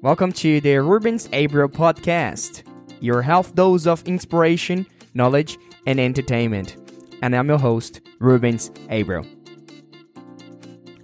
[0.00, 2.62] Welcome to the Rubens Abro podcast,
[3.00, 6.76] your health dose of inspiration, knowledge, and entertainment.
[7.20, 9.24] And I'm your host, Rubens Abro.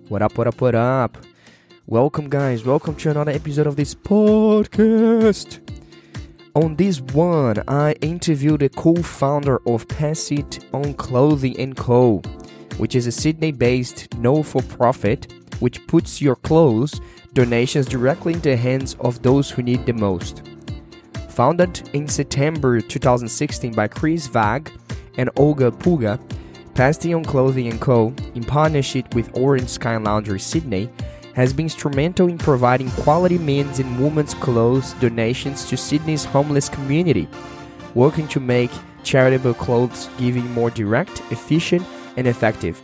[0.07, 1.19] What up, what up, what up?
[1.87, 2.65] Welcome, guys.
[2.65, 5.59] Welcome to another episode of this podcast.
[6.55, 12.23] On this one, I interviewed the co-founder of Pass It On Clothing & Co.,
[12.77, 17.01] which is a Sydney-based no-for-profit which puts your clothes
[17.35, 20.43] donations directly into the hands of those who need the most.
[21.31, 24.71] Founded in September 2016 by Chris Vagg
[25.19, 26.19] and Olga Puga,
[26.75, 30.89] Pass It On Clothing & Co., in partnership with Orange Sky Laundry Sydney,
[31.35, 37.29] has been instrumental in providing quality men's and women's clothes donations to Sydney's homeless community,
[37.95, 38.71] working to make
[39.03, 41.85] charitable clothes giving more direct, efficient,
[42.17, 42.81] and effective.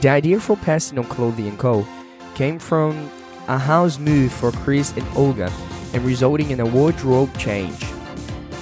[0.00, 1.86] The idea for Pass It On Clothing & Co.
[2.34, 3.10] came from
[3.48, 5.52] a house move for Chris and Olga
[5.92, 7.84] and resulting in a wardrobe change.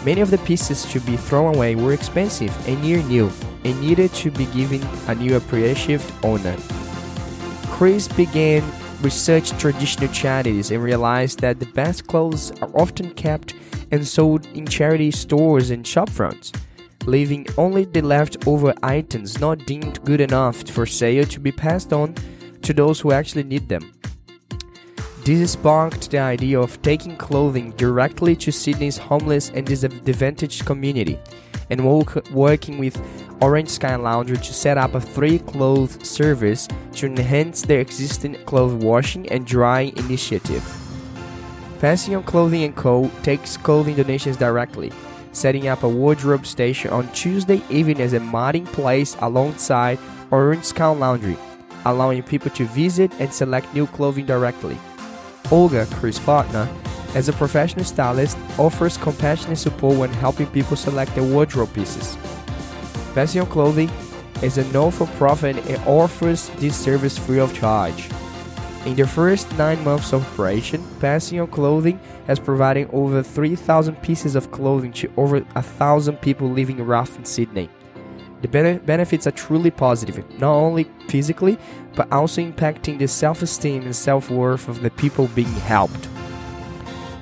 [0.05, 3.31] Many of the pieces to be thrown away were expensive and near new
[3.65, 6.57] and needed to be given a new appreciative owner.
[7.67, 8.63] Chris began
[9.01, 13.55] research traditional charities and realized that the best clothes are often kept
[13.93, 16.57] and sold in charity stores and shopfronts,
[17.07, 22.15] leaving only the leftover items not deemed good enough for sale to be passed on
[22.63, 23.93] to those who actually need them.
[25.25, 31.17] This sparked the idea of taking clothing directly to Sydney's homeless and disadvantaged community
[31.71, 31.87] and
[32.33, 33.01] working with
[33.41, 38.75] Orange Sky Laundry to set up a free clothes service to enhance their existing clothes
[38.83, 40.65] washing and drying initiative.
[41.79, 43.09] Pass It On Clothing & Co.
[43.23, 44.91] takes clothing donations directly,
[45.31, 50.01] setting up a wardrobe station on Tuesday evening as a Martin Place alongside
[50.33, 51.37] Orange Sky Laundry,
[51.85, 54.77] allowing people to visit and select new clothing directly.
[55.51, 55.87] Olga,
[56.25, 56.69] partner,
[57.15, 62.17] as a professional stylist, offers compassionate support when helping people select their wardrobe pieces.
[63.15, 63.91] Pass It On Clothing
[64.43, 68.09] is a non-for-profit and offers this service free of charge.
[68.87, 73.97] In the first nine months of operation, Pass It On Clothing has provided over 3,000
[74.03, 77.69] pieces of clothing to over 1,000 people living rough in Sydney.
[78.41, 81.59] The benefits are truly positive, not only physically,
[81.95, 86.09] but also impacting the self esteem and self worth of the people being helped.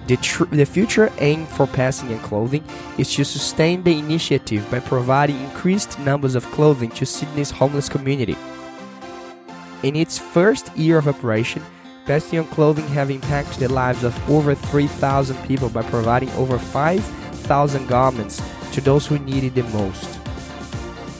[0.06, 0.16] The,
[0.50, 2.64] the future aim for Pass It On Clothing
[2.98, 8.36] is to sustain the initiative by providing increased numbers of clothing to Sydney's homeless community.
[9.82, 11.62] In its first year of operation,
[12.06, 16.58] Pass It On Clothing have impacted the lives of over 3,000 people by providing over
[16.58, 18.42] 5,000 garments
[18.72, 20.19] to those who need it the most.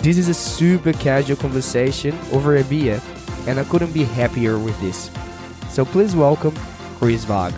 [0.03, 3.00] This is a super casual conversation over a beer,
[3.47, 5.11] and I couldn't be happier with this.
[5.71, 6.55] So please welcome
[6.99, 7.55] Chris Vagg.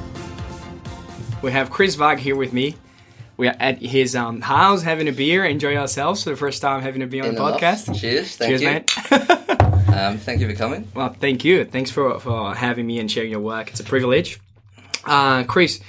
[1.43, 2.77] We have Chris Vagg here with me.
[3.37, 6.83] We are at his um, house having a beer, enjoy ourselves for the first time
[6.83, 7.99] having a beer on In the the podcast.
[7.99, 8.69] Cheers, thank Cheers, you.
[8.69, 9.39] man.
[9.93, 10.89] Um, thank you for coming.
[10.95, 11.67] well, thank you.
[11.67, 13.69] Thanks for, for having me and sharing your work.
[13.69, 14.41] It's a privilege.
[15.05, 15.81] Uh, Chris,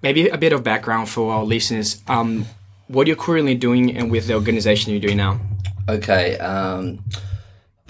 [0.00, 2.00] maybe a bit of background for our listeners.
[2.06, 2.46] Um,
[2.86, 5.40] what you're currently doing and with the organization you're doing now.
[5.88, 7.02] Okay, um,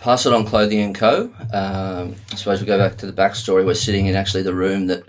[0.07, 1.33] Pass It On Clothing and Co.
[1.53, 3.67] Um, I suppose we go back to the backstory.
[3.67, 5.03] We're sitting in actually the room that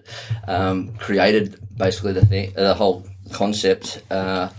[0.48, 4.02] um, created basically the thing, the whole concept.
[4.10, 4.50] Uh,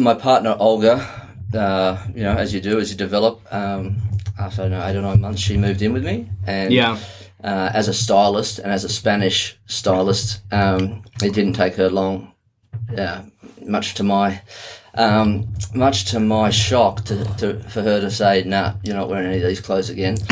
[0.00, 3.40] my partner Olga, uh, you know, as you do, as you develop.
[3.54, 3.98] Um,
[4.36, 6.98] after I don't know eight or nine months, she moved in with me, and Yeah.
[7.44, 12.32] uh, as a stylist and as a Spanish stylist, um, it didn't take her long,
[12.98, 13.22] uh,
[13.64, 14.40] much to my,
[14.94, 19.26] um, much to my shock, to, to for her to say, "Nah, you're not wearing
[19.28, 20.16] any of these clothes again."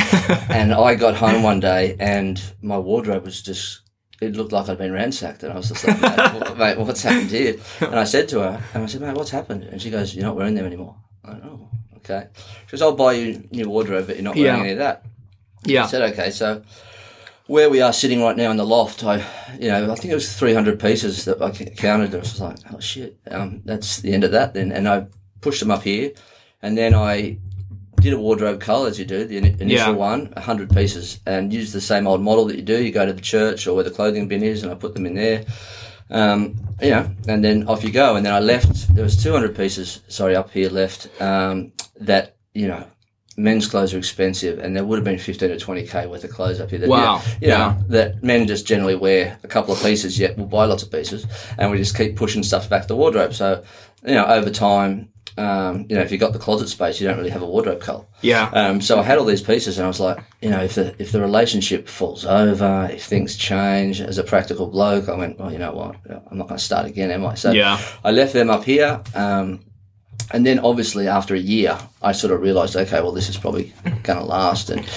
[0.51, 3.81] and I got home one day, and my wardrobe was just.
[4.21, 7.03] It looked like I'd been ransacked, and I was just like, mate, what- mate, what's
[7.03, 7.57] happened here?
[7.81, 9.65] And I said to her, and I said, mate, what's happened?
[9.65, 10.95] And she goes, you're not wearing them anymore.
[11.25, 11.69] I know.
[11.97, 12.29] Okay.
[12.67, 14.61] She goes, I'll buy you new wardrobe, but you're not wearing Yeah.
[14.63, 15.05] any of that.
[15.65, 15.83] Yeah.
[15.83, 16.63] I said, okay, so
[17.53, 19.17] where we are sitting right now in the loft, I,
[19.61, 22.07] you know, I think it was 300 pieces that I counted.
[22.07, 24.73] And I was like, oh shit, um, that's the end of that then.
[24.73, 25.07] And I
[25.43, 26.13] pushed them up here
[26.63, 27.37] and then I
[28.01, 29.91] did a wardrobe cull as you do, the initial Yeah.
[29.91, 32.83] one, 100 pieces and used the same old model that you do.
[32.83, 35.05] You go to the church or where the clothing bin is and I put them
[35.05, 35.45] in there.
[36.09, 38.17] Um, you know, and then off you go.
[38.17, 42.67] And then I left, there was 200 pieces, sorry, up here left, um, that, you
[42.69, 42.87] know,
[43.37, 46.61] men's clothes are expensive and there would have been 15 to 20k worth of clothes
[46.61, 47.23] up here that, Wow.
[47.41, 47.77] you know, Yeah.
[47.89, 51.27] that men just generally wear a couple of pieces yet we'll buy lots of pieces
[51.59, 53.63] and we just keep pushing stuff back to the wardrobe so
[54.05, 55.09] you know over time
[55.39, 57.81] um, you know, if you got the closet space, you don't really have a wardrobe
[57.81, 58.07] cull.
[58.21, 58.51] Yeah.
[58.53, 60.95] Um, so I had all these pieces, and I was like, you know, if the
[60.99, 65.51] if the relationship falls over, if things change, as a practical bloke, I went, well,
[65.51, 65.97] you know what,
[66.31, 67.35] I'm not going to start again, am I?
[67.35, 67.81] So Yeah.
[68.05, 69.61] I left them up here, um,
[70.33, 73.73] and then obviously after a year, I sort of realised, okay, well, this is probably
[74.03, 74.89] going to last, and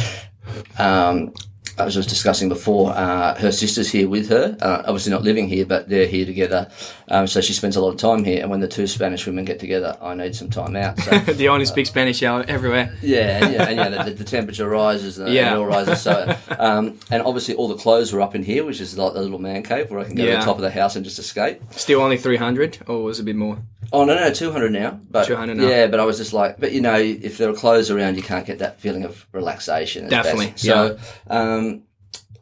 [0.77, 1.33] um,
[1.77, 5.47] I was just discussing before, uh, her sister's here with her, uh, obviously not living
[5.49, 6.71] here, but they're here together.
[7.07, 8.41] Um, so she spends a lot of time here.
[8.41, 10.99] And when the two Spanish women get together, I need some time out.
[10.99, 12.95] So they only speak Spanish everywhere.
[13.01, 15.53] yeah, and, yeah, and yeah, the, the temperature rises and Yeah.
[15.53, 16.01] it all rises.
[16.01, 19.21] So, um, and obviously all the clothes were up in here, which is like the
[19.21, 21.19] little man cave where I can go to the top of the house and just
[21.19, 21.61] escape.
[21.71, 23.59] Still only 300 or was it a bit more?
[23.93, 24.99] Oh no, no, two hundred now.
[25.11, 25.67] But 200 now.
[25.67, 28.23] yeah, but I was just like, but you know, if there are clothes around, you
[28.23, 30.09] can't get that feeling of relaxation.
[30.09, 30.63] Definitely, best.
[30.63, 30.97] So,
[31.27, 31.83] um,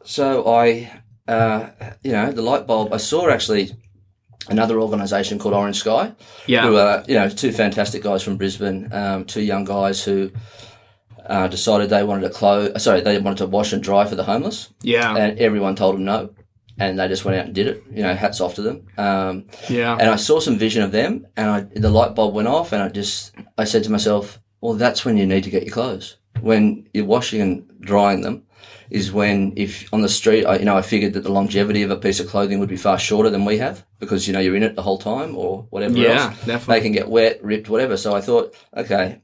[0.04, 0.90] so I,
[1.28, 1.68] uh,
[2.02, 2.94] you know, the light bulb.
[2.94, 3.76] I saw actually
[4.48, 6.12] another organisation called Orange Sky,
[6.46, 6.66] Yeah.
[6.66, 10.30] who are you know two fantastic guys from Brisbane, um, two young guys who.
[11.26, 12.82] Uh, decided they wanted to close.
[12.82, 15.16] Sorry, they wanted to wash and dry for the homeless, yeah.
[15.16, 16.34] and everyone told them no,
[16.78, 17.82] and they just went out and did it.
[17.90, 18.86] You know, hats off to them.
[18.98, 19.96] Um, yeah.
[19.98, 22.82] and I saw some vision of them, and I, the light bulb went off, and
[22.82, 26.18] I just I said to myself, well, that's when you need to get your clothes.
[26.42, 28.42] When you're washing and drying them,
[28.90, 31.90] is when if on the street, I, you know, I figured that the longevity of
[31.90, 34.56] a piece of clothing would be far shorter than we have because you know you're
[34.56, 36.46] in it the whole time or whatever Yeah, else.
[36.46, 36.74] definitely.
[36.76, 37.96] They can get wet, ripped, whatever.
[37.96, 39.20] So I thought, okay.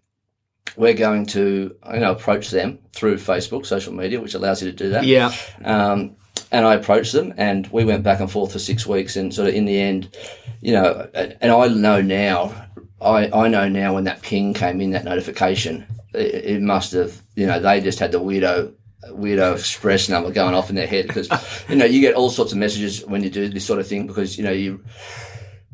[0.77, 4.77] We're going to, you know, approach them through Facebook, social media, which allows you to
[4.77, 5.05] do that.
[5.05, 5.33] yeah.
[5.65, 6.15] Um,
[6.53, 9.17] and I approached them, and we went back and forth for six weeks.
[9.17, 10.17] And sort of in the end,
[10.61, 12.55] you know, and I know now,
[13.01, 17.21] I, I know now when that ping came in, that notification, it, it must have,
[17.35, 18.73] you know, they just had the weirdo.
[19.09, 21.29] Weirdo express number going off in their head because
[21.69, 24.07] you know you get all sorts of messages when you do this sort of thing
[24.07, 24.85] because you know you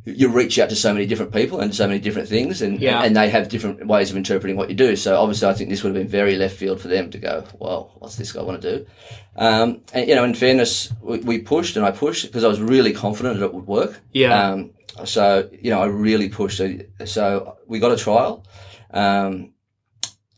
[0.04, 3.02] you reach out to so many different people and so many different things and Yeah.
[3.02, 4.94] and they have different ways of interpreting what you do.
[4.94, 7.44] So obviously I think this would have been very left field for them to go,
[7.58, 8.86] well, what's this guy want to do?
[9.34, 12.60] Um, and you know, in fairness, we, we pushed and I pushed because I was
[12.60, 14.00] really confident that it would work.
[14.12, 14.50] Yeah.
[14.50, 14.70] Um,
[15.04, 16.58] so, you know, I really pushed.
[16.58, 18.46] So, so we got a trial.
[18.92, 19.54] Um,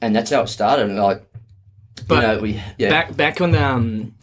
[0.00, 0.88] and that's how it started.
[0.88, 1.27] And like,
[2.08, 2.88] But you know, we, yeah.
[2.90, 4.14] Back back on the, um,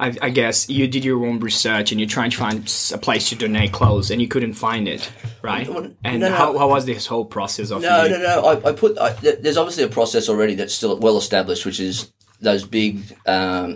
[0.00, 2.58] I, I guess you did your own research and you're trying to find
[2.92, 5.10] a place to donate clothes and you couldn't find it,
[5.42, 5.66] right?
[5.68, 6.34] Well, And no, no.
[6.34, 8.10] how, how was this whole process of No, you?
[8.10, 8.44] no, no.
[8.46, 8.98] I, I put.
[8.98, 12.12] I, there's obviously a process already that's still well established, which is
[12.42, 13.74] those big um,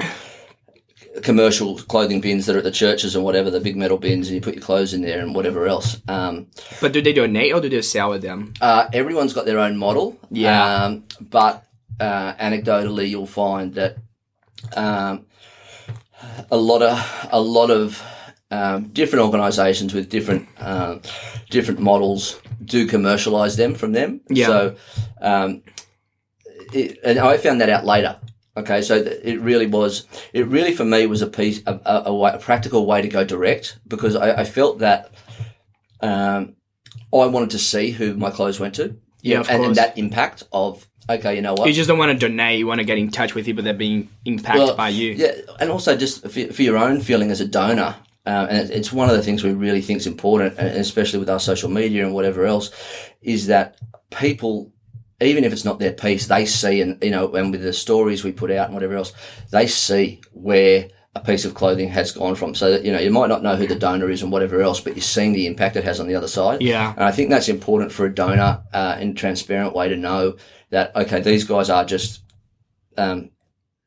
[1.23, 4.35] commercial clothing bins that are at the churches and whatever, the big metal bins, and
[4.35, 6.01] you put your clothes in there and whatever else.
[6.09, 6.49] Um,
[6.81, 8.53] But do they donate or do they sell with them?
[8.61, 10.19] uh, everyone's got their own model.
[10.31, 10.85] Yeah.
[10.85, 11.65] Um, but
[12.01, 13.99] uh, anecdotally, you'll find that
[14.77, 15.27] um,
[16.51, 18.03] a lot of a lot of
[18.51, 21.03] um, different organisations with different um,
[21.51, 24.21] different models do commercialise them from them.
[24.29, 24.47] Yeah.
[24.47, 24.77] So,
[25.21, 25.63] um,
[26.73, 28.19] it, and I found that out later.
[28.57, 30.07] Okay, so it really was.
[30.33, 33.09] It really for me was a piece, a, a, a, way, a practical way to
[33.09, 35.13] go direct because I, I felt that
[36.01, 36.57] um,
[37.13, 38.97] I wanted to see who my clothes went to.
[39.23, 40.89] Yeah, and, and that impact of
[41.19, 41.69] okay, you know what?
[41.69, 42.59] You just don't want to donate.
[42.59, 45.13] You want to get in touch with people that are being impacted Well, by you.
[45.13, 47.97] Yeah, and also just for, for your own feeling as a donor.
[48.27, 51.31] Um, and it's one of the things we really think is important, and especially with
[51.31, 52.71] our social media and whatever else,
[53.23, 53.79] is that
[54.11, 54.73] people,
[55.21, 58.23] even if it's not their piece, they see, and you know, and with the stories
[58.23, 59.13] we put out and whatever else,
[59.51, 62.55] they see where a piece of clothing has gone from.
[62.55, 64.81] So that you know, you might not know who the donor is and whatever else,
[64.81, 66.63] but you're seeing the impact it has on the other side.
[66.63, 66.93] Yeah.
[66.93, 70.37] And I think that's important for a donor uh, in a transparent way to know
[70.71, 72.23] that okay, these guys are just
[72.97, 73.31] um,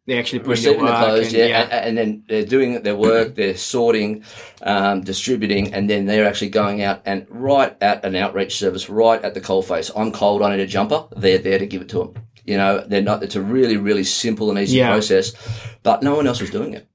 [0.05, 1.61] They actually receiving the the clothes, and, yeah, yeah.
[1.63, 4.23] And, and then they're doing their work, they're sorting,
[4.61, 9.21] um, distributing, and then they're actually going out and right at an outreach service, right
[9.23, 9.91] at the coalface.
[9.95, 11.05] I'm cold, I need a jumper.
[11.15, 12.13] They're there to give it to them.
[12.45, 13.23] You know, they're not.
[13.23, 14.89] It's a really, really simple and easy Yeah.
[14.91, 15.31] process,
[15.83, 16.85] but no one else was doing it.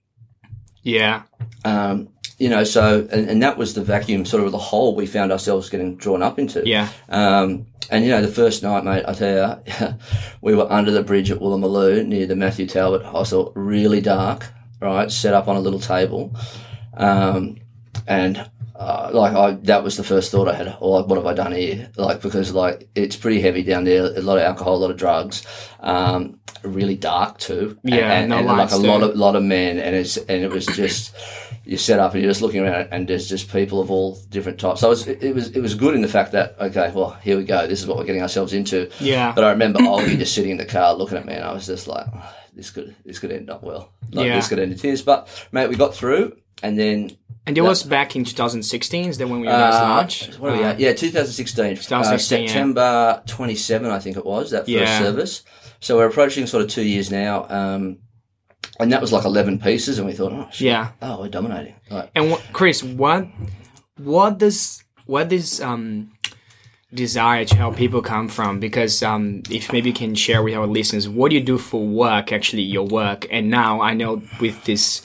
[0.82, 1.22] yeah.
[1.64, 5.06] Um, you know, so and, and that was the vacuum, sort of the hole we
[5.06, 6.62] found ourselves getting drawn up into.
[6.68, 6.88] Yeah.
[7.08, 9.94] Um, and you know, the first night, mate, I tell you,
[10.40, 14.46] we were under the bridge at Woolloomooloo near the Matthew Talbot Hostel, really dark,
[14.80, 15.10] right?
[15.10, 16.34] Set up on a little table.
[16.94, 17.56] Um,
[18.06, 20.76] and, uh, like I, that was the first thought I had.
[20.80, 21.90] Oh, like, what have I done here?
[21.96, 24.96] Like, because like, it's pretty heavy down there, a lot of alcohol, a lot of
[24.96, 25.44] drugs,
[25.80, 27.76] um, really dark too.
[27.82, 29.80] Yeah, and, no and like a lot of, lot of men.
[29.80, 31.12] And it's, and it was just,
[31.64, 34.60] you set up and you're just looking around and there's just people of all different
[34.60, 34.80] types.
[34.80, 37.36] So it was, it was, it was good in the fact that, okay, well, here
[37.36, 37.66] we go.
[37.66, 38.88] This is what we're getting ourselves into.
[39.00, 39.32] Yeah.
[39.34, 41.66] But I remember Ollie just sitting in the car looking at me and I was
[41.66, 42.06] just like,
[42.54, 43.92] this could, this could end up well.
[44.12, 44.36] Like Yeah.
[44.36, 45.02] this could end in tears.
[45.02, 47.16] But mate, we got through and then,
[47.48, 49.08] And it was back in 2016.
[49.08, 50.38] Is that when we Uh, launched?
[50.38, 50.78] what are we at?
[50.78, 51.76] Yeah, 2016.
[51.76, 52.46] 2016, uh, yeah.
[52.48, 54.98] September 27, I think it was, that first Yeah.
[54.98, 55.42] service.
[55.80, 57.46] So we're approaching sort of two years now.
[57.48, 57.98] Um,
[58.78, 60.88] and that was like 11 pieces, and we thought, oh, shit, Yeah.
[61.00, 61.74] oh, we're dominating.
[61.90, 63.26] Like, And what, Chris, what
[63.96, 66.10] what does what does um
[66.94, 68.60] desire to help people come from?
[68.60, 71.84] Because um, if maybe you can share with our listeners what do you do for
[71.86, 75.02] work, actually your work, and now I know with this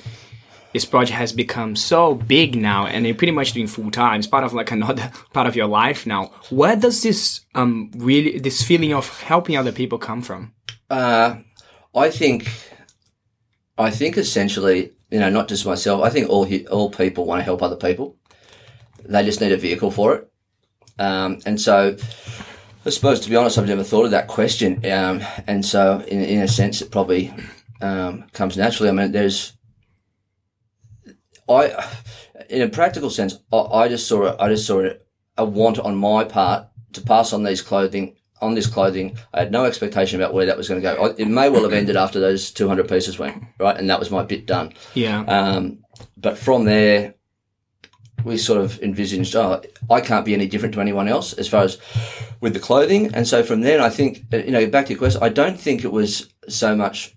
[0.74, 4.20] this project has become so big now, and you're pretty much doing full time.
[4.20, 6.32] It's part of like another part of your life now.
[6.50, 10.54] Where does this um really this feeling of helping other people come from?
[10.90, 11.38] Uh,
[11.96, 12.50] I think,
[13.78, 16.04] I think essentially, you know, not just myself.
[16.04, 18.18] I think all all people want to help other people.
[19.06, 20.32] They just need a vehicle for it.
[20.98, 21.98] Um, and so,
[22.86, 24.86] I suppose to be honest, I've never thought of that question.
[24.86, 27.34] Um, and so, in in a sense, it probably
[27.82, 28.90] um, comes naturally.
[28.90, 29.54] I mean, there's,
[31.50, 31.86] I,
[32.50, 34.36] in a practical sense, I, I just saw it.
[34.40, 35.06] I just saw it
[35.38, 39.18] a want on my part to pass on these clothing on this clothing.
[39.34, 41.02] I had no expectation about where that was going to go.
[41.06, 43.78] I- It may well have ended after those 200 pieces went, right?
[43.78, 44.74] And that was my bit done.
[44.96, 45.80] Yeah, Um,
[46.18, 47.14] but from there,
[48.26, 51.64] we sort of envisaged, oh, I can't be any different to anyone else as far
[51.64, 51.78] as
[52.42, 53.14] with the clothing.
[53.14, 55.84] And so from then, I think, you know, back to your question, I don't think
[55.86, 57.14] it was so much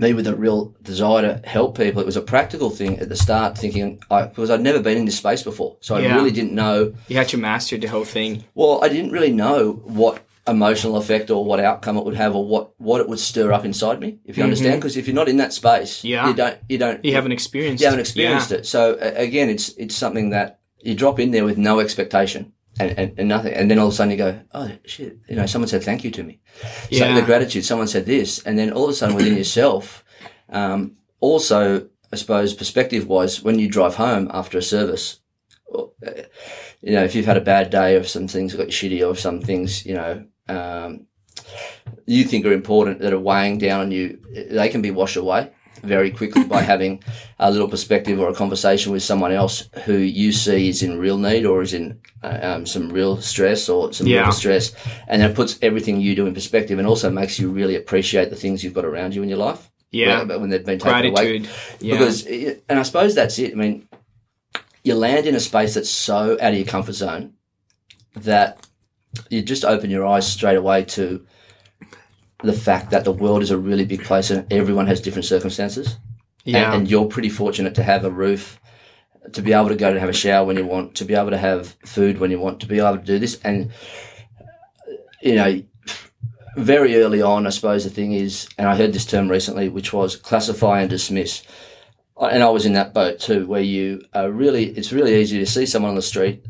[0.00, 2.00] me with a real desire to help people.
[2.00, 5.04] It was a practical thing at the start, thinking, I, because I'd never been in
[5.04, 5.76] this space before.
[5.80, 8.44] So I really didn't know you had to master the whole thing.
[8.54, 12.46] well, I didn't really know what emotional effect or what outcome it would have or
[12.46, 14.80] what, what it would stir up inside me, if you understand.
[14.80, 16.06] Because if you're not in that space, Mm-hmm.
[16.08, 16.28] Yeah.
[16.28, 17.82] you don't, you don't, You haven't experienced.
[17.82, 17.84] It.
[17.84, 18.56] You haven't experienced yeah.
[18.58, 18.66] it.
[18.66, 23.18] So again, it's, it's something that you drop in there with no expectation and, and,
[23.18, 23.54] and nothing.
[23.54, 26.04] And then all of a sudden you go, oh shit, you know, someone said thank
[26.04, 26.40] you to me.
[26.62, 27.14] So Yeah.
[27.14, 28.42] the gratitude, someone said this.
[28.44, 30.04] And then all of a sudden within yourself,
[30.48, 35.20] um, also, I suppose perspective wise, when you drive home after a service,
[35.74, 35.84] uh,
[36.80, 39.40] you know, if you've had a bad day or some things got shitty or some
[39.40, 41.06] things, you know, um,
[42.06, 44.18] you think are important that are weighing down on you,
[44.50, 45.50] they can be washed away
[45.82, 47.02] very quickly by having
[47.38, 51.18] a little perspective or a conversation with someone else who you see is in real
[51.18, 54.18] need or is in uh, um, some real stress or some Yeah.
[54.22, 54.72] real distress.
[55.06, 58.36] And that puts everything you do in perspective and also makes you really appreciate the
[58.36, 59.70] things you've got around you in your life.
[59.90, 60.24] Yeah.
[60.24, 61.42] When, when they've been taken away
[61.80, 61.94] Yeah.
[61.94, 63.52] because and I suppose that's it.
[63.52, 63.88] I mean,
[64.84, 67.34] you land in a space that's so out of your comfort zone
[68.16, 68.66] that
[69.30, 71.24] you just open your eyes straight away to
[72.42, 75.96] the fact that the world is a really big place and everyone has different circumstances.
[76.44, 76.66] yeah.
[76.66, 78.60] And, and you're pretty fortunate to have a roof,
[79.32, 81.30] to be able to go to have a shower when you want, to be able
[81.30, 83.40] to have food when you want, to be able to do this.
[83.42, 83.72] And,
[85.20, 85.62] you know,
[86.56, 89.92] very early on, I suppose the thing is, and I heard this term recently, which
[89.92, 91.42] was classify and dismiss.
[92.20, 95.46] And I was in that boat too, where you are really, it's really easy to
[95.46, 96.44] see someone on the street,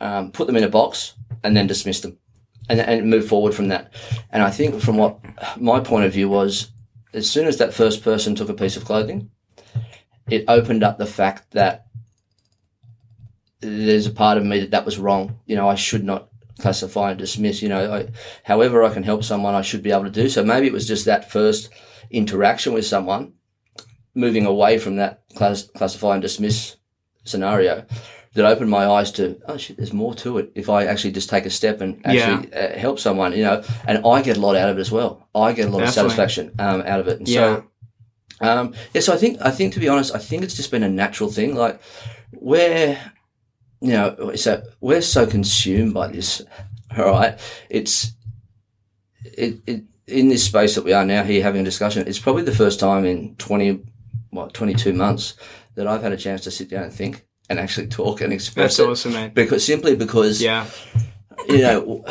[0.00, 2.18] um, put them in a box, and then dismiss them,
[2.68, 3.92] and, and move forward from that.
[4.30, 5.18] And I think from what
[5.58, 6.70] my point of view was,
[7.12, 9.30] as soon as that first person took a piece of clothing,
[10.28, 11.86] it opened up the fact that
[13.60, 15.38] there's a part of me that that was wrong.
[15.46, 16.28] You know, I should not
[16.58, 17.62] classify and dismiss.
[17.62, 18.08] You know, I,
[18.42, 20.28] however I can help someone, I should be able to do.
[20.28, 21.70] So maybe it was just that first
[22.10, 23.34] interaction with someone,
[24.14, 26.76] moving away from that class, classify and dismiss
[27.24, 27.86] scenario,
[28.34, 30.52] that opened my eyes to oh shit, there's more to it.
[30.54, 34.04] If I actually just take a step and actually uh, help someone, you know, and
[34.04, 35.28] I get a lot out of it as well.
[35.34, 35.86] I get a lot Definitely.
[35.86, 37.18] of satisfaction um, out of it.
[37.20, 37.56] And Yeah.
[37.56, 37.64] so.
[38.40, 40.82] Um, yeah, so I think I think to be honest, I think it's just been
[40.82, 41.54] a natural thing.
[41.54, 41.80] Like
[42.32, 42.98] we're,
[43.80, 46.42] you know, so we're so consumed by this.
[46.98, 47.38] All right,
[47.70, 48.12] it's
[49.24, 52.06] it, it in this space that we are now here having a discussion.
[52.08, 53.80] It's probably the first time in twenty
[54.30, 55.34] what twenty two months
[55.76, 58.76] that I've had a chance to sit down and think and actually talk and express
[58.76, 58.88] That's it.
[58.90, 59.30] awesome, man.
[59.34, 60.66] Because simply because Yeah.
[61.48, 62.04] you know,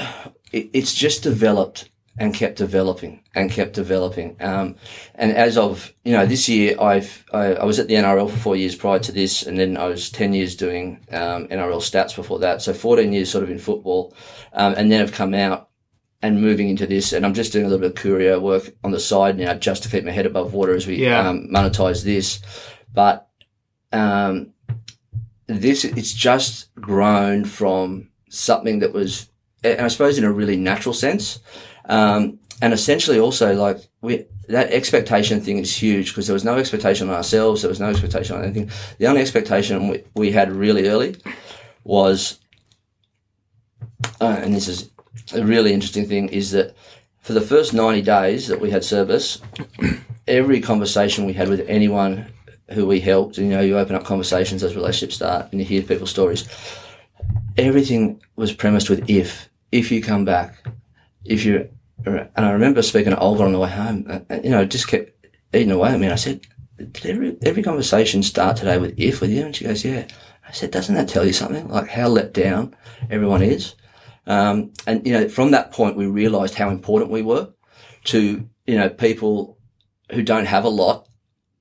[0.51, 4.35] it, it's just developed and kept developing and kept developing.
[4.39, 4.75] Um,
[5.15, 8.37] and as of you know, this year I've I, I was at the NRL for
[8.37, 12.15] four years prior to this, and then I was ten years doing um, NRL stats
[12.15, 12.61] before that.
[12.61, 14.13] So fourteen years sort of in football,
[14.53, 15.69] um, and then I've come out
[16.21, 18.91] and moving into this, and I'm just doing a little bit of courier work on
[18.91, 21.27] the side now, just to keep my head above water as we Yeah.
[21.27, 22.39] um, monetize this.
[22.93, 23.27] But
[23.91, 24.52] um,
[25.47, 29.29] this it's just grown from something that was,
[29.63, 31.39] and I suppose in a really natural sense,
[31.85, 36.57] um, and essentially also like we that expectation thing is huge because there was no
[36.57, 38.69] expectation on ourselves, there was no expectation on anything.
[38.97, 41.15] The only expectation we, we had really early
[41.83, 42.39] was,
[44.19, 44.89] uh, and this is
[45.33, 46.75] a really interesting thing, is that
[47.19, 49.41] for the first ninety days that we had service,
[50.27, 52.27] every conversation we had with anyone
[52.72, 55.82] who we helped, you know, you open up conversations as relationships start and you hear
[55.82, 56.48] people's stories.
[57.58, 60.65] Everything was premised with if, if you come back,
[61.25, 61.70] if you,
[62.05, 65.12] and I remember speaking to Olga on the way home, you know, just kept
[65.53, 66.08] eating away at me.
[66.08, 66.41] And I said,
[66.77, 69.46] did every, every conversation start today with if with you?
[69.46, 70.08] And she goes, yeah.
[70.48, 71.67] I said, doesn't that tell you something?
[71.70, 72.75] Like how let down
[73.10, 73.75] everyone is?
[74.25, 77.53] Um, and, you know, from that point, we realized how important we were
[78.05, 79.58] to, you know, people
[80.12, 81.08] who don't have a lot.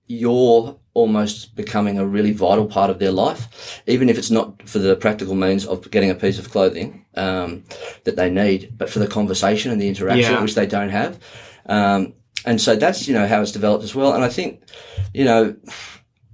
[0.07, 4.79] You're almost becoming a really vital part of their life, even if it's not for
[4.79, 7.65] the practical means of getting a piece of clothing um,
[8.05, 10.43] that they need, but for the conversation and the interaction, Yeah.
[10.43, 11.19] which they don't have.
[11.67, 12.13] Um,
[12.45, 14.13] and so that's you know how it's developed as well.
[14.15, 14.63] And I think,
[15.15, 15.55] you know,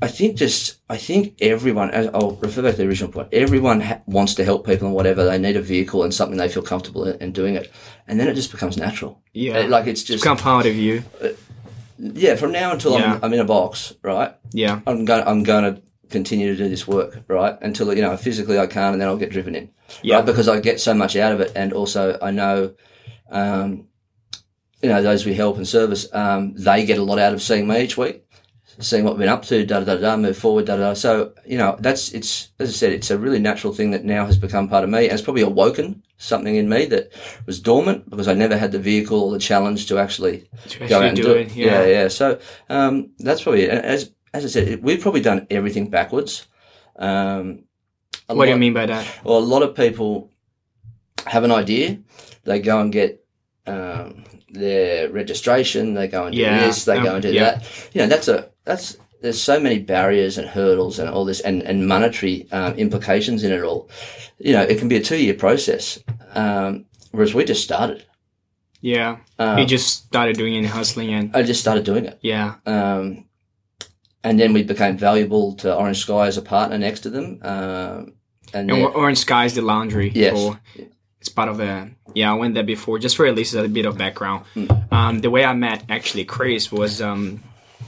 [0.01, 1.91] I think just I think everyone.
[1.91, 3.29] as- I'll refer back to the original point.
[3.33, 5.25] Everyone ha- wants to help people and whatever.
[5.25, 7.71] They need a vehicle and something they feel comfortable in, in doing it,
[8.07, 9.21] and then it just becomes natural.
[9.35, 9.59] Yeah.
[9.59, 11.03] Uh, like it's just Become part of you.
[11.99, 12.37] Yeah.
[12.37, 13.15] From now until Yeah.
[13.15, 14.35] I'm, I'm in a box, right?
[14.53, 14.81] Yeah.
[14.87, 15.25] I'm going.
[15.27, 17.57] I'm going to continue to do this work, right?
[17.61, 19.71] Until you know physically I can't, and then I'll get driven in,
[20.03, 20.17] Yeah.
[20.17, 20.27] right?
[20.27, 22.75] Because I get so much out of it, and also I know,
[23.31, 23.87] um,
[24.83, 27.67] you know, those we help and service, um, they get a lot out of seeing
[27.67, 28.25] me each week,
[28.81, 30.89] seeing what we've been up to, da da da da, move forward, da da.
[30.89, 30.95] da.
[30.95, 34.27] So you know, that's it's as I said, it's a really natural thing that now
[34.27, 37.13] has become part of me, and it's probably awoken something in me that
[37.47, 40.97] was dormant because I never had the vehicle or the challenge to actually To go
[40.99, 41.49] out and do, do it.
[41.49, 41.57] it.
[41.57, 42.09] Yeah, yeah.
[42.09, 43.71] So um, that's probably it.
[43.71, 46.47] And as as I said, we've probably done everything backwards.
[46.97, 47.65] Um,
[48.27, 49.07] What do you mean by that?
[49.25, 50.31] Well, a lot of people
[51.27, 51.99] have an idea.
[52.45, 53.25] They go and get
[53.67, 55.95] um, their registration.
[55.95, 56.85] They go and do Yeah, this.
[56.85, 57.45] They go um, and do yeah.
[57.55, 57.91] that.
[57.93, 58.97] You know, that's a that's.
[59.21, 63.51] There's so many barriers and hurdles and all this and, and monetary um, implications in
[63.51, 63.91] it all.
[64.39, 65.99] You know, it can be a two year process.
[66.35, 68.05] Um, whereas we just started.
[68.81, 69.17] Yeah.
[69.41, 72.21] Um, you just started doing it and hustling and I just started doing it.
[72.23, 72.55] yeah.
[72.65, 73.25] Um,
[74.23, 77.41] and then we became valuable to Orange Sky as a partner next to them.
[77.43, 78.15] Um,
[78.55, 80.13] and And Orange Sky is the laundry.
[80.15, 80.39] Yes.
[80.39, 80.61] For,
[81.21, 82.31] it's part of the yeah.
[82.31, 84.45] I went there before just for at least a bit of background.
[84.55, 84.67] Hmm.
[84.93, 87.43] Um, the way I met actually Chris was um,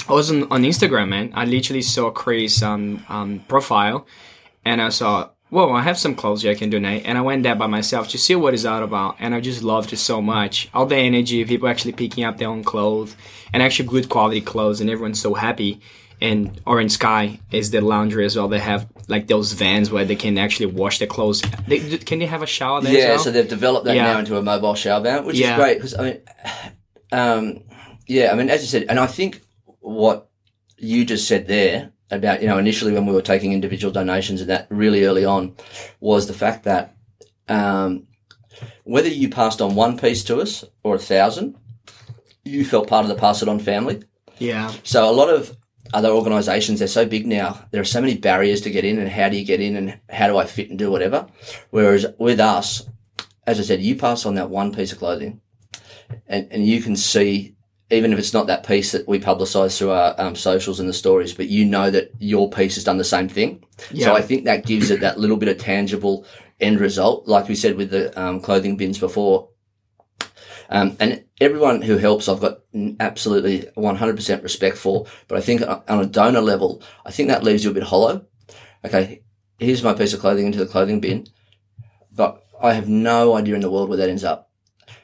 [0.08, 1.32] I was on, on Instagram, man.
[1.34, 4.06] I literally saw Chris um, um profile,
[4.64, 5.30] and I saw.
[5.50, 7.04] Whoa, I have some clothes here I can donate.
[7.04, 9.16] And I went there by myself to see what it's all about.
[9.18, 10.68] And I just loved it so much.
[10.72, 13.16] All the energy, people actually picking up their own clothes
[13.52, 14.80] and actually good quality clothes.
[14.80, 15.80] And everyone's so happy.
[16.20, 18.46] And Orange Sky is the laundry as well.
[18.46, 21.42] They have like those vans where they can actually wash their clothes.
[21.66, 22.92] They, can they have a shower there?
[22.92, 23.18] yeah, as well?
[23.24, 24.04] so they've developed that Yeah.
[24.12, 25.54] now into a mobile shower van, which Yeah.
[25.54, 26.20] is great because I mean,
[27.10, 27.64] um,
[28.06, 29.40] yeah, I mean, as you said, and I think
[29.80, 30.28] what
[30.78, 34.50] you just said there about you know initially when we were taking individual donations and
[34.50, 35.54] that really early on
[36.00, 36.96] was the fact that
[37.48, 38.06] um,
[38.84, 41.56] whether you passed on one piece to us or a thousand,
[42.44, 44.02] you felt part of the pass it on family.
[44.38, 44.72] yeah.
[44.82, 45.56] So a lot of
[45.92, 47.66] other organisations, they're so big now.
[47.70, 50.00] There are so many barriers to get in, and how do you get in, and
[50.08, 51.26] how do I fit and do whatever.
[51.70, 52.88] Whereas with us,
[53.46, 55.40] as I said, you pass on that one piece of clothing,
[56.26, 57.56] and and you can see,
[57.90, 60.94] even if it's not that piece that we publicise through our um, socials and the
[60.94, 63.64] stories, but you know that your piece has done the same thing.
[63.90, 64.06] Yeah.
[64.06, 66.24] So I think that gives it that little bit of tangible
[66.60, 69.48] end result, like we said with the um, clothing bins before.
[70.68, 72.60] Um, and everyone who helps, I've got
[73.00, 75.06] absolutely 100% respect for.
[75.26, 77.82] But I think on on a donor level, I think that leaves you a bit
[77.82, 78.26] hollow.
[78.84, 79.22] Okay,
[79.58, 81.26] here's my piece of clothing into the clothing bin,
[82.12, 84.50] but I have no idea in the world where that ends up.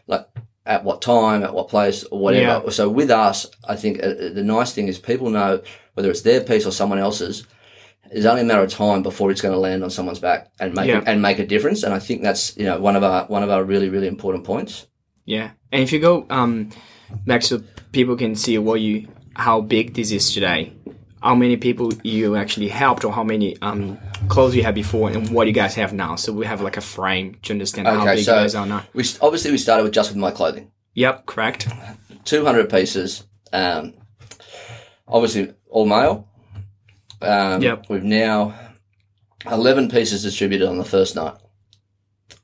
[0.07, 0.29] Like
[0.67, 2.71] at what time, at what place, or whatever.
[2.71, 5.63] So with us, I think uh, the nice thing is people know
[5.95, 7.47] whether it's their piece or someone else's.
[8.11, 10.75] It's only a matter of time before it's going to land on someone's back and
[10.75, 11.03] make Yeah.
[11.07, 11.83] and make a difference.
[11.83, 14.45] And I think that's you know one of our one of our really really important
[14.45, 14.87] points.
[15.25, 16.71] Yeah, and if you go um,
[17.27, 20.73] back so people can see what you how big this is today,
[21.27, 25.29] how many people you actually helped, or how many um, clothes you had before, and
[25.31, 26.17] what you guys have now.
[26.17, 28.67] So we have like a frame to understand how Okay, big so- you guys are
[28.67, 28.83] now.
[28.95, 31.69] We obviously we started with just with my clothing, Yep, correct.
[32.25, 33.25] two hundred pieces.
[33.53, 33.95] Um,
[35.09, 36.29] obviously all male.
[37.23, 37.87] Um, Yep.
[37.89, 38.55] We've now
[39.51, 41.35] eleven pieces distributed on the first night.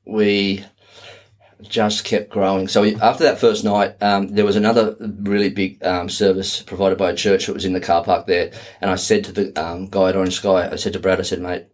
[0.05, 0.65] We
[1.63, 2.67] just kept growing.
[2.67, 7.09] So after that first night, um, there was another really big um, service provided by
[7.11, 8.51] a church that was in the car park there.
[8.81, 11.23] And I said to the um, guy at Orange Sky, I said to Brad, I
[11.23, 11.65] said, mate,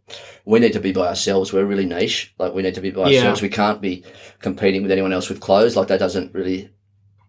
[0.46, 1.52] we need to be by ourselves.
[1.52, 2.34] We're really niche.
[2.40, 3.20] Like we need to be by Yeah.
[3.20, 3.42] ourselves.
[3.42, 4.04] We can't be
[4.40, 5.76] competing with anyone else with clothes.
[5.76, 6.70] Like that doesn't really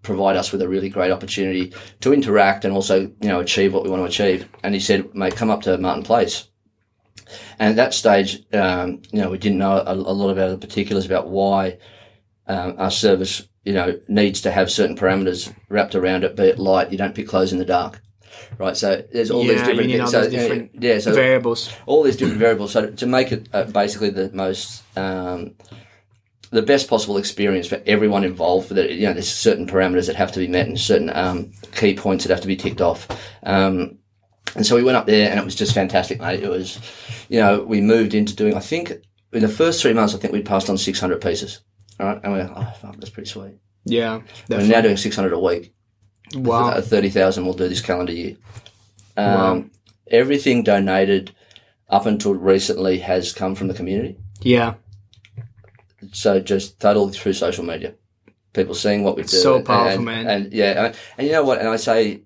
[0.03, 3.85] provide us with a really great opportunity to interact and also, you know, achieve what
[3.85, 4.49] we want to achieve.
[4.63, 6.49] And he said, mate, come up to Martin Place.
[7.59, 10.67] And at that stage, um, you know, we didn't know a, a lot about the
[10.67, 11.79] particulars about why
[12.51, 16.59] um, our service, you know, needs to have certain parameters wrapped around it, be it
[16.59, 16.91] light.
[16.93, 18.01] You don't pick clothes in the dark.
[18.59, 18.77] right?
[18.77, 20.11] So there's all Yeah, these different things.
[20.11, 21.73] So, these different yeah, so variables.
[21.87, 22.73] all these different variables.
[22.73, 25.55] So to, to make it uh, basically the most um,
[26.51, 28.69] the best possible experience for everyone involved.
[28.69, 31.53] For that, you know, there's certain parameters that have to be met and certain um,
[31.77, 33.07] key points that have to be ticked off.
[33.45, 33.99] Um,
[34.57, 36.43] and so we went up there, and it was just fantastic, mate.
[36.43, 36.81] It was,
[37.29, 38.55] you know, we moved into doing.
[38.55, 38.91] I think
[39.33, 41.61] in the first three months, I think we passed on 600 pieces.
[42.05, 43.55] Right, and we went, oh, fuck, that's pretty sweet.
[43.85, 45.73] Yeah, We're now doing 600 a week.
[46.35, 46.69] wow.
[46.71, 48.37] Uh, 30,000 we'll do this calendar year.
[49.17, 49.65] Um, Wow.
[50.11, 51.33] Everything donated
[51.89, 54.17] up until recently has come from the community.
[54.43, 54.75] Yeah,
[56.13, 57.95] So just totally through social media.
[58.53, 59.39] People seeing what we It's do.
[59.39, 60.27] so and- powerful, and, man.
[60.27, 61.59] And yeah, and, and you know what?
[61.61, 62.23] And I say,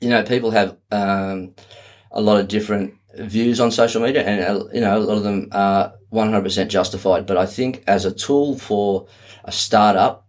[0.00, 1.54] you know, people have um,
[2.10, 5.22] a lot of different views on social media, and uh, you know, a lot of
[5.22, 7.26] them are 100% justified.
[7.26, 9.06] But I think as a tool for
[9.44, 10.26] a startup,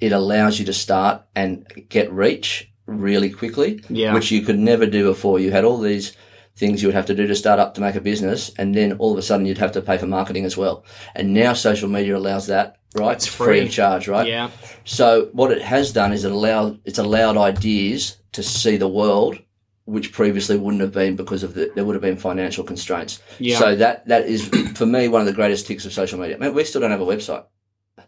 [0.00, 4.86] it allows you to start and get reach really quickly, yeah, which you could never
[4.86, 5.40] do before.
[5.40, 6.16] You had all these
[6.56, 8.92] things you would have to do to start up to make a business, and then
[8.94, 10.84] all of a sudden you'd have to pay for marketing as well.
[11.14, 13.16] And now social media allows that, right?
[13.16, 13.66] It's free free.
[13.66, 14.26] of charge, right?
[14.26, 14.50] yeah,
[14.84, 19.38] So what it has done is it allowed it's allowed ideas to see the world,
[19.86, 23.20] which previously wouldn't have been because of the there would have been financial constraints.
[23.38, 23.58] yeah.
[23.58, 24.46] So that that is
[24.76, 26.36] for me one of the greatest ticks of social media.
[26.38, 27.44] Man, we still don't have a website.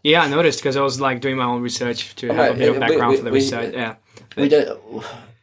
[0.03, 2.69] yeah, I noticed because I was like doing my own research to have a bit
[2.69, 3.73] of background we- for the we- research.
[3.73, 3.95] Yeah,
[4.37, 4.79] We don't,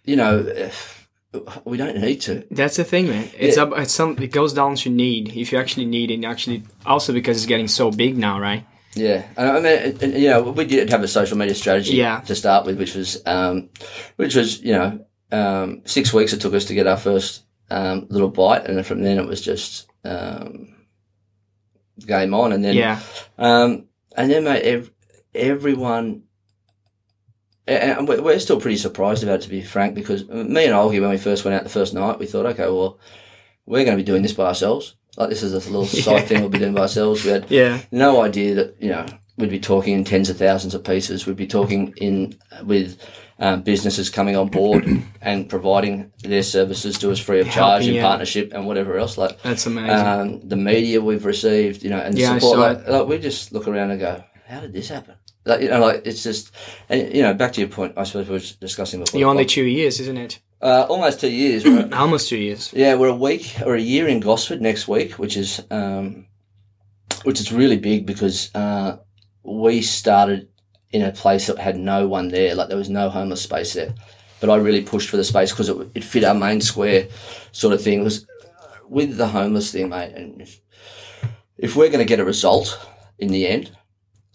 [0.05, 0.35] you know,
[1.64, 2.44] we don't need to.
[2.51, 3.29] That's the thing, man.
[3.37, 3.64] It's Yeah.
[3.64, 3.72] up.
[3.79, 4.16] It's some.
[4.20, 5.37] It goes down to need.
[5.37, 8.64] If you actually need it, actually, also because it's getting so big now, right?
[8.94, 12.20] Yeah, and I mean, and, you know, we did have a social media strategy Yeah.
[12.20, 13.68] to start with, which was, um,
[14.16, 18.06] which was, you know, um, six weeks it took us to get our first um,
[18.10, 20.74] little bite, and then from then it was just um,
[22.06, 23.00] game on, and then Yeah,
[23.38, 23.86] um,
[24.16, 24.90] and then mate, ev-
[25.34, 26.22] everyone.
[27.68, 31.10] And we're still pretty surprised about it, to be frank, because me and Olgie, when
[31.10, 33.00] we first went out the first night, we thought, okay, well,
[33.66, 34.94] we're going to be doing this by ourselves.
[35.16, 36.20] Like this is a little side Yeah.
[36.20, 37.24] thing we'll be doing by ourselves.
[37.24, 39.04] We had yeah, no idea that you know
[39.36, 41.26] we'd be talking in tens of thousands of pieces.
[41.26, 43.00] We'd be talking in with
[43.38, 44.87] um, businesses coming on board
[45.20, 48.03] and providing their services to us free of charge Helping, in yeah.
[48.03, 49.18] partnership and whatever else.
[49.18, 49.90] Like that's amazing.
[49.90, 52.59] um, the media we've received, you know, and the Yeah, support.
[52.59, 55.81] Like, like we just look around and go, "How did this happen?" Like you know,
[55.81, 56.51] like it's just,
[56.88, 57.94] and you know, back to your point.
[57.96, 59.20] I suppose we were discussing before.
[59.20, 60.40] You're only two years, isn't it?
[60.62, 61.64] uh, almost two years.
[61.66, 61.92] Right?
[61.92, 62.72] Almost two years.
[62.72, 66.27] Yeah, we're a week or a year in Gosford next week, which is um,
[67.25, 68.96] which is really big because uh,
[69.42, 70.49] we started
[70.96, 73.94] in a place that had no one there, like there was no homeless space there.
[74.40, 77.09] But I really pushed for the space because it, it fit our main square
[77.52, 78.00] sort of thing.
[78.00, 78.26] It was
[78.88, 80.14] with the homeless thing, mate.
[80.14, 80.59] And if,
[81.59, 82.78] if we're going to get a result
[83.18, 83.76] in the end,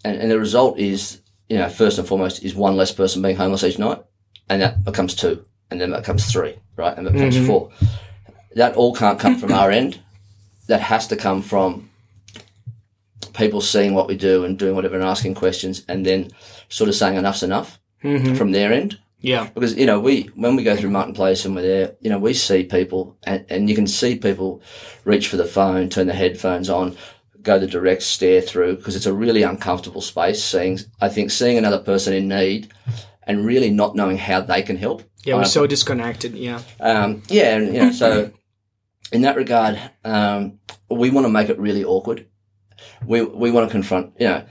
[0.04, 3.34] and, and the result is, you know, first and foremost, is one less person being
[3.36, 4.00] homeless each night,
[4.48, 7.46] and that becomes two, and then that becomes three, right, and that becomes Mhm.
[7.46, 7.70] four.
[8.54, 9.98] That all can't come from our end.
[10.68, 11.90] That has to come from
[13.34, 16.30] people seeing what we do and doing whatever and asking questions, and then
[16.68, 20.56] sort of saying enough's enough hmm from their end Yeah, because you know we when
[20.56, 23.68] we go through Martin Place and we're there, you know we see people and, and
[23.68, 24.60] you can see people
[25.04, 26.96] reach for the phone, turn the headphones on,
[27.42, 30.42] go the direct stare through because it's a really uncomfortable space.
[30.42, 32.72] Seeing I think seeing another person in need
[33.24, 35.02] and really not knowing how they can help.
[35.24, 35.36] yeah.
[35.36, 36.34] We're Uh, so disconnected.
[36.34, 38.32] Yeah, um, yeah, and you know so
[39.12, 40.58] in that regard, um,
[40.90, 42.26] we want to make it really awkward.
[43.06, 44.44] We we want to confront, you know,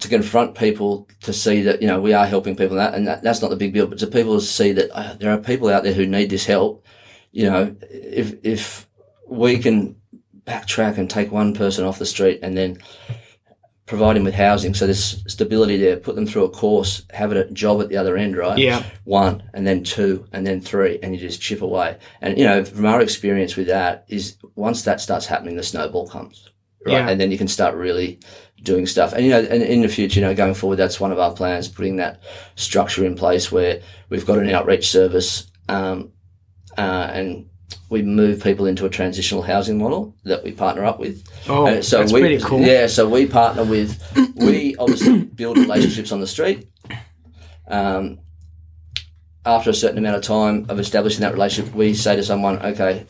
[0.00, 3.06] to confront people to see that you know we are helping people, and that, and
[3.06, 3.86] that, that's not the big deal.
[3.86, 6.46] But to people to see that uh, there are people out there who need this
[6.46, 6.84] help,
[7.32, 8.88] you know, if if
[9.26, 9.96] we can
[10.46, 12.78] backtrack and take one person off the street and then
[13.86, 17.50] provide him with housing, so there's stability there, put them through a course, have a
[17.50, 18.58] job at the other end, right?
[18.58, 22.44] yeah, one and then two and then three and you just chip away and you
[22.44, 26.50] know from our experience with that is once that starts happening the snowball comes
[26.86, 27.08] right Yeah.
[27.08, 28.18] and then you can start really
[28.62, 31.12] doing stuff and you know and in the future you know going forward that's one
[31.12, 32.20] of our plans putting that
[32.56, 36.10] structure in place where we've got an outreach service um,
[36.76, 37.48] uh, and
[37.90, 41.82] we move people into a transitional housing model that we partner up with Oh, uh,
[41.82, 42.60] so that's we, pretty cool.
[42.60, 44.02] Yeah, so we partner with,
[44.36, 46.68] we obviously build relationships on the street.
[47.66, 48.18] Um,
[49.46, 53.06] after a certain amount of time of establishing that relationship, we say to someone, okay,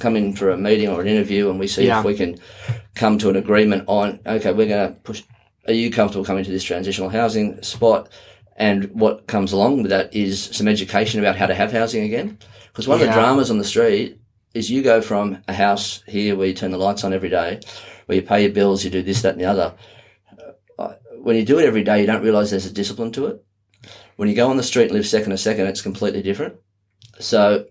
[0.00, 2.00] come in for a meeting or an interview and we see Yeah.
[2.00, 2.38] if we can
[2.94, 5.22] come to an agreement on, okay, we're going to push,
[5.66, 8.08] are you comfortable coming to this transitional housing spot?
[8.56, 12.38] And what comes along with that is some education about how to have housing again.
[12.72, 14.18] Because one of the dramas on the street
[14.54, 17.60] is you go from a house here where you turn the lights on every day,
[18.06, 19.74] where you pay your bills, you do this, that, and the other.
[20.78, 23.44] Uh, When you do it every day, you don't realize there's a discipline to it.
[24.16, 26.54] When you go on the street and live second to second, it's completely different.
[27.18, 27.66] So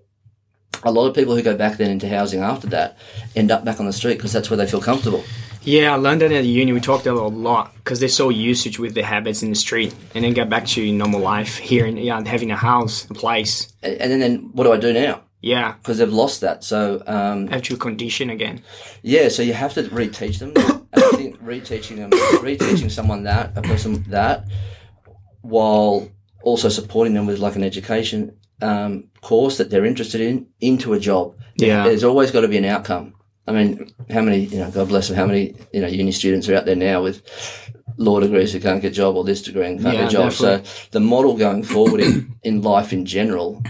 [0.83, 2.97] a lot of people who go back then into housing after that
[3.35, 5.23] end up back on the street because that's where they feel comfortable.
[5.61, 8.93] Yeah, London at the uni, we talked a lot because they're so used to with
[8.93, 12.23] the habits in the street, and then get back to normal life here and yeah,
[12.25, 13.71] having a house, a place.
[13.83, 15.23] And, and then, then what do I do now?
[15.41, 16.63] Yeah, Because they've lost that.
[16.63, 18.61] So um, have to condition again.
[19.03, 20.53] Yeah, so you have to reteach them.
[20.93, 24.45] I think reteaching them, reteaching someone that, a person that,
[25.41, 26.09] while
[26.43, 30.99] also supporting them with like an education um, course that they're interested in into a
[30.99, 31.35] job.
[31.55, 31.83] Yeah.
[31.83, 33.15] There's always got to be an outcome.
[33.47, 36.47] I mean, how many, you know, God bless them, how many, you know, uni students
[36.47, 37.23] are out there now with
[37.97, 40.11] law degrees who can't get a job or this degree and can't Yeah, get a
[40.11, 40.33] job.
[40.33, 43.63] So the model going forward in, in life in general,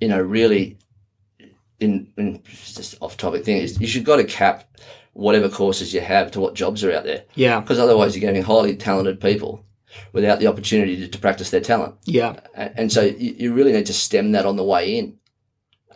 [0.00, 0.76] you know, really
[1.80, 4.64] in, in just off topic thing is you should got to cap
[5.12, 8.42] whatever courses you have to what jobs are out there Yeah, because otherwise you're getting
[8.42, 9.64] highly talented people
[10.12, 11.94] without the opportunity to, to practice their talent.
[12.04, 15.18] yeah, A- And so you, you really need to stem that on the way in.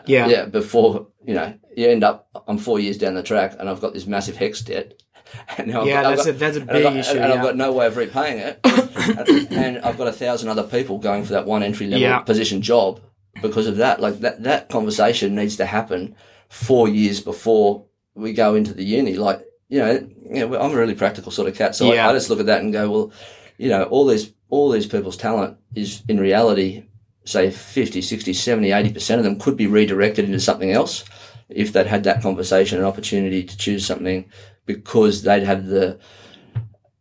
[0.06, 3.68] yeah, Yeah, before, you know, you end up, I'm four years down the track and
[3.68, 4.94] I've got this massive HECS debt.
[5.56, 7.32] And now I've Yeah, got- I've got- a- that's a and big got- issue, And
[7.32, 8.60] I've got no way of repaying it.
[8.64, 12.18] and, and I've got a thousand other people going for that one entry level Yeah.
[12.20, 13.00] position job
[13.40, 14.00] because of that.
[14.00, 16.14] Like that, that conversation needs to happen
[16.50, 19.14] four years before we go into the uni.
[19.14, 21.74] Like, you know, you know I'm a really practical sort of cat.
[21.74, 22.06] So Yeah.
[22.06, 23.12] I, I just look at that and go, well,
[23.58, 26.84] you know, all these, all these people's talent is in reality,
[27.24, 31.04] say 50, 60, 70, 80% of them could be redirected into something else
[31.48, 34.24] if they'd had that conversation and opportunity to choose something
[34.66, 35.98] because they'd have the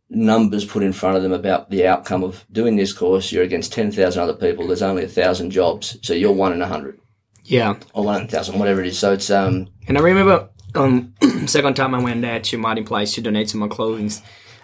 [0.10, 3.32] numbers put in front of them about the outcome of doing this course.
[3.32, 4.68] You're against 10,000 other people.
[4.68, 5.98] There's only a thousand jobs.
[6.02, 7.00] So you're one in a hundred
[7.46, 7.76] yeah.
[7.94, 9.00] or one in a thousand, whatever it is.
[9.00, 11.14] So it's, um, And I remember um
[11.48, 14.12] second time I went there to Martin Place to donate some more clothing.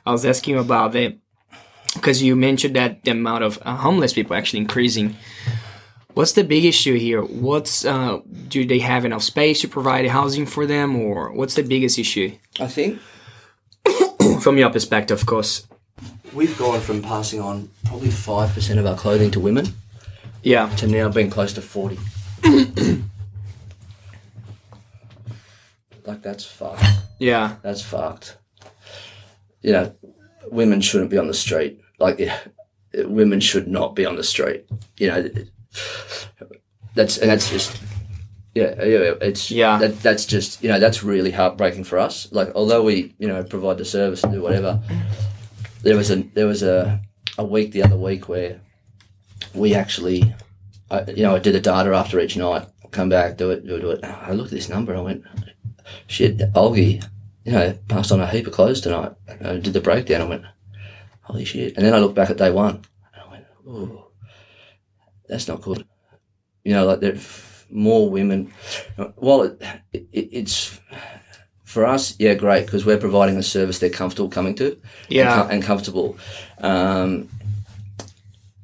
[0.06, 1.18] I was asking about that
[1.98, 5.16] because you mentioned that the amount of uh, homeless people actually increasing.
[6.14, 7.22] What's the big issue here?
[7.22, 11.64] What's uh, do they have enough space to provide housing for them, or what's the
[11.64, 13.00] biggest issue I think
[14.42, 15.20] from your perspective?
[15.20, 15.68] Of course,
[16.34, 19.68] we've gone from passing on probably 5% of our clothing to women
[20.44, 22.00] yeah, to now being close to 40.
[26.06, 26.84] like that's fucked.
[27.20, 28.38] yeah, That's fucked.
[29.62, 29.96] You know,
[30.50, 31.82] women shouldn't be on the street.
[32.00, 32.40] Like, yeah,
[32.94, 34.66] women should not be on the street.
[34.98, 35.30] You know,
[36.96, 37.82] that's and that's just
[38.56, 39.14] yeah, yeah.
[39.22, 39.78] It's Yeah.
[39.78, 42.32] That, that's just you know that's really heartbreaking for us.
[42.32, 44.82] Like, although we you know provide the service and do whatever,
[45.84, 47.00] there was a there was a
[47.38, 48.60] a week the other week where
[49.54, 50.34] we actually,
[50.90, 52.68] I, you know, I did the data after each night.
[52.92, 54.04] Come back, do it, do it, do it.
[54.04, 54.96] I looked at this number.
[54.96, 55.24] I went,
[56.08, 57.04] shit, Olgie,
[57.44, 59.12] you know, passed on a heap of clothes tonight.
[59.44, 60.22] I did the breakdown.
[60.22, 60.46] I went,
[61.28, 61.76] holy shit.
[61.78, 62.76] And then I looked back at day one
[63.14, 64.08] and I went, oh,
[65.28, 65.86] that's not good.
[66.64, 67.18] You know, like there're
[67.70, 68.54] more women.
[69.16, 69.62] Well, it,
[69.94, 70.80] it, it's
[71.66, 75.36] for us, yeah, great because we're providing a service they're comfortable coming to, Yeah.
[75.36, 76.18] com- and comfortable
[76.60, 77.30] um,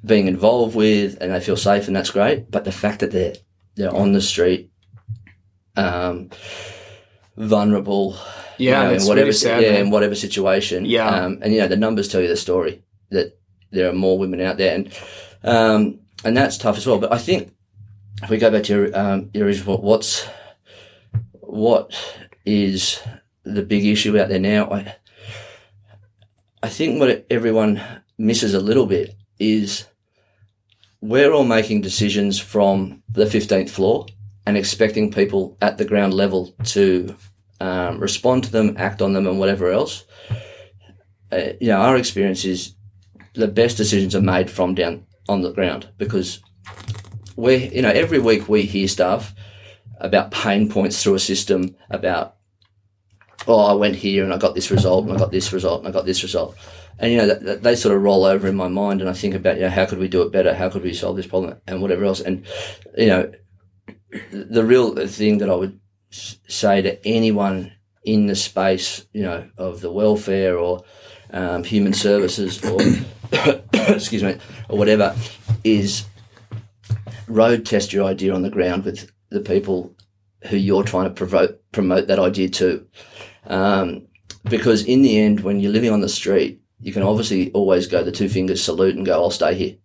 [0.05, 2.49] being involved with, and they feel safe, and that's great.
[2.49, 3.35] But the fact that they're
[3.75, 4.71] they're on the street,
[5.75, 6.29] um,
[7.37, 8.17] vulnerable,
[8.57, 8.81] yeah.
[8.81, 9.61] you know, that's in whatever really sad.
[9.61, 9.81] yeah, man.
[9.81, 10.85] in whatever situation.
[10.85, 11.07] Yeah.
[11.07, 13.37] Um, and you know the numbers tell you the story that
[13.71, 14.93] there are more women out there, and
[15.43, 16.99] um, and that's tough as well.
[16.99, 17.53] But I think
[18.21, 20.27] if we go back to your um, your original, what's
[21.31, 21.93] what
[22.45, 23.01] is
[23.43, 24.71] the big issue out there now?
[24.71, 24.95] I
[26.61, 27.81] I think what everyone
[28.17, 29.85] misses a little bit is
[31.01, 34.05] we're all making decisions from the 15th floor
[34.45, 37.13] and expecting people at the ground level to
[37.63, 40.03] um, respond to them, act on them, and whatever else.
[41.31, 42.75] Uh, you know, our experience is
[43.35, 46.41] the best decisions are made from down on the ground because
[47.37, 49.33] we, you know, every week we hear stuff
[50.01, 52.35] about pain points through a system about,
[53.47, 55.87] oh, I went here and I got this result and I got this result and
[55.87, 56.57] I got this result.
[56.99, 59.13] And, you know, that, that, they sort of roll over in my mind and I
[59.13, 60.53] think about, you know, how could we do it better?
[60.53, 62.19] How could we solve this problem and whatever else?
[62.19, 62.45] And,
[62.97, 63.31] you know,
[64.31, 65.79] the real thing that I would
[66.13, 67.71] say to anyone
[68.03, 70.83] in the space, you know, of the welfare or
[71.31, 72.79] um, human services or,
[73.73, 74.37] excuse me,
[74.69, 75.15] or whatever,
[75.63, 76.05] is
[77.27, 79.95] road test your idea on the ground with the people
[80.49, 82.85] who you're trying to provoke, promote that idea to.
[83.47, 84.07] Um,
[84.43, 88.03] because in the end, when you're living on the street, you can obviously always go
[88.03, 89.75] the two fingers salute and go, "I'll stay here."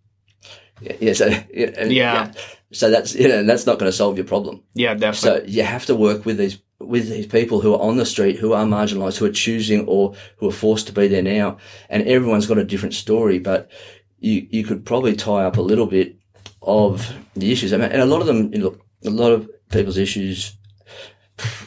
[0.81, 2.31] Yeah, yeah so yeah, and- Yeah.
[2.71, 4.63] So that's you know, that's not going to solve your problem.
[4.73, 5.47] yeah, definitely.
[5.47, 8.37] So you have to work with these with these people who are on the street,
[8.37, 11.57] who are marginalised, who are choosing or who are forced to be there now.
[11.89, 13.69] And everyone's got a different story, but
[14.19, 16.15] you you could probably tie up a little bit
[16.61, 17.73] of the issues.
[17.73, 20.53] I mean, and a lot of them, you know, look, a lot of people's issues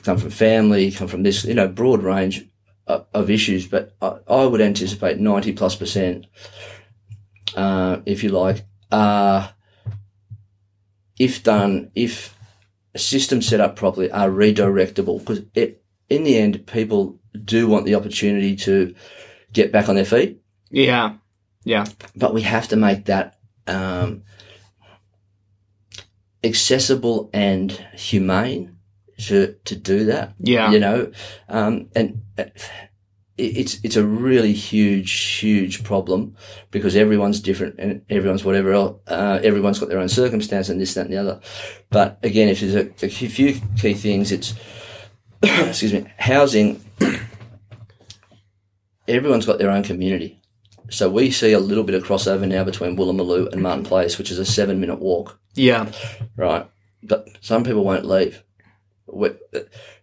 [0.03, 2.47] come from family, come from this, you know, broad range
[2.87, 3.67] of, of issues.
[3.67, 6.27] But I, I, would anticipate 90 plus percent,
[7.57, 9.55] uh, if you like, are,
[11.23, 12.37] if done, if
[12.95, 15.19] a system set up properly, are redirectable.
[15.19, 15.41] Because
[16.09, 18.95] in the end, people do want the opportunity to
[19.53, 20.41] get back on their feet.
[20.71, 21.15] Yeah.
[21.65, 21.85] Yeah.
[22.17, 24.25] But we have to make that, um,
[26.45, 28.77] accessible and humane
[29.19, 30.35] to to do that.
[30.39, 31.13] Yeah, you know,
[31.49, 32.45] um, and uh,
[33.39, 36.37] it's it's a really huge huge problem
[36.71, 39.01] because everyone's different and everyone's whatever else.
[39.07, 41.41] Uh, everyone's got their own circumstance and this that and the other.
[41.91, 44.55] But again, if there's a, a few key things, it's
[45.43, 46.83] excuse me, housing.
[49.09, 50.41] everyone's got their own community.
[50.91, 54.31] So we see a little bit of crossover now between Woolloomooloo and Martin Place, which
[54.31, 55.39] is a seven minute walk.
[55.55, 55.91] Yeah.
[56.37, 56.69] Right.
[57.03, 58.43] But some people won't leave.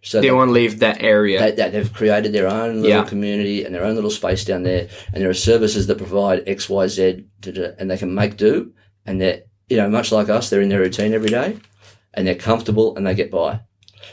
[0.02, 1.54] So they won't leave that area.
[1.54, 3.04] that They, have created their own little yeah.
[3.04, 6.68] community and their own little space down there, and there are services that provide X,
[6.68, 8.72] Y, Z, and they can make do.
[9.06, 11.58] And they're, you know, much like us, they're in their routine every day,
[12.14, 13.60] and they're comfortable and they get by.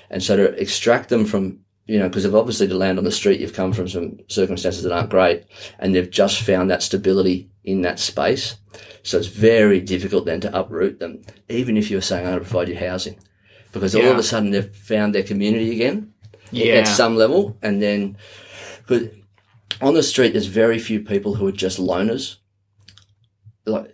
[0.10, 3.12] And so to extract them from, you know, because they've obviously to land on the
[3.12, 5.46] street, you've come from some circumstances that aren't great,
[5.80, 8.58] and they've just found that stability in that space.
[9.04, 12.50] So it's very difficult then to uproot them, even if you're saying, I'm going to
[12.50, 13.18] provide you housing
[13.78, 14.06] because yeah.
[14.06, 16.14] all of a sudden they've found their community again
[16.52, 16.76] yeah.
[16.76, 17.58] at some level.
[17.62, 18.18] And then,
[18.88, 19.14] but
[19.82, 22.38] on the street, there's very few people who are just loners.
[23.66, 23.94] Like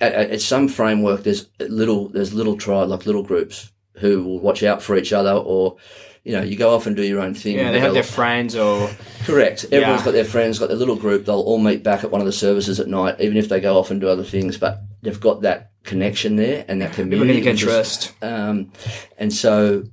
[0.00, 4.62] at, at, some framework, there's little there's little tribe like little groups who will watch
[4.62, 5.76] out for each other, or
[6.24, 7.56] you know, you go off and do your own thing.
[7.56, 8.88] Yeah, they have their friends or
[9.24, 9.66] correct.
[9.70, 10.04] Everyone's yeah.
[10.04, 11.26] got their friends, got their little group.
[11.26, 13.78] They'll all meet back at one of the services at night, even if they go
[13.78, 14.56] off and do other things.
[14.56, 17.42] But they've got that connection there and that community.
[17.42, 18.14] can trust.
[18.22, 18.72] Um,
[19.18, 19.84] and so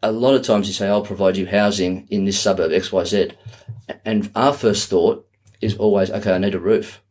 [0.00, 3.34] a lot of times you say, I'll provide you housing in this suburb XYZ.
[4.04, 5.26] And our first thought
[5.60, 7.02] is always, okay, I need a roof.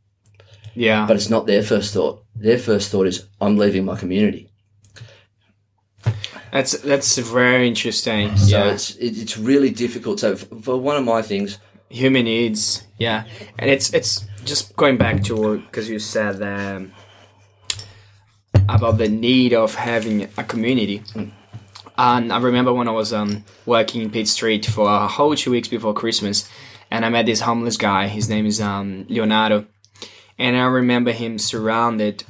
[0.74, 1.06] Yeah.
[1.06, 2.24] But it's not their first thought.
[2.34, 4.53] Their first thought is, I'm leaving my community.
[6.54, 8.38] That's that's very interesting.
[8.38, 8.74] So yeah.
[8.74, 10.20] it's it's really difficult.
[10.20, 11.58] So for one of my things,
[11.90, 13.26] human needs, yeah,
[13.58, 16.94] and it's it's just going back to because you said um,
[18.70, 21.00] about the need of having a community.
[21.16, 21.32] Mm.
[21.98, 25.50] And I remember when I was um, working in Pitt Street for a whole two
[25.50, 26.48] weeks before Christmas,
[26.92, 28.06] and I met this homeless guy.
[28.06, 29.66] His name is um, Leonardo,
[30.38, 32.26] and I remember him surrounded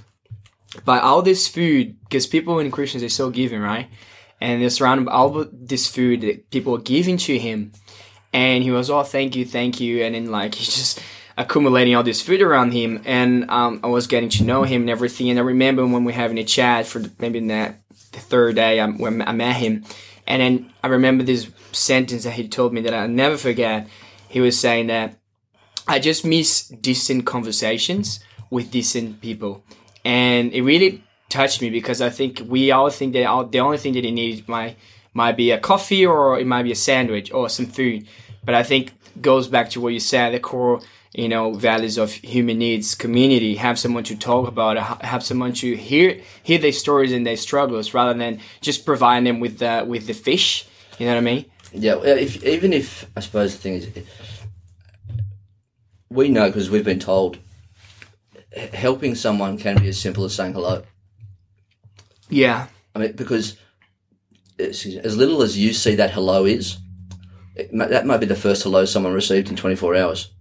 [0.85, 3.89] by all this food because people in Christians are so giving, right?
[4.43, 7.71] And they're surrounded by all this food that people are giving to him,
[8.33, 10.99] and he was, "Oh, thank you, thank you," and then like he just
[11.37, 14.89] accumulating all this food around him, and um, I was getting to know him and
[14.89, 15.29] everything.
[15.29, 17.79] And I remember when we were having a chat for maybe that
[18.11, 19.85] the third day I, when I met him,
[20.27, 23.87] and then I remember this sentence that he told me that I'll never forget.
[24.27, 25.15] He was saying that
[25.87, 29.63] I just miss decent conversations with decent people,
[30.03, 31.01] and it really
[31.33, 34.11] touched me because I think we all think that all, the only thing that he
[34.11, 34.77] needs might
[35.13, 38.07] might be a coffee or it might be a sandwich or some food,
[38.45, 40.81] but I think goes back to what you said the core
[41.13, 45.75] you know values of human needs community have someone to talk about have someone to
[45.75, 50.07] hear hear their stories and their struggles rather than just providing them with the with
[50.07, 50.65] the fish.
[50.97, 51.45] You know what i mean?
[51.71, 53.87] Yeah if, even if i suppose the thing is
[56.09, 57.37] we know because we've been told
[58.73, 60.83] helping someone can be as simple as saying hello
[62.33, 63.57] yeah i mean because
[64.59, 66.77] as little as you see that hello is
[67.71, 70.31] that might be the first hello someone received in 24 hours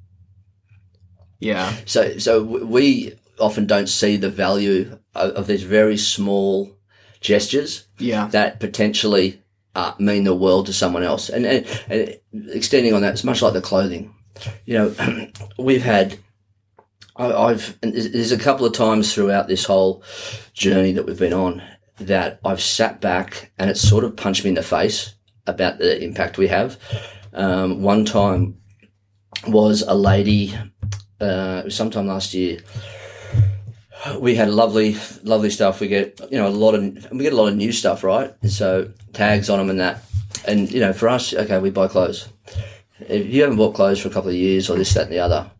[1.42, 1.74] yeah.
[1.86, 6.70] So so we often don't see the value of, of these very small
[7.20, 7.86] gestures.
[7.98, 8.28] Yeah.
[8.28, 9.42] That potentially
[9.74, 11.28] uh, mean the world to someone else.
[11.28, 12.16] And, and, and
[12.50, 14.14] extending on that, it's much like the clothing.
[14.66, 15.28] You know,
[15.58, 16.18] we've had.
[17.16, 20.02] I, I've there's a couple of times throughout this whole
[20.54, 21.60] journey that we've been on
[21.98, 25.14] that I've sat back and it sort of punched me in the face
[25.46, 26.78] about the impact we have.
[27.32, 28.58] Um, one time
[29.46, 30.54] was a lady
[31.20, 32.58] uh, sometime last year.
[34.18, 35.80] We had lovely, lovely stuff.
[35.80, 38.34] We get, you know, a lot of, we get a lot of new stuff, right?
[38.48, 40.02] So tags on them and that.
[40.44, 42.28] And, you know, for us, okay, we buy clothes.
[42.98, 45.20] If you haven't bought clothes for a couple of years or this, that, and the
[45.20, 45.50] other,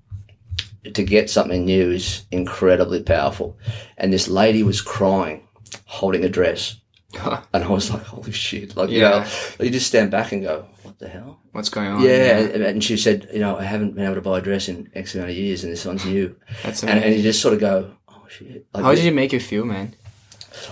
[0.93, 3.57] to get something new is incredibly powerful.
[3.97, 5.47] And this lady was crying,
[5.87, 6.77] holding a dress.
[7.53, 8.77] and I was like, holy shit.
[8.77, 8.97] Like, yeah.
[8.97, 11.41] you know, you just stand back and go, what the hell?
[11.53, 12.03] What's going on?
[12.03, 12.41] Yeah.
[12.41, 12.66] yeah.
[12.66, 15.14] And she said, you know, I haven't been able to buy a dress in X
[15.14, 16.37] amount of years and this one's new.
[16.62, 16.89] That's amazing.
[16.89, 18.66] And, and you just sort of go, oh shit.
[18.73, 19.95] Like, How did it make you feel, man?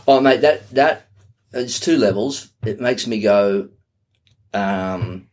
[0.07, 1.09] Oh, mate, that that
[1.53, 2.53] it's two levels.
[2.65, 3.69] It makes me go.
[4.53, 5.29] Um,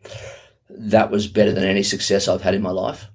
[0.70, 3.07] that was better than any success I've had in my life.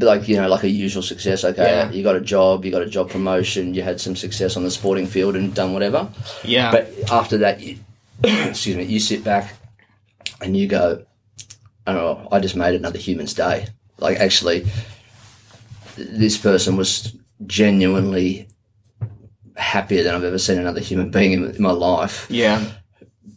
[0.00, 1.44] Like you know, like a usual success.
[1.44, 1.90] Okay, Yeah.
[1.90, 4.70] you got a job, you got a job promotion, you had some success on the
[4.70, 6.08] sporting field and done whatever.
[6.44, 6.72] Yeah.
[6.72, 7.78] But after that, you,
[8.24, 9.54] excuse me, you sit back
[10.40, 11.04] and you go,
[11.86, 13.66] "Oh, I just made another human's day."
[13.98, 14.66] Like actually,
[15.96, 17.16] this person was
[17.46, 18.48] genuinely
[19.56, 22.64] happier than I've ever seen another human being in, in my life yeah.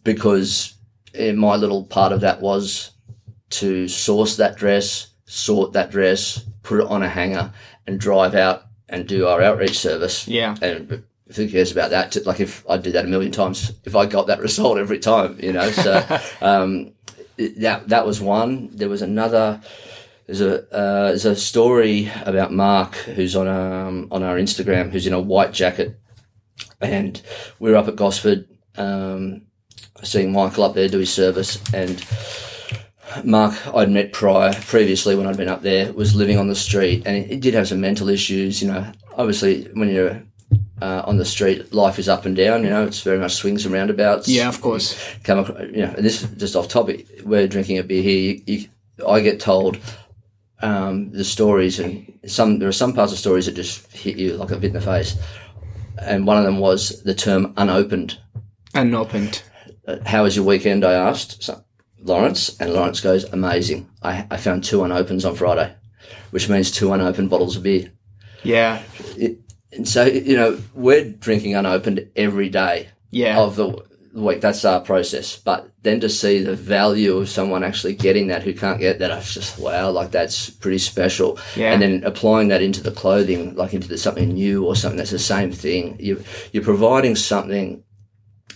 [0.04, 0.76] because
[1.16, 2.92] eh, my little part of that was
[3.52, 7.54] to source that dress, sort that dress, put it on a hanger,
[7.88, 10.28] and drive out and do our outreach service.
[10.28, 10.58] Yeah.
[10.62, 11.04] And
[11.34, 12.26] who cares about that?
[12.26, 15.40] Like if I did that a million times, if I got that result every time,
[15.40, 15.72] you know.
[15.72, 16.06] So
[16.42, 16.92] um,
[17.38, 18.70] that that was one.
[18.76, 19.62] There was another.
[20.26, 25.08] There's a uh, there's a story about Mark who's on um, on our Instagram who's
[25.08, 25.98] in a white jacket,
[26.82, 27.22] and
[27.60, 29.44] we were up at Gosford, um,
[30.04, 32.06] seeing Michael up there do his service, and
[33.24, 37.04] Mark I'd met prior previously when I'd been up there was living on the street,
[37.06, 38.62] and he did have some mental issues.
[38.62, 40.22] You know, obviously when you're
[40.82, 42.64] uh, on the street, life is up and down.
[42.64, 44.28] You know, it's very much swings and roundabouts.
[44.28, 45.00] Yeah, of course.
[45.24, 47.08] Come, across, you know, and this is just off topic.
[47.24, 48.20] We're drinking a beer here.
[48.20, 48.70] You, you,
[49.08, 49.78] I get told
[50.62, 54.38] um, the stories, and some there are some parts of stories that just hit you
[54.38, 55.18] like a bit in the face.
[56.02, 58.18] And one of them was the term unopened.
[58.74, 59.44] Unopened.
[59.88, 60.84] Uh, How was your weekend?
[60.86, 61.64] I asked so,
[62.04, 63.90] Lawrence, and Lawrence goes, "Amazing.
[64.02, 65.74] I, I found two unopens on Friday,
[66.32, 67.92] which means two unopened bottles of beer."
[68.44, 68.82] Yeah.
[69.74, 73.40] And so you know we're drinking unopened every day Yeah.
[73.40, 73.78] of the
[74.14, 74.42] week.
[74.42, 75.38] That's our process.
[75.38, 79.12] But then to see the value of someone actually getting that who can't get that,
[79.12, 81.40] I was just wow, like that's pretty special.
[81.56, 81.72] Yeah.
[81.72, 85.12] And then applying that into the clothing, like into the, something new or something that's
[85.12, 85.96] the same thing.
[86.00, 87.84] You you're providing something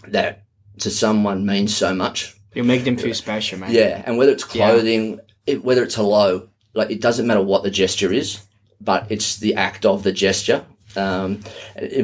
[0.07, 0.43] that
[0.79, 2.34] to someone means so much.
[2.55, 3.71] You make them feel special, man.
[3.71, 4.69] Yeah, and whether it's Yeah.
[4.71, 8.39] clothing, it, whether it's hello, like it doesn't matter what the gesture is,
[8.81, 10.63] but it's the act of the gesture.
[10.95, 11.41] Um,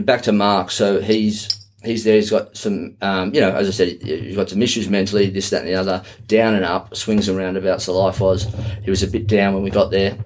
[0.01, 1.47] back to Mark, so he's
[1.83, 2.15] he's there.
[2.15, 5.49] He's got some, um, you know, as I said, he's got some issues mentally, this,
[5.49, 7.85] that, and the other, down and up, swings and roundabouts.
[7.85, 8.47] The life was.
[8.83, 10.17] He was a bit down when we got there.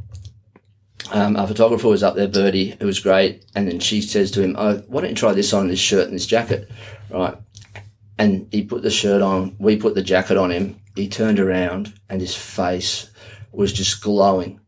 [1.12, 4.42] Um, our photographer was up there, Birdie, who was great, and then she says to
[4.42, 6.68] him, "Oh, why don't you try this on this shirt and this jacket?"
[7.12, 7.36] Right,
[8.18, 9.56] and he put the shirt on.
[9.60, 10.80] We put the jacket on him.
[10.96, 13.10] He turned around, and his face
[13.52, 14.60] was just glowing,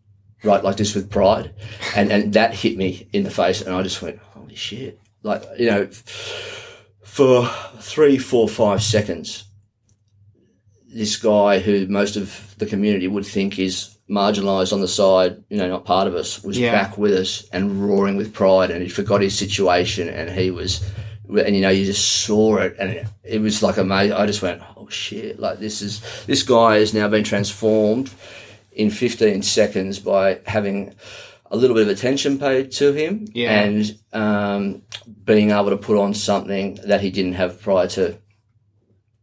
[0.43, 1.53] right, like this with pride,
[1.95, 5.43] and and that hit me in the face, and I just went, "Holy shit!" Like
[5.57, 5.87] you know,
[7.03, 7.47] for
[7.79, 9.45] three, four, five seconds,
[10.93, 15.57] this guy who most of the community would think is marginalised on the side, you
[15.57, 16.71] know, not part of us, was Yeah.
[16.71, 20.81] back with us and roaring with pride, and he forgot his situation, and he was,
[21.29, 24.13] and you know, you just saw it, and it, it was like amazing.
[24.17, 25.39] I just went, oh shit!
[25.39, 28.11] Like this is this guy has now been transformed
[28.71, 30.93] in 15 seconds by having
[31.49, 33.61] a little bit of attention paid to him Yeah.
[33.61, 34.81] and um,
[35.23, 38.17] being able to put on something that he didn't have prior to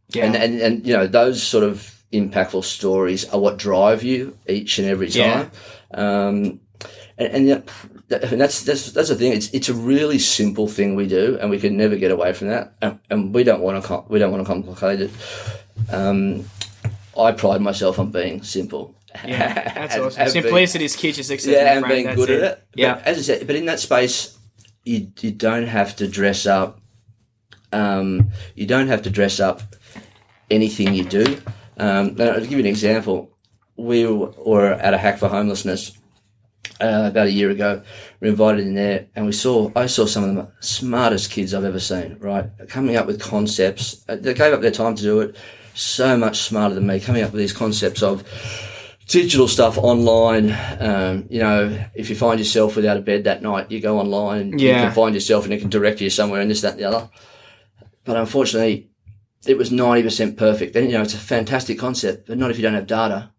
[0.09, 0.25] Yeah.
[0.25, 4.79] and, and and you know those sort of impactful stories are what drive you each
[4.79, 5.33] and every Yeah.
[5.33, 5.51] time
[5.93, 6.59] um
[7.17, 7.67] and, and that,
[8.09, 11.37] that- and that's that's that's the thing it's it's a really simple thing we do
[11.41, 14.19] and we can never get away from that and, and we don't want to we
[14.19, 15.11] don't want to complicate it
[15.91, 16.45] um
[17.17, 18.93] i pride myself on being simple
[19.25, 19.53] yeah.
[19.73, 20.21] That's And- awesome.
[20.23, 21.53] and being- Simplicity is key to success.
[21.53, 22.63] yeah, and being That's good at it.
[22.73, 23.01] But Yeah.
[23.05, 24.37] as I said, but in that space,
[24.83, 26.81] you you don't have to dress up.
[27.71, 29.61] Um, you don't have to dress up
[30.51, 31.37] anything you do.
[31.77, 33.31] Um, I'll give you an example.
[33.77, 35.97] We were at a hack for homelessness
[36.81, 37.81] uh, about a year ago.
[38.19, 41.53] We were invited in there, and we saw I saw some of the smartest kids
[41.53, 42.17] I've ever seen.
[42.19, 44.03] Right, coming up with concepts.
[44.09, 45.35] Uh, They gave up their time to do it.
[45.73, 46.99] So much smarter than me.
[46.99, 48.23] Coming up with these concepts of
[49.07, 50.55] digital stuff online.
[50.79, 54.41] Um, you know, if you find yourself without a bed that night, you go online
[54.53, 56.79] and you can find yourself and it can direct you somewhere and this, that, and
[56.79, 57.09] the other.
[58.03, 58.89] But unfortunately,
[59.45, 60.75] it was 90% perfect.
[60.75, 63.31] And, you know, it's a fantastic concept, but not if you don't have data.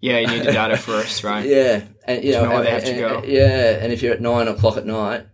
[0.00, 1.44] Yeah, you need the data first, right?
[1.46, 1.82] Yeah.
[2.04, 3.28] And, you know, know where they and- have to and- go.
[3.28, 3.78] yeah.
[3.82, 5.26] And if you're at nine o'clock at night,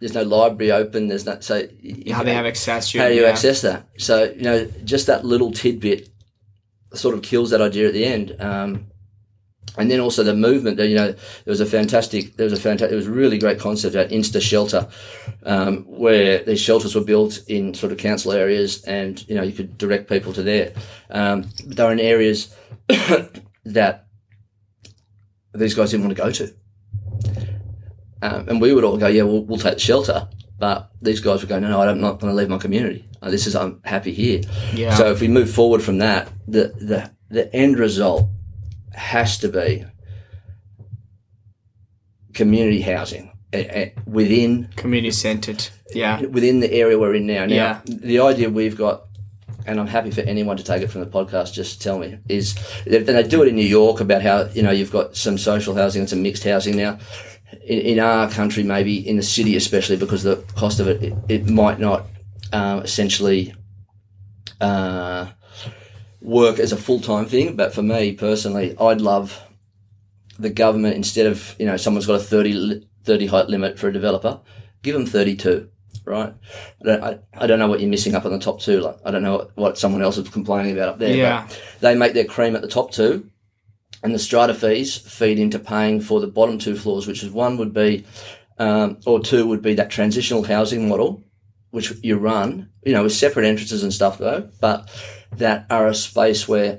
[0.00, 1.08] there's no library open.
[1.08, 3.28] There's not, so you How they have access to how do you yeah.
[3.28, 3.88] access that?
[3.98, 6.08] So you know, just that little tidbit
[6.94, 8.36] sort of kills that idea at the end.
[8.38, 8.86] Um,
[9.78, 10.76] and then also the movement.
[10.76, 12.36] That you know, there was a fantastic.
[12.36, 12.92] There was a fantastic.
[12.92, 14.88] It was a really great concept at Insta Shelter,
[15.44, 19.52] um, where these shelters were built in sort of council areas, and you know you
[19.52, 20.72] could direct people to there.
[21.10, 22.54] Um, but they're in areas
[23.66, 24.06] that
[25.54, 26.54] these guys didn't want to go to.
[28.22, 30.28] Um, and we would all go, yeah, we'll, we'll take the shelter.
[30.58, 33.04] But these guys were going, no, no, I'm not going to leave my community.
[33.22, 34.40] This is I'm happy here.
[34.72, 34.94] Yeah.
[34.94, 38.28] So if we move forward from that, the the the end result
[38.94, 39.84] has to be
[42.34, 43.32] community housing
[44.06, 45.68] within Community centered.
[45.94, 46.20] Yeah.
[46.22, 47.46] within the area we're in now.
[47.46, 47.80] Now, Yeah.
[47.86, 49.05] the idea we've got,
[49.66, 51.52] and I'm happy for anyone to take it from the podcast.
[51.52, 52.54] Just tell me is
[52.84, 55.74] they, they do it in New York about how you know you've got some social
[55.74, 56.98] housing and some mixed housing now.
[57.64, 61.14] In, in our country, maybe in the city, especially because the cost of it, it,
[61.28, 62.06] it might not
[62.52, 63.54] um, essentially
[64.60, 65.26] uh,
[66.20, 67.56] work as a full time thing.
[67.56, 69.42] But for me personally, I'd love
[70.38, 73.92] the government instead of you know someone's got a 30, 30 height limit for a
[73.92, 74.40] developer,
[74.82, 75.70] give them thirty two.
[76.06, 76.32] Right,
[76.80, 78.80] I don't, I, I don't know what you're missing up on the top two.
[78.80, 81.08] Like I don't know what, what someone else is complaining about up there.
[81.10, 81.48] but Yeah.
[81.80, 83.28] they make their cream at the top two,
[84.04, 87.56] and the strata fees feed into paying for the bottom two floors, which is one
[87.56, 88.04] would be,
[88.58, 91.24] um, or two would be that transitional housing model,
[91.70, 94.88] which you run, you know, with separate entrances and stuff though, but
[95.32, 96.78] that are a space where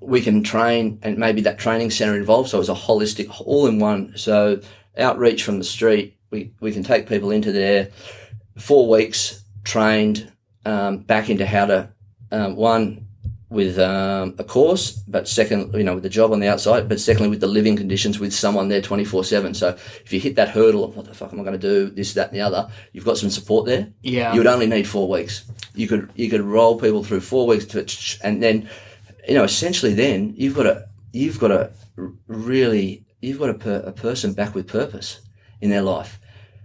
[0.00, 2.50] we can train and maybe that training center involved.
[2.50, 4.12] So it's a holistic, all in one.
[4.16, 4.60] So
[4.98, 7.90] outreach from the street, we, we can take people into there,
[8.58, 10.30] four weeks trained,
[10.64, 11.90] um, back into how to,
[12.30, 13.08] um, one,
[13.50, 17.00] with um, a course, but second, you know, with the job on the outside, but
[17.00, 19.54] secondly, with the living conditions with someone there 24 7.
[19.54, 19.68] So
[20.04, 22.12] if you hit that hurdle of what the fuck am I going to do, this,
[22.14, 23.88] that, and the other, you've got some support there.
[24.02, 24.32] Yeah.
[24.32, 25.50] You would only need four weeks.
[25.74, 27.86] You could, you could roll people through four weeks to,
[28.22, 28.68] and then,
[29.26, 31.72] you know, essentially then you've got a, you've got a
[32.26, 35.20] really, you've got a, per, a person back with purpose
[35.60, 36.18] in their life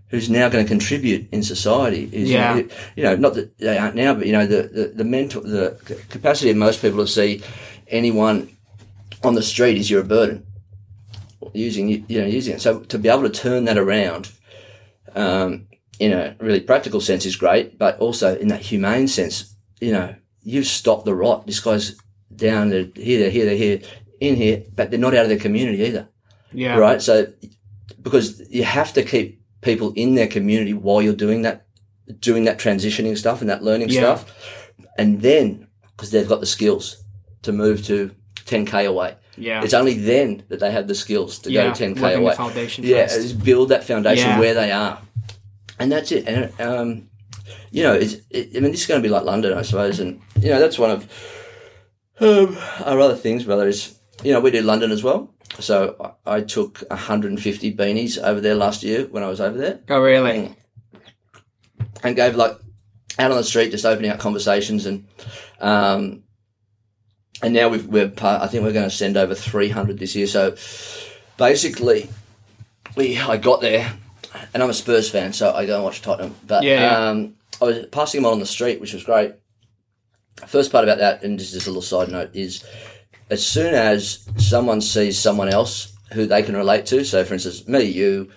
[0.09, 2.07] who's now going to contribute in society.
[2.11, 2.61] Is, Yeah.
[2.95, 5.75] You know, not that they aren't now, but you know, the, the, the mental, the
[6.09, 7.41] capacity of most people to see
[7.87, 8.55] anyone
[9.23, 10.45] on the street is you're a burden.
[11.53, 12.61] Using, you know, using it.
[12.61, 14.31] So to be able to turn that around,
[15.15, 15.67] um,
[15.99, 20.13] in a really practical sense is great, but also in that humane sense, you know,
[20.43, 21.47] you've stopped the rot.
[21.47, 21.95] This guy's
[22.35, 23.81] down there, here, there, here, they're here,
[24.19, 26.07] in here, but they're not out of their community either
[26.51, 26.77] Yeah.
[26.77, 27.01] right?
[27.01, 27.27] So
[28.03, 31.65] because you have to keep people in their community while you're doing that,
[32.19, 34.01] doing that transitioning stuff and that learning Yeah.
[34.01, 34.59] stuff,
[34.97, 37.03] and then because they've got the skills
[37.43, 38.11] to move to
[38.45, 39.15] 10k away.
[39.37, 39.63] Yeah.
[39.63, 41.67] It's only then that they have the skills to yeah.
[41.67, 42.31] go 10k working away.
[42.31, 43.19] the foundation Yeah, first.
[43.19, 44.39] it's build that foundation Yeah.
[44.39, 44.99] where they are,
[45.79, 46.27] and that's it.
[46.27, 47.09] And um,
[47.71, 49.99] you know, it's, it, I mean, this is going to be like London, I suppose,
[49.99, 51.07] and you know, that's one of
[52.19, 53.67] um, our other things, brother.
[53.67, 55.32] Is you know, we do London as well.
[55.59, 59.79] So I, I took 150 beanies over there last year when I was over there,
[59.89, 60.55] Oh, really?
[62.03, 62.57] and gave like
[63.19, 65.05] out on the street, just opening up conversations, and
[65.59, 66.23] um,
[67.41, 70.27] and now we've, we're part, I think we're going to send over 300 this year.
[70.27, 70.55] So
[71.37, 72.09] basically,
[72.95, 73.93] we I got there,
[74.53, 76.35] and I'm a Spurs fan, so I go and watch Tottenham.
[76.47, 77.09] But Yeah, yeah.
[77.09, 79.35] Um, I was passing them on the street, which was great.
[80.47, 82.63] First part about that, and just as a little side note, is
[83.33, 87.67] as soon as someone sees someone else who they can relate to, so for instance,
[87.67, 88.31] me, you,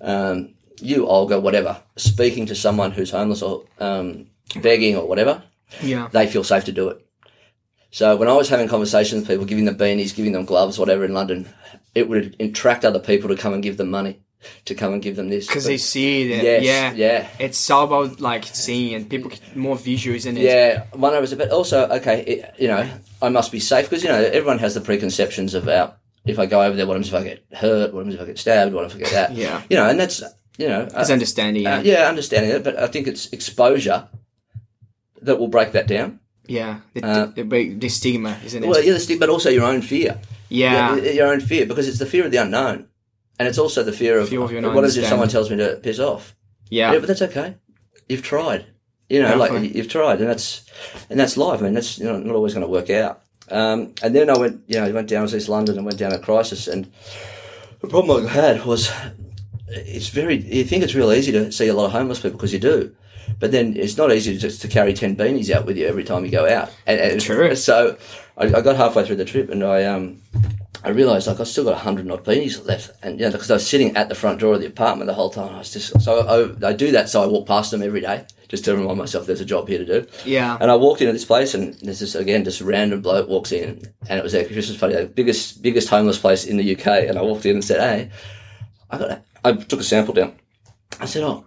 [0.00, 4.26] um, you, Olga, whatever, speaking to someone who's homeless or um,
[4.62, 5.42] begging or whatever,
[5.82, 6.08] Yeah.
[6.12, 7.02] they feel safe to do it.
[7.90, 11.04] So when I was having conversations with people, giving them beanies, giving them gloves, whatever
[11.04, 11.48] in London,
[11.94, 14.20] it would attract other people to come and give them money,
[14.66, 15.46] to come and give them this.
[15.46, 16.42] Because they see that.
[16.44, 16.92] yes, yeah.
[16.94, 20.42] yeah, It's all about like seeing and people get more visuals isn't it?
[20.44, 20.84] yeah.
[20.92, 22.88] One of us, but also okay, it, you know,
[23.22, 26.60] I must be safe because you know everyone has the preconceptions about if I go
[26.62, 27.92] over there, what happens if I get hurt?
[27.94, 28.74] What happens if I get stabbed?
[28.74, 29.32] What if I get that?
[29.32, 29.62] Yeah.
[29.70, 30.22] you know, and that's
[30.58, 31.66] you know, It's uh, understanding.
[31.66, 32.08] uh, Yeah.
[32.08, 34.08] understanding it, but I think it's exposure
[35.22, 36.20] that will break that down.
[36.46, 36.80] yeah.
[36.94, 38.66] The, uh, the, the, the stigma, isn't it?
[38.68, 40.18] Well, yeah, the stigma, but also your own fear.
[40.48, 40.96] yeah.
[40.96, 42.88] Yeah, your own fear because it's the fear of the unknown,
[43.38, 45.98] and it's also the fear of, Fear of what if someone tells me to piss
[45.98, 46.34] off?
[46.70, 46.92] Yeah.
[46.92, 47.56] Yeah, but that's okay.
[48.08, 48.66] You've tried.
[49.08, 50.68] You know, like you've tried, and that's
[51.08, 51.60] and that's life.
[51.60, 53.22] I mean, that's you know not always going to work out.
[53.48, 55.98] Um, and then I went, you know, I went down to East London and went
[55.98, 56.90] down a Crisis, and
[57.80, 58.90] the problem I had was
[59.68, 60.38] it's very.
[60.38, 62.96] You think it's real easy to see a lot of homeless people because you do,
[63.38, 66.24] but then it's not easy just to carry ten beanies out with you every time
[66.24, 66.72] you go out.
[66.86, 67.54] And, and True.
[67.54, 67.96] So
[68.36, 70.20] I, I got halfway through the trip, and I um.
[70.86, 73.50] I realised like I still got a hundred odd beanies left, and you know because
[73.50, 75.52] I was sitting at the front door of the apartment the whole time.
[75.52, 78.24] I was just so I, I do that, so I walk past them every day
[78.46, 80.06] just to remind myself there's a job here to do.
[80.24, 80.56] Yeah.
[80.60, 83.82] And I walked into this place, and there's this again, just random bloke walks in,
[84.08, 86.86] and it was a Christmas party, the biggest biggest homeless place in the UK.
[86.86, 88.10] And I walked in and said, "Hey,
[88.88, 90.36] I got," a, I took a sample down.
[91.00, 91.46] I said, "Oh."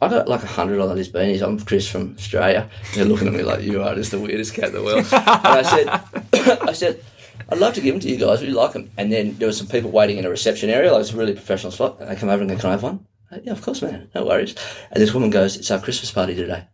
[0.00, 1.42] I got like a hundred of these beanies.
[1.42, 2.70] I'm Chris from Australia.
[2.94, 5.04] They're looking at me like you are just the weirdest cat in the world.
[5.12, 5.88] And I said,
[6.68, 7.02] I said,
[7.48, 8.40] I'd love to give them to you guys.
[8.40, 8.90] Would you like them?
[8.96, 10.92] And then there were some people waiting in a reception area.
[10.92, 11.98] Like it's a really professional spot.
[12.00, 13.06] And they come over and go, "Can I have one?"
[13.42, 14.10] Yeah, of course, man.
[14.14, 14.54] No worries.
[14.90, 16.64] And this woman goes, "It's our Christmas party today."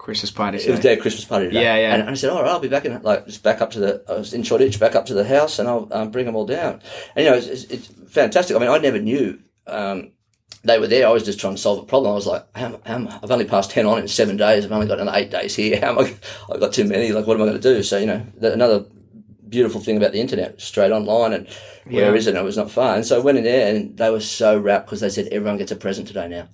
[0.00, 0.56] Christmas party.
[0.56, 0.94] It was today.
[0.94, 1.62] their Christmas party today.
[1.62, 1.94] Yeah, yeah.
[1.94, 4.02] And I said, "All right, I'll be back in like just back up to the.
[4.08, 6.46] I was in Shoreditch, back up to the house, and I'll um, bring them all
[6.46, 6.80] down."
[7.14, 8.56] And you know, it's, it's, it's fantastic.
[8.56, 10.12] I mean, I never knew um,
[10.64, 11.06] they were there.
[11.06, 12.12] I was just trying to solve a problem.
[12.12, 14.64] I was like, how, how, "I've only passed ten on in seven days.
[14.64, 15.78] I've only got another eight days here.
[15.80, 16.16] How am I?
[16.50, 17.12] I've got too many.
[17.12, 18.86] Like, what am I going to do?" So you know, the, another
[19.50, 21.48] beautiful thing about the internet, straight online, and
[21.84, 22.14] where Yeah.
[22.18, 22.30] is it?
[22.30, 22.96] And it was not far.
[22.96, 25.58] And so I went in there, and they were so wrapped because they said everyone
[25.58, 26.48] gets a present today now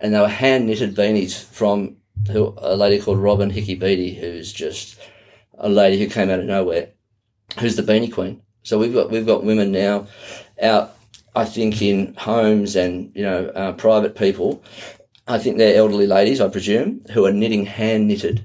[0.00, 1.96] and they were hand knitted beanies from
[2.30, 4.98] who, a lady called Robin Hickey Beatty, who's just
[5.58, 6.88] a lady who came out of nowhere,
[7.58, 8.42] who's the beanie queen.
[8.62, 10.06] So we've got we've got women now
[10.60, 10.96] out,
[11.34, 14.62] I think, in homes and you know uh, private people.
[15.26, 18.44] I think they're elderly ladies, I presume, who are knitting hand knitted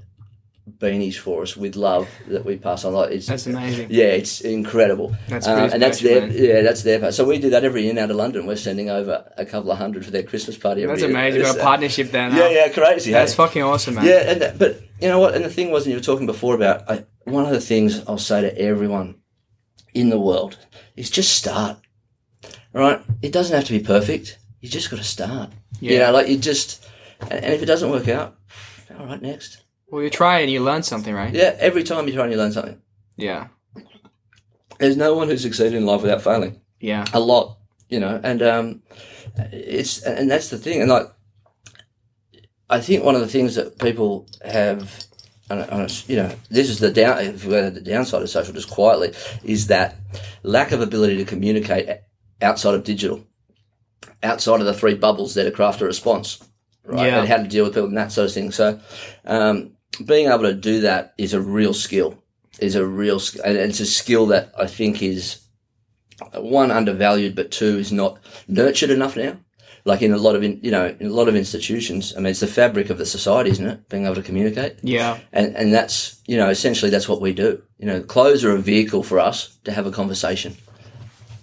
[0.68, 2.92] beanies for us with love that we pass on.
[2.92, 3.88] Like it's That's amazing.
[3.90, 5.16] yeah, it's incredible.
[5.28, 6.32] That's pretty and that's their man.
[6.34, 7.14] yeah, that's their part.
[7.14, 8.46] So we do that every year out of London.
[8.46, 10.82] We're sending over a couple of hundred for their Christmas party.
[10.82, 11.10] Every That's year.
[11.10, 11.40] amazing.
[11.40, 12.36] We've got a uh, partnership there now.
[12.36, 13.12] Yeah, yeah, crazy.
[13.12, 13.36] That's hey?
[13.36, 14.04] fucking awesome, man.
[14.04, 15.34] Yeah, and that, but you know what?
[15.34, 18.02] And the thing was, and you were talking before about I, one of the things
[18.06, 19.16] I'll say to everyone
[19.94, 20.58] in the world
[20.96, 21.78] is just start.
[22.72, 23.00] Right?
[23.22, 24.38] It doesn't have to be perfect.
[24.60, 25.50] You just got to start.
[25.80, 25.92] Yeah.
[25.92, 26.86] You know, like you just,
[27.20, 28.36] and if it doesn't work out,
[28.98, 29.62] all right, next.
[29.88, 31.32] Well, you try and you learn something, right?
[31.32, 32.80] Yeah, every time you try and you learn something.
[33.16, 33.48] Yeah.
[34.78, 36.60] There's no one who succeeded in life without failing.
[36.80, 37.04] Yeah.
[37.14, 37.58] a lot,
[37.88, 38.82] you know, and um,
[39.52, 41.06] it's and that's the thing, and like
[42.68, 45.04] I think one of the things that people have,
[45.48, 47.18] and, and you know, this is the down.
[47.20, 49.96] If we go to the downside of social, just quietly, is that
[50.42, 51.88] lack of ability to communicate
[52.42, 53.24] outside of digital,
[54.22, 56.42] outside of the three bubbles that are craft a response,
[56.84, 57.20] right, Yeah.
[57.20, 58.50] and how to deal with people and that sort of thing.
[58.52, 58.80] So,
[59.24, 62.22] um, being able to do that is a real skill.
[62.58, 65.40] Is a real, and it's a skill that I think is
[66.34, 68.18] one undervalued, but two is not
[68.48, 69.36] nurtured enough now.
[69.84, 72.26] Like in a lot of, in, you know, in a lot of institutions, I mean,
[72.30, 73.88] it's the fabric of the society, isn't it?
[73.88, 75.18] Being able to communicate, Yeah.
[75.32, 77.62] and and that's you know, essentially that's what we do.
[77.78, 80.56] You know, clothes are a vehicle for us to have a conversation.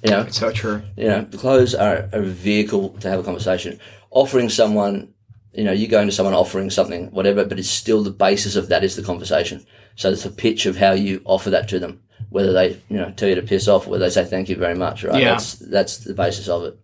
[0.04, 0.82] You know, It's so true.
[0.98, 3.80] you know, the clothes are a vehicle to have a conversation.
[4.12, 5.13] Offering someone,
[5.54, 8.70] you know, you go into someone offering something, whatever, but it's still the basis of
[8.70, 9.66] that is the conversation.
[9.96, 13.12] So it's the pitch of how you offer that to them, whether they, you know,
[13.12, 15.22] tell you to piss off, whether they say thank you very much, right?
[15.22, 15.32] Yeah.
[15.32, 16.80] That's that's the basis of it.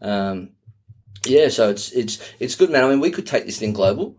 [0.00, 0.50] Um,
[1.26, 2.84] yeah, so it's it's it's good, man.
[2.84, 4.16] I mean, we could take this thing global,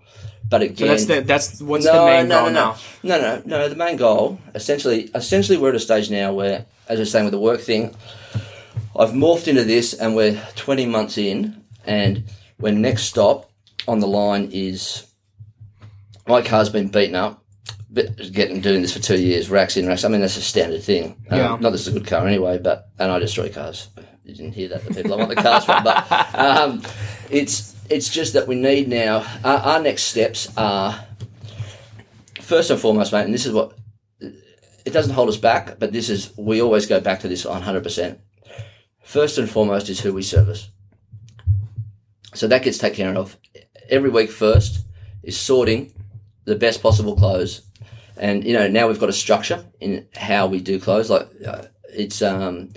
[0.49, 2.75] but again, So that's the that's what's the main no, goal no, now.
[3.03, 3.69] no, no, no, no.
[3.69, 7.25] The main goal, essentially, essentially, we're at a stage now where, as I was saying
[7.25, 7.95] with the work thing,
[8.95, 12.23] I've morphed into this, and we're 20 months in, and
[12.57, 13.49] when next stop
[13.87, 15.05] on the line is
[16.27, 17.43] my car's been beaten up.
[17.89, 20.03] But getting doing this for two years, racks in racks.
[20.03, 21.15] I mean, that's a standard thing.
[21.29, 21.47] Um, Yeah.
[21.49, 23.89] Not that it's a good car anyway, but and I destroy cars.
[24.23, 24.83] You didn't hear that.
[24.83, 26.81] The people I want the cars from, but um,
[27.29, 29.23] it's it's just that we need now.
[29.43, 31.05] Our, our next steps are
[32.41, 33.25] first and foremost, mate.
[33.25, 33.77] And this is what
[34.19, 37.83] it doesn't hold us back, but this is we always go back to this 100.
[37.83, 38.19] percent
[39.03, 40.69] First and foremost is who we service.
[42.33, 43.37] So that gets taken care of
[43.89, 44.31] every week.
[44.31, 44.85] First
[45.23, 45.93] is sorting
[46.45, 47.61] the best possible clothes,
[48.17, 51.09] and you know now we've got a structure in how we do clothes.
[51.09, 52.69] Like uh, it's um,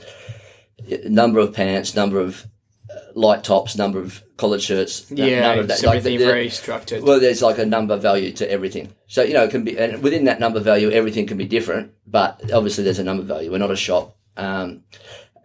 [1.05, 2.47] number of pants, number of
[2.91, 5.11] uh, light tops, number of collared shirts.
[5.11, 7.03] Yeah, number of that- like the- very structured.
[7.03, 8.93] well, there's like a number value to everything.
[9.09, 11.93] So, you know, it can be, and within that number value, everything can be different,
[12.07, 13.51] but obviously there's a number value.
[13.51, 14.17] We're not a shop.
[14.37, 14.83] Um,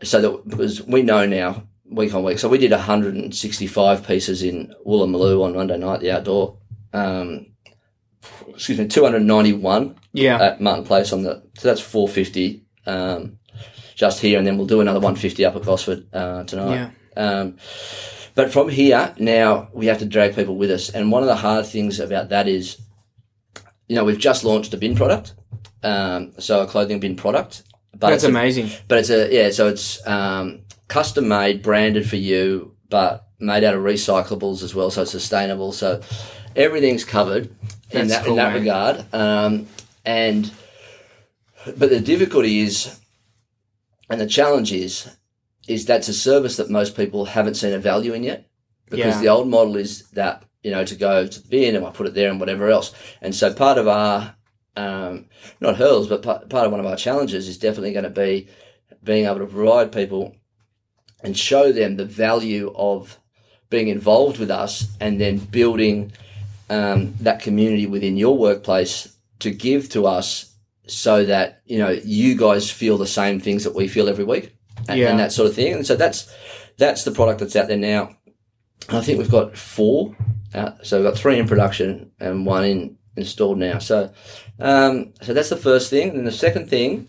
[0.03, 2.39] so that, because we know now, week on week.
[2.39, 6.58] So we did 165 pieces in Woolloomooloo on Monday night, the outdoor.
[6.94, 7.48] Um,
[8.50, 10.42] excuse me, 291 yeah.
[10.42, 13.38] at Martin Place on the, so that's 450, um,
[13.96, 14.38] just here.
[14.38, 16.74] And then we'll do another 150 up at Gosford, uh, tonight.
[16.76, 16.89] yeah.
[17.18, 17.58] Um,
[18.34, 20.89] but from here, now we have to drag people with us.
[20.89, 22.80] And one of the hard things about that is,
[23.88, 25.34] you know, we've just launched a bin product.
[25.84, 27.64] Um, so a clothing bin product.
[27.92, 28.70] But That's it's a- amazing.
[28.88, 30.62] but it's a, yeah, so it's, um,
[30.92, 34.92] custom made, branded for you, but made out of recyclables as well.
[34.92, 35.72] So sustainable.
[35.72, 36.02] So
[36.56, 37.46] everything's covered
[37.92, 38.60] in That's that, cool, in that man.
[38.60, 39.14] regard.
[39.14, 39.68] Um,
[40.06, 40.52] and,
[41.78, 43.00] but the difficulty is,
[44.10, 45.10] and the challenge is,
[45.68, 48.50] is that's a service that most people haven't seen a value in yet,
[48.89, 49.22] because Yeah.
[49.22, 52.08] the old model is that you know to go to the bin and I put
[52.08, 52.94] it there and whatever else.
[53.22, 54.36] And so part of our
[54.76, 55.26] um,
[55.60, 58.48] not hurdles, but part, part of one of our challenges is definitely going to be
[59.04, 60.36] being able to provide people
[61.24, 63.17] and show them the value of
[63.69, 66.11] being involved with us and then building
[66.69, 70.53] um, that community within your workplace to give to us
[70.88, 74.55] so that you know you guys feel the same things that we feel every week
[74.89, 75.09] and, Yeah.
[75.09, 76.34] and that sort of thing and so that's
[76.78, 78.15] that's the product that's out there now
[78.89, 80.15] I think we've got four.
[80.53, 83.78] Uh, so we've got three in production and one in installed now.
[83.80, 84.11] So,
[84.59, 86.09] um, so that's the first thing.
[86.11, 87.07] And the second thing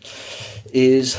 [0.72, 1.16] is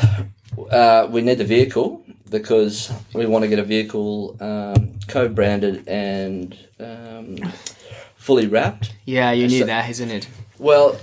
[0.69, 2.03] uh, we need the vehicle
[2.34, 7.38] because we want to get a vehicle um, co-branded and um,
[8.15, 8.95] fully wrapped.
[9.05, 10.27] Yeah, you So- need that, isn't it?
[10.57, 10.99] Well,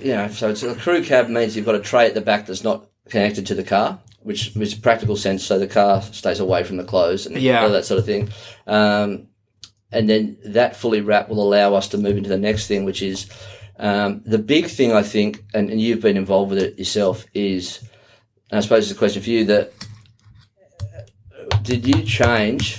[0.00, 2.46] you know, so it's a crew cab means you've got a tray at the back
[2.46, 5.44] that's not connected to the car, which makes practical sense.
[5.44, 7.62] So the car stays away from the clothes and Yeah.
[7.64, 8.28] all that sort of thing.
[8.68, 9.26] Um,
[9.90, 13.02] and then that fully wrapped will allow us to move into the next thing, which
[13.02, 13.26] is
[13.80, 17.80] um, the big thing I think, and, and you've been involved with it yourself, is,
[18.50, 19.72] and I suppose it's a question for you that
[21.62, 22.78] did you change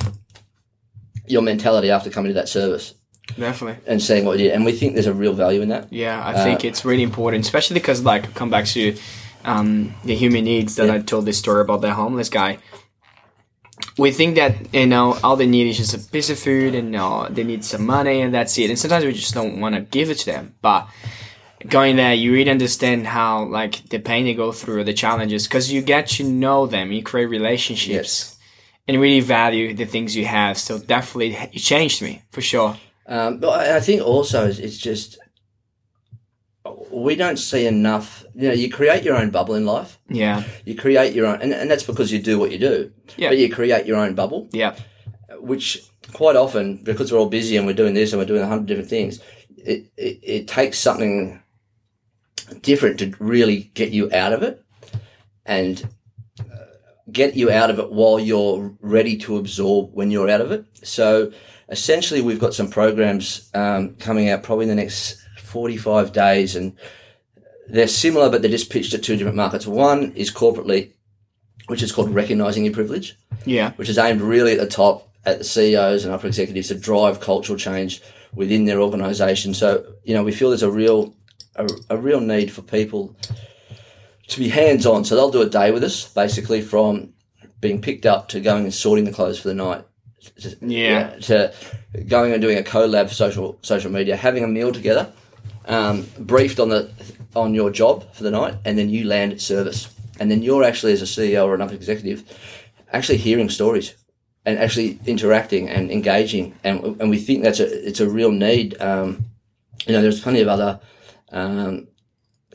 [1.27, 2.93] your mentality after coming to that service
[3.37, 3.81] Definitely.
[3.87, 4.53] and seeing what you did?
[4.53, 5.91] And we think there's a real value in that.
[5.91, 8.95] Yeah, I Uh, think it's really important, especially because like come back to
[9.45, 10.95] um, the human needs that Yeah.
[10.95, 12.59] I told this story about the homeless guy.
[13.97, 16.95] We think that you know all they need is just a piece of food and
[16.95, 18.69] uh, they need some money and that's it.
[18.69, 20.55] And sometimes we just don't want to give it to them.
[20.61, 20.87] But
[21.67, 25.71] going there, you really understand how like the pain they go through, the challenges, because
[25.73, 28.30] you get to know them, you create relationships,
[28.87, 30.57] and really value the things you have.
[30.57, 32.77] So definitely, it changed me for sure.
[33.07, 35.17] Um, but I think also it's- just
[36.91, 38.23] we don't see enough.
[38.35, 39.97] You know, you create your own bubble in life.
[40.09, 42.91] Yeah, You create your own, and, and that's because you do what you do.
[43.17, 43.29] Yeah.
[43.29, 44.75] But you create your own bubble, yeah,
[45.39, 45.81] which
[46.13, 48.67] quite often, because we're all busy and we're doing this and we're doing a hundred
[48.67, 49.19] different things,
[49.57, 51.41] it, it it takes something
[52.61, 54.63] different to really get you out of it,
[55.45, 55.87] and
[57.11, 60.65] get you out of it while you're ready to absorb when you're out of it.
[60.83, 61.31] So
[61.69, 66.75] essentially, we've got some programs um, coming out probably in the next 45 days, and
[67.67, 69.65] they're similar, but they're just pitched at two different markets.
[69.67, 70.91] One is corporately,
[71.67, 75.39] which is called recognizing your privilege, yeah, which is aimed really at the top, at
[75.39, 78.01] the CEOs and upper executives to drive cultural change
[78.33, 79.53] within their organization.
[79.53, 81.13] So, you know, we feel there's a real,
[81.55, 83.15] a, a real need for people
[84.31, 85.05] to be hands on.
[85.05, 87.13] So they'll do a day with us, basically from
[87.59, 89.83] being picked up to going and sorting the clothes for the night.
[90.41, 91.09] To- Yeah.
[91.21, 91.53] To
[92.07, 95.11] going and doing a collab for social social media, having a meal together,
[95.65, 96.89] um, briefed on the
[97.35, 99.87] on your job for the night, and then you land at service,
[100.19, 102.23] and then you're actually as a CEO or another executive,
[102.93, 103.93] actually hearing stories
[104.45, 108.79] and actually interacting and engaging, and and we think that's a it's a real need.
[108.81, 109.25] Um,
[109.87, 110.79] you know, there's plenty of other
[111.31, 111.87] um,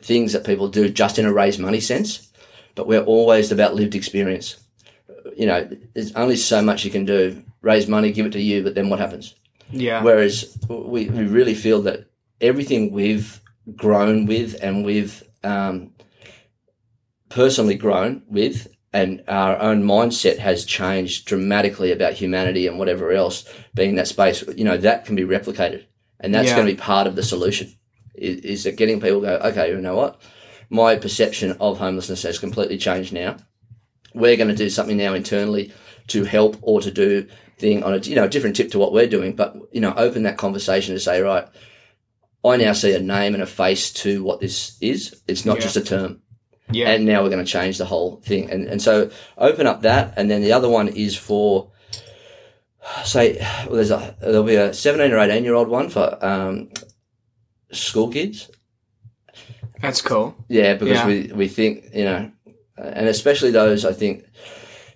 [0.02, 2.30] things that people do just in a raise money sense,
[2.74, 4.56] but we're always about lived experience.
[5.36, 7.42] You know, there's only so much you can do.
[7.62, 9.34] Raise money, give it to you, but then what happens?
[9.72, 10.02] yeah.
[10.02, 12.06] Whereas we, we really feel that
[12.40, 13.40] everything we've
[13.74, 15.90] grown with and we've um,
[17.28, 23.44] personally grown with and our own mindset has changed dramatically about humanity and whatever else
[23.74, 25.84] being in that space, you know, that can be replicated.
[26.20, 26.56] And that's Yeah.
[26.56, 27.74] going to be part of the solution
[28.16, 30.20] is, is getting people go, okay, you know what?
[30.70, 33.36] My perception of homelessness has completely changed now.
[34.14, 35.72] We're going to do something now internally
[36.08, 38.92] to help or to do thing on a you know a different tip to what
[38.92, 41.46] we're doing, but you know open that conversation to say right,
[42.44, 45.22] I now see a name and a face to what this is.
[45.26, 45.62] It's not Yeah.
[45.62, 46.20] just a term,
[46.70, 46.90] yeah.
[46.90, 48.50] and now we're going to change the whole thing.
[48.50, 51.70] And and so open up that, and then the other one is for
[53.04, 53.36] say
[53.66, 56.70] well, there's a there'll be a seventeen or eighteen year old one for um,
[57.72, 58.50] school kids.
[59.80, 60.34] That's cool.
[60.48, 61.06] Yeah, because Yeah.
[61.06, 62.30] we we think you know,
[62.76, 64.24] and especially those I think,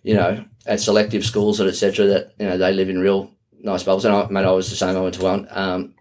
[0.02, 2.06] you know, at selective schools and etc.
[2.06, 3.30] That you know they live in real
[3.62, 4.04] nice bubbles.
[4.04, 4.96] And I, mate, I was the same.
[4.96, 5.46] I went to one.
[5.50, 5.94] Um,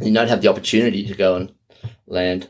[0.00, 1.52] you don't have the opportunity to go and
[2.06, 2.48] land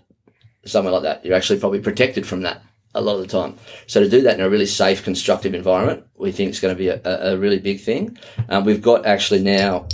[0.65, 1.25] somewhere like that.
[1.25, 2.63] You're actually probably protected from that
[2.95, 3.57] a lot of the time.
[3.87, 6.79] So to do that in a really safe, constructive environment, we think is going to
[6.79, 8.17] be a, a a really big thing.
[8.49, 9.87] Um, we've got actually now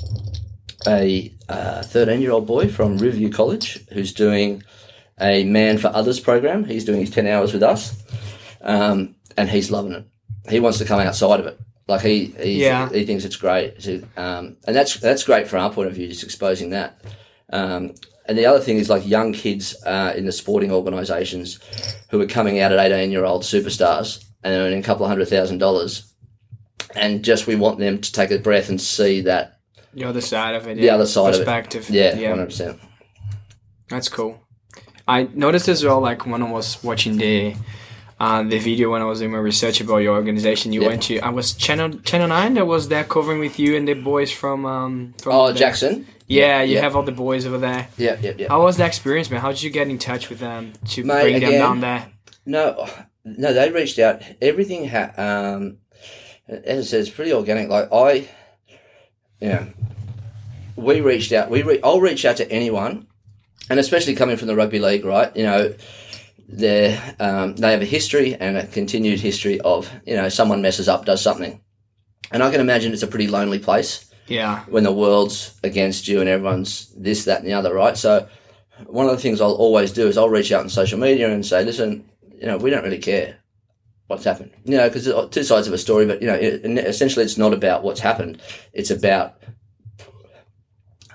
[0.87, 1.35] a
[1.82, 4.62] 13 year old boy from Riverview College who's doing
[5.20, 6.64] a Man for Others program.
[6.64, 8.03] He's doing his 10 hours with us,
[8.61, 10.05] um, and he's loving it.
[10.48, 11.59] He wants to come outside of it.
[11.88, 12.88] Like he, he, Yeah.
[12.88, 13.80] he thinks it's great.
[13.80, 17.00] To, um, and that's, that's great from our point of view, just exposing that.
[17.53, 17.94] Um,
[18.26, 21.59] and the other thing is like young kids uh, in the sporting organisations
[22.11, 25.28] who are coming out at 18 year old superstars and earning a couple of hundred
[25.28, 26.12] thousand dollars.
[26.94, 29.51] And just we want them to take a breath and see that,
[29.95, 30.76] The other side of it.
[30.76, 30.95] the yeah.
[30.95, 31.38] other side of it.
[31.45, 31.90] Perspective.
[31.90, 32.34] Yeah, yeah.
[32.34, 32.78] 100%.
[33.88, 34.40] That's cool.
[35.07, 37.55] I noticed as well, like when I was watching the
[38.20, 40.88] uh, the video when I was doing my research about your organization, you Yeah.
[40.88, 43.95] went to I was channel channel nine that was there covering with you and the
[43.95, 46.07] boys from um from Oh, the- Jackson?
[46.28, 46.82] Yeah, you Yeah.
[46.82, 47.88] have all the boys over there.
[47.99, 48.49] Yeah, yeah, yeah.
[48.49, 49.40] How was the experience, man?
[49.40, 52.07] How did you get in touch with them to Mate, bring them again- down there?
[52.47, 52.88] No,
[53.24, 54.22] no, they reached out.
[54.40, 55.78] Everything ha- um,
[56.49, 57.68] as I said, it's pretty organic.
[57.68, 58.28] Like I,
[59.40, 59.66] you know,
[60.77, 61.51] we reached out.
[61.51, 63.07] We re- I'll reach out to anyone,
[63.70, 65.35] and especially coming from the rugby league, right?
[65.37, 65.75] You know,
[66.49, 70.89] they um, they have a history and a continued history of you know someone messes
[70.89, 71.61] up, does something,
[72.31, 74.64] and I can imagine it's a pretty lonely place Yeah.
[74.68, 77.97] when the world's against you and everyone's this, that, and the other, right?
[77.97, 78.29] So
[78.87, 81.47] one of the things I'll always do is I'll reach out on social media and
[81.47, 82.05] say, listen,
[82.35, 83.37] you know, we don't really care
[84.09, 86.64] what's happened, you know, because there's two sides of a story, but you know, it,
[86.87, 88.43] essentially it's not about what's happened;
[88.73, 89.39] it's about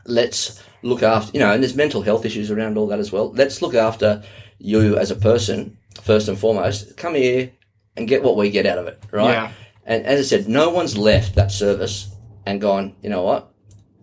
[0.08, 3.32] let's look after, you know, and there's mental health issues around all that as well.
[3.34, 4.24] Let's look after
[4.58, 6.98] you as a person first and foremost.
[6.98, 7.52] Come here
[7.96, 9.32] and get what we get out of it, right?
[9.32, 9.52] Yeah.
[9.86, 12.10] And as I said, no one's left that service
[12.46, 13.52] and gone, you know what,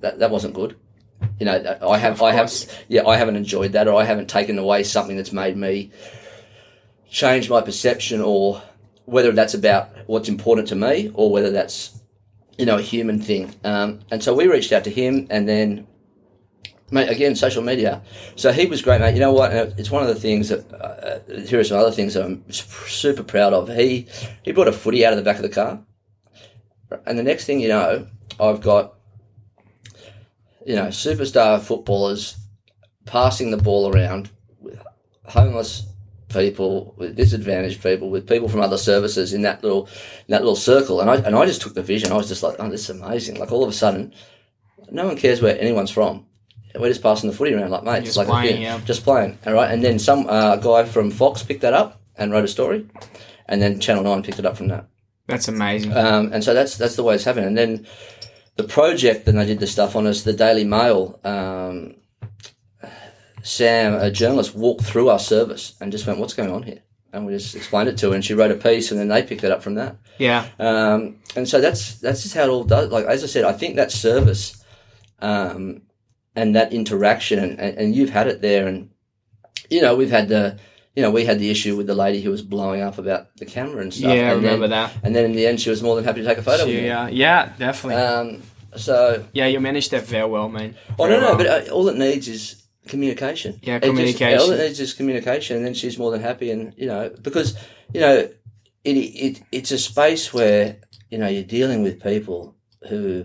[0.00, 0.76] that that wasn't good.
[1.40, 2.52] You know, I have, I have,
[2.88, 5.90] yeah, I haven't enjoyed that, or I haven't taken away something that's made me
[7.08, 8.62] change my perception, or
[9.06, 11.98] whether that's about what's important to me, or whether that's,
[12.58, 13.54] you know, a human thing.
[13.64, 15.86] Um, and so we reached out to him, and then,
[16.94, 18.00] mate, again, social media.
[18.36, 19.14] So he was great, mate.
[19.14, 19.52] You know what?
[19.52, 23.22] It's one of the things that uh, here are some other things that I'm super
[23.22, 23.68] proud of.
[23.68, 24.06] He
[24.42, 25.80] he brought a footy out of the back of the car.
[27.06, 28.06] And the next thing you know,
[28.38, 28.94] I've got,
[30.64, 32.36] you know, superstar footballers
[33.04, 34.30] passing the ball around
[34.60, 34.80] with
[35.24, 35.86] homeless
[36.28, 40.56] people, with disadvantaged people, with people from other services in that little, in that little
[40.56, 41.00] circle.
[41.00, 42.12] And I, and I just took the vision.
[42.12, 43.40] I was just like, oh, this is amazing.
[43.40, 44.14] Like all of a sudden,
[44.90, 46.26] no one cares where anyone's from.
[46.78, 48.80] We're just passing the footy around like mates, Just like playing, yeah.
[48.84, 49.38] just playing.
[49.46, 52.48] All right, and then some uh, guy from Fox picked that up and wrote a
[52.48, 52.86] story,
[53.46, 54.86] and then Channel Nine picked it up from that.
[55.26, 55.96] That's amazing.
[55.96, 57.46] Um, and so that's that's the way it's happened.
[57.46, 57.86] And then
[58.56, 61.18] the project that I did the stuff on is the Daily Mail.
[61.24, 61.94] Um,
[63.42, 66.80] Sam, a journalist, walked through our service and just went, "What's going on here?"
[67.12, 69.22] And we just explained it to her, and she wrote a piece, and then they
[69.22, 69.96] picked it up from that.
[70.18, 70.46] yeah.
[70.58, 72.90] Um, and so that's that's just how it all does.
[72.90, 74.62] Like as I said, I think that service
[75.20, 75.82] um,
[76.36, 78.90] and that interaction, and, and, you've had it there, and
[79.70, 80.58] you know we've had the.
[80.96, 83.44] You know, we had the issue with the lady who was blowing up about the
[83.44, 84.14] camera and stuff.
[84.14, 84.92] Yeah, I and remember then, that.
[85.02, 86.72] And then in the end, she was more than happy to take a photo with
[86.76, 86.86] me.
[86.86, 88.00] Yeah, yeah, definitely.
[88.00, 88.42] Um,
[88.76, 90.76] so, yeah, you managed that very well, man.
[90.96, 91.36] oh Very no, no, well.
[91.36, 93.58] but uh, all it needs is communication.
[93.60, 94.38] Yeah, It just- communication.
[94.38, 96.52] all it needs is communication, and then she's more than happy.
[96.52, 97.56] And you know, because
[97.92, 98.28] you know,
[98.84, 100.76] it, it it's a space where
[101.10, 102.54] you know you're dealing with people
[102.88, 103.24] who,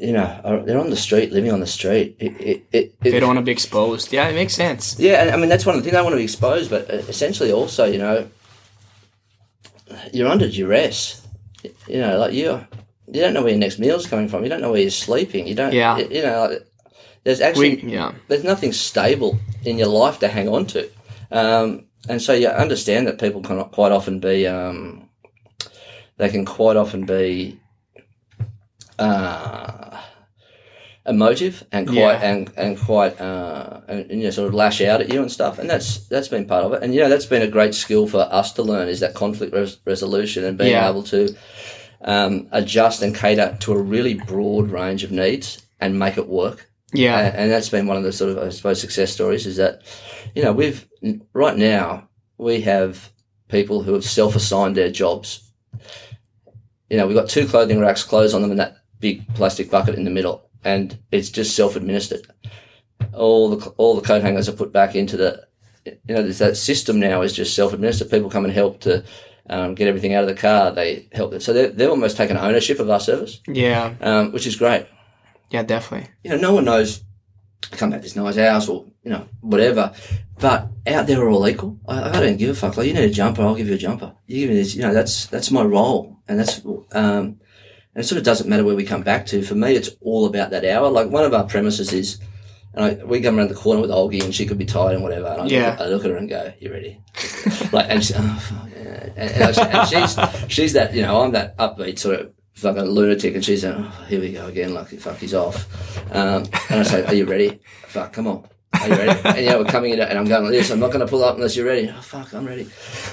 [0.00, 2.16] you know, are, they're on the street, living on the street.
[2.18, 4.12] It, it, it, it, they don't want to be exposed.
[4.12, 4.98] Yeah, it makes sense.
[4.98, 6.90] yeah, and I mean that's one of the things I want to be exposed, but
[6.90, 8.28] uh, essentially also, you know,
[10.12, 11.26] you're under duress.
[11.86, 12.66] You know, like you,
[13.08, 14.42] you don't know where your next meal's coming from.
[14.42, 15.46] You don't know where you're sleeping.
[15.46, 15.74] You don't.
[15.74, 15.98] Yeah.
[15.98, 16.66] You know, like,
[17.24, 20.88] there's actually We, yeah, there's nothing stable in your life to hang on to,
[21.30, 25.10] um, and so you understand that people can quite often be, um,
[26.16, 27.60] they can quite often be.
[28.98, 29.89] Uh,
[31.10, 32.30] emotive and quite Yeah.
[32.30, 35.30] and and quite uh, and, and you know, sort of lash out at you and
[35.30, 36.82] stuff, and that's that's been part of it.
[36.82, 39.52] And you know that's been a great skill for us to learn is that conflict
[39.52, 40.88] res- resolution and being Yeah.
[40.88, 41.34] able to
[42.02, 46.70] um, adjust and cater to a really broad range of needs and make it work.
[46.94, 49.56] yeah, And, and that's been one of the sort of I suppose success stories is
[49.56, 49.82] that
[50.34, 50.86] you know we've
[51.34, 52.08] right now
[52.38, 53.10] we have
[53.48, 55.42] people who have self-assigned their jobs.
[56.88, 59.94] You know we've got two clothing racks, clothes on them, and that big plastic bucket
[59.94, 62.26] in the middle, and it's just self-administered.
[63.14, 65.46] All the all the coat hangers are put back into the.
[65.86, 68.10] You know, there's that system now is just self-administered.
[68.10, 69.02] People come and help to
[69.48, 70.70] um, get everything out of the car.
[70.72, 71.40] They help.
[71.40, 74.86] So they're, they're almost taken ownership of our service, yeah, um, which is great
[75.50, 76.08] yeah, definitely.
[76.22, 77.02] you know, no one knows
[77.72, 79.92] come back to this nice house or, you know, whatever.
[80.38, 81.78] But out there we're all equal.
[81.86, 82.76] I, I don't give a fuck.
[82.76, 84.14] Like, you need a jumper, I'll give you a jumper.
[84.26, 86.16] You give me this, you know, that's, that's my role.
[86.26, 87.39] And that's, um,
[87.94, 89.42] and it sort of doesn't matter where we come back to.
[89.42, 90.88] For me, it's all about that hour.
[90.90, 92.18] Like one of our premises is,
[92.74, 95.02] and I, we come around the corner with Olgie and she could be tired and
[95.02, 95.26] whatever.
[95.26, 95.70] And I, Yeah.
[95.70, 97.00] look, I look at her and go, you ready?
[97.72, 99.08] like, and, she, oh, fuck, yeah.
[99.16, 103.44] and, and she's, she's that, you know, I'm that upbeat sort of fucking lunatic and
[103.44, 104.72] she's like, oh, here we go again.
[104.72, 105.66] Like, fuck, he's off.
[106.14, 107.58] Um, and I say, are you ready?
[107.88, 108.46] Fuck, come on.
[108.80, 109.20] Are you ready?
[109.28, 110.70] and yeah, we're coming in and I'm going like this.
[110.70, 111.90] I'm not going to pull up unless you're ready.
[111.92, 112.68] Oh, fuck, I'm ready.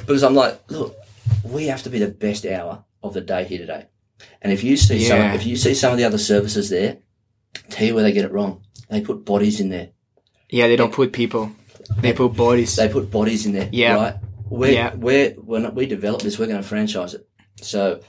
[0.05, 0.95] Because I'm like, look,
[1.43, 3.88] we have to be the best hour of the day here today.
[4.41, 6.97] And if you see some, if you see some of the other services there,
[7.70, 8.63] tell you where they get it wrong.
[8.89, 9.89] They put bodies in there.
[10.49, 11.51] Yeah, they don't put people;
[11.99, 12.76] they put bodies.
[12.76, 13.70] They put bodies in there.
[13.72, 13.95] Yeah.
[13.95, 14.15] Right.
[14.49, 14.95] We're, Yeah.
[14.95, 17.28] we're, when we develop this, we're going to franchise it.
[17.61, 18.01] So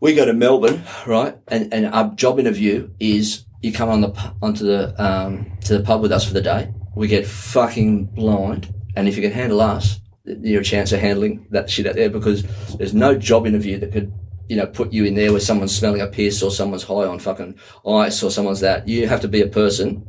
[0.00, 1.36] we go to Melbourne, right?
[1.46, 5.84] And, and our job interview is you come on the, onto the, um, to the
[5.84, 6.72] pub with us for the day.
[6.96, 8.72] We get fucking blind.
[8.96, 12.10] And if you can handle us, you're a chance of handling that shit out there
[12.10, 12.42] because
[12.76, 14.12] there's no job interview that could
[14.50, 17.20] you know, put you in there where someone's smelling a piss or someone's high on
[17.20, 18.88] fucking ice or someone's that.
[18.88, 20.04] You have to be a person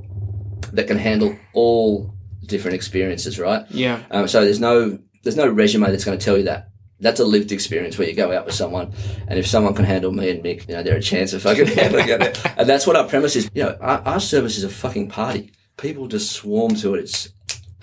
[0.73, 2.11] that can handle all
[2.47, 3.69] different experiences, right?
[3.69, 4.01] Yeah.
[4.09, 6.69] Um, so there's no there's no resume that's going to tell you that.
[6.99, 8.93] That's a lived experience where you go out with someone,
[9.27, 11.67] and if someone can handle me and Mick, you know, they're a chance of fucking
[11.79, 12.41] handling it.
[12.57, 13.47] And that's what our premise is.
[13.53, 15.51] You know, our, our service is a fucking party.
[15.77, 17.01] People just swarm to it.
[17.01, 17.29] It's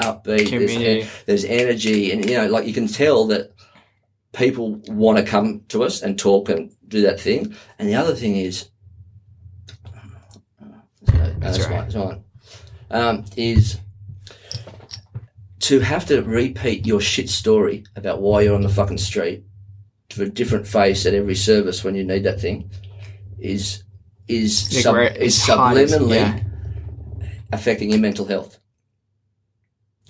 [0.00, 0.50] upbeat.
[0.50, 3.52] There's, there's energy, and you know, like you can tell that
[4.32, 7.54] people want to come to us and talk and do that thing.
[7.78, 8.68] And the other thing is,
[11.12, 11.68] no, that's right.
[11.68, 11.84] fine.
[11.84, 12.24] It's fine.
[12.90, 13.78] Um, is
[15.60, 19.44] to have to repeat your shit story about why you're on the fucking street
[20.10, 22.70] to a different face at every service when you need that thing
[23.38, 23.84] is
[24.26, 27.28] is sub, is subliminally yeah.
[27.52, 28.58] affecting your mental health.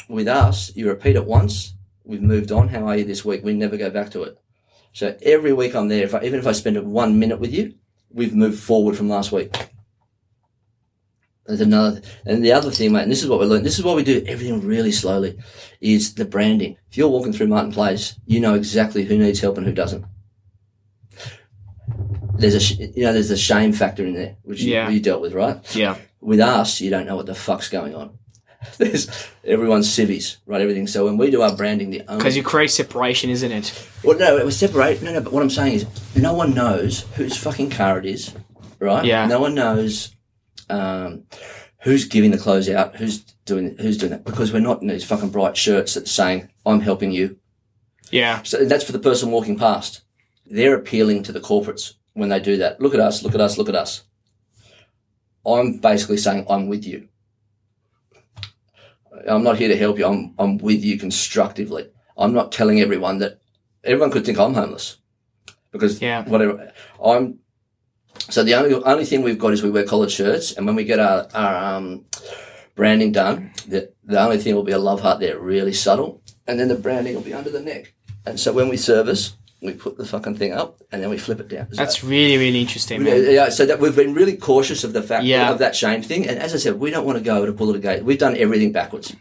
[0.08, 1.74] With us, you repeat it once,
[2.09, 2.66] we've moved on.
[2.68, 3.44] How are you this week?
[3.44, 4.36] We never go back to it.
[4.92, 6.02] So every week I'm there.
[6.04, 7.74] If I, even if I spend one minute with you,
[8.11, 9.54] we've moved forward from last week.
[11.46, 13.62] There's another, and the other thing, mate, and this is what we learn.
[13.62, 15.38] This is why we do everything really slowly,
[15.80, 16.76] is the branding.
[16.90, 20.04] If you're walking through Martin Place, you know exactly who needs help and who doesn't.
[22.36, 25.32] There's a, you know, there's a shame factor in there, which you- you dealt with,
[25.32, 25.59] right?
[25.74, 25.96] Yeah.
[26.20, 28.18] With us, you don't know what the fuck's going on.
[28.78, 30.61] There's everyone's civvies, right?
[30.61, 30.86] Everything.
[30.86, 33.88] So when we do our branding, the only Because you create separation, isn't it?
[34.02, 35.00] well, no, it was separate.
[35.02, 35.20] No, no.
[35.20, 38.34] But what I'm saying is, no one knows whose fucking car it is,
[38.80, 39.04] right?
[39.04, 39.26] Yeah.
[39.26, 40.14] No one knows
[40.70, 41.24] um,
[41.82, 45.04] who's giving the clothes out, who's doing who's doing that, because we're not in these
[45.04, 47.38] fucking bright shirts that's saying "I'm helping you."
[48.11, 48.42] Yeah.
[48.42, 50.02] So that's for the person walking past.
[50.46, 52.80] They're appealing to the corporates when they do that.
[52.80, 54.02] Look at us, look at us, look at us.
[55.46, 57.09] I'm basically saying I'm with you.
[59.28, 60.06] I'm not here to help you.
[60.06, 61.88] I'm I'm with you constructively.
[62.16, 63.40] I'm not telling everyone that
[63.84, 64.98] everyone could think I'm homeless
[65.70, 66.28] because Yeah.
[66.28, 66.72] whatever
[67.02, 67.38] I'm.
[68.30, 70.84] So the only only thing we've got is we wear collared shirts, and when we
[70.84, 72.04] get our our um,
[72.74, 76.58] branding done, the the only thing will be a love heart there, really subtle, and
[76.58, 77.94] then the branding will be under the neck.
[78.26, 81.40] And so when we service, we put the fucking thing up, and then we flip
[81.40, 81.68] it down.
[81.72, 83.30] So- That's really, really interesting, yeah, man.
[83.32, 85.50] yeah, so that we've been really cautious of the fact Yeah.
[85.50, 86.26] of that shame thing.
[86.28, 88.04] And as I said, we don't want to go to pull it a gate.
[88.04, 89.14] We've done everything backwards.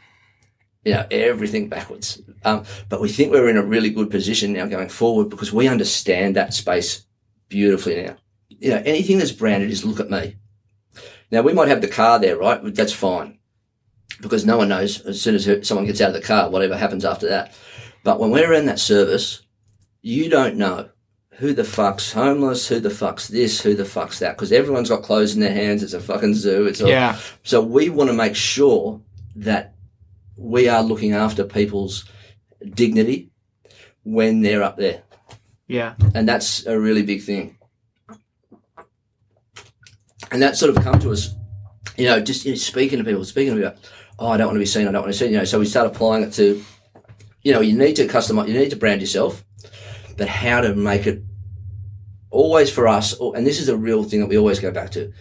[0.86, 2.22] You know, everything backwards.
[2.46, 5.68] Um, but we think we're in a really good position now going forward because we
[5.68, 7.02] understand that space
[7.50, 8.16] beautifully now.
[8.48, 10.36] You know, anything that's branded is look at me.
[11.32, 12.60] Now we might have the car there, right?
[12.74, 13.40] That's fine.
[14.22, 17.04] Because no one knows as soon as someone gets out of the car, whatever happens
[17.04, 17.54] after that.
[18.04, 19.42] But when we're in that service,
[20.02, 20.90] you don't know
[21.32, 25.04] who the fuck's homeless, who the fuck's this, who the fuck's that, because everyone's got
[25.04, 25.84] clothes in their hands.
[25.84, 26.66] It's a fucking zoo.
[26.66, 27.18] It's all, Yeah.
[27.44, 29.02] So we want to make sure
[29.36, 29.76] that
[30.36, 32.06] we are looking after people's
[32.72, 33.30] dignity
[34.04, 35.04] when they're up there,
[35.68, 35.94] Yeah.
[36.16, 37.58] and that's a really big thing.
[40.32, 41.36] And that sort of come to us,
[41.98, 43.78] you know, just you know, speaking to people, speaking about,
[44.20, 45.46] oh, I don't want to be seen, I don't want to be seen, you know.
[45.46, 46.64] So we start applying it to,
[47.44, 49.44] you know, you need to customize, you need to brand yourself,
[50.18, 51.24] but how to make it
[52.30, 55.14] always for us, and this is a real thing that we always go back to.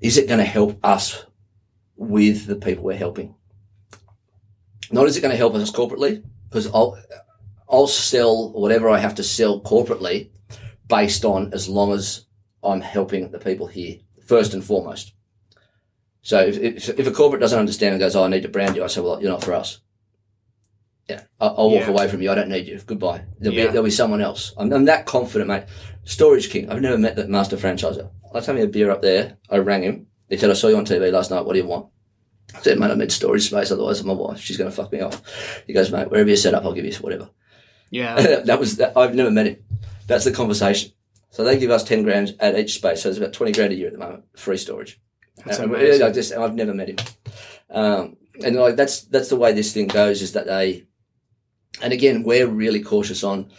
[0.00, 1.24] Is it going to help us
[1.96, 3.34] with the people we're helping?
[4.90, 6.98] Not is it going to help us corporately, because I'll,
[7.68, 10.30] I'll sell whatever I have to sell corporately
[10.86, 12.26] based on as long as
[12.62, 15.14] I'm helping the people here, first and foremost.
[16.22, 18.76] So if, if, if a corporate doesn't understand and goes, oh, I need to brand
[18.76, 19.80] you, I say, well, you're not for us.
[21.08, 21.90] Yeah, I- I'll walk Yeah.
[21.90, 22.30] away from you.
[22.30, 22.80] I don't need you.
[22.84, 23.22] Goodbye.
[23.38, 23.64] There'll, Yeah.
[23.66, 24.52] be, there'll be someone else.
[24.56, 25.64] I'm, I'm that confident, mate.
[26.04, 26.70] Storage King.
[26.70, 28.10] I've never met that master franchiser.
[28.34, 30.06] I he had a beer up there, I rang him.
[30.28, 31.44] He said, I saw you on TV last night.
[31.44, 31.86] What do you want?
[32.54, 33.70] I said, mate, I need storage space.
[33.70, 35.62] Otherwise, my wife, she's going to fuck me off.
[35.66, 37.30] He goes, mate, wherever you're set up, I'll give you whatever.
[37.90, 38.14] Yeah.
[38.44, 39.56] that was that, I've never met him.
[40.06, 40.92] That's the conversation.
[41.30, 43.76] So they give us ten grand at each space, so it's about twenty grand a
[43.76, 45.00] year at the moment, free storage.
[45.44, 46.06] That's And amazing.
[46.06, 46.96] I just I've never met him,
[47.70, 50.22] um, and like that's that's the way this thing goes.
[50.22, 50.84] Is that they,
[51.82, 53.50] and again, we're really cautious on.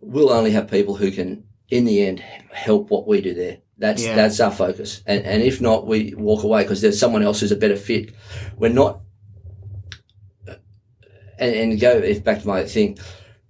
[0.00, 2.20] We'll only have people who can, in the end,
[2.52, 3.58] help what we do there.
[3.78, 4.14] That's Yeah.
[4.14, 7.52] that's our focus, and and if not, we walk away because there's someone else who's
[7.52, 8.12] a better fit.
[8.56, 9.00] We're not.
[10.46, 10.54] Uh,
[11.38, 12.98] and, and go if back to my thing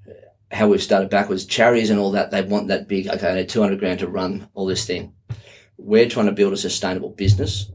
[0.09, 0.12] uh,
[0.55, 3.48] how we've started backwards, charities and all that, they want that big, okay, I need
[3.48, 5.14] 200 grand to run all this thing.
[5.76, 7.70] We're trying to build a sustainable business.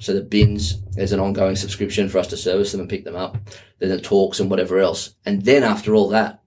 [0.00, 3.16] So the bins, there's an ongoing subscription for us to service them and pick them
[3.16, 3.36] up.
[3.78, 5.14] Then the talks and whatever else.
[5.26, 6.40] And then after all that,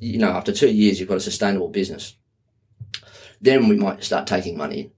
[0.00, 2.16] you know, after two years, you've got a sustainable business.
[3.40, 4.80] Then we might start taking money.
[4.80, 4.90] in.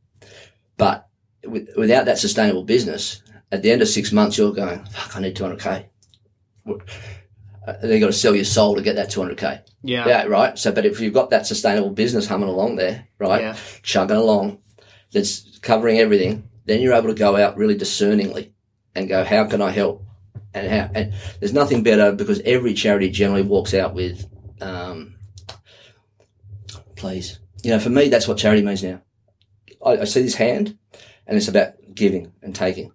[0.76, 1.08] But
[1.44, 5.20] with, without that sustainable business, at the end of six months, you're going, fuck, I
[5.20, 5.86] need 200k.
[6.68, 10.06] Uh, Then you've got to sell your soul to get that 200k Yeah.
[10.06, 10.58] Yeah, right.
[10.58, 13.56] So, but if you've got that sustainable business humming along there, right, Yeah.
[13.82, 14.58] chugging along,
[15.12, 18.52] that's covering everything, then you're able to go out really discerningly
[18.94, 20.04] and go, how can I help?
[20.54, 20.90] And how?
[20.94, 24.26] And there's nothing better because every charity generally walks out with,
[24.60, 25.16] um,
[26.96, 27.38] please.
[27.62, 29.02] You know, for me, that's what charity means now.
[29.84, 30.78] I, I see this hand,
[31.26, 32.92] and it's about giving and taking,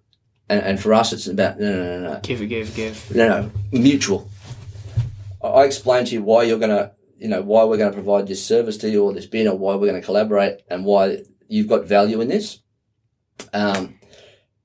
[0.48, 3.14] and, and for us, it's about no, no, no, no, Give, give, give.
[3.14, 4.28] no, no, mutual.
[5.42, 8.26] I explain to you why you're going to, you know, why we're going to provide
[8.26, 11.18] this service to you or this bin or why we're going to collaborate and why
[11.48, 12.60] you've got value in this.
[13.52, 13.98] Um,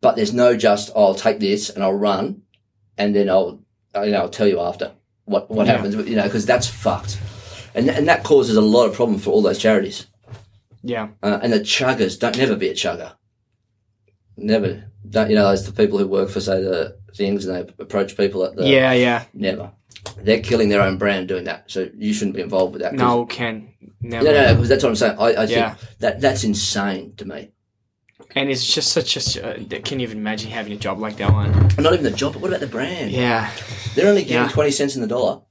[0.01, 2.43] but there's no just, I'll take this and I'll run
[2.97, 3.61] and then I'll,
[3.95, 4.91] you know, I'll tell you after
[5.25, 5.73] what, what Yeah.
[5.77, 7.19] happens, you know, because that's fucked.
[7.75, 10.07] And, and that causes a lot of problem for all those charities.
[10.83, 11.09] Yeah.
[11.21, 13.13] Uh, and the chuggers don't never be a chugger.
[14.37, 14.85] Never.
[15.09, 18.15] Don't, you know, those the people who work for, say, the things and they approach
[18.15, 19.25] people at the, yeah, yeah.
[19.33, 19.71] Never.
[20.21, 21.69] They're killing their own brand doing that.
[21.69, 22.93] So you shouldn't be involved with that.
[22.93, 23.73] No, Ken.
[24.01, 24.25] Never.
[24.25, 25.17] No, no, no, because that's what I'm saying.
[25.19, 25.75] I, I think Yeah.
[25.99, 27.51] that that's insane to me.
[28.35, 29.49] And it's just such a.
[29.59, 31.49] Uh, can you even imagine having a job like that one?
[31.51, 33.11] And not even the job, but what about the brand?
[33.11, 33.49] Yeah.
[33.95, 34.49] They're only getting Yeah.
[34.49, 35.41] 20 cents in the dollar.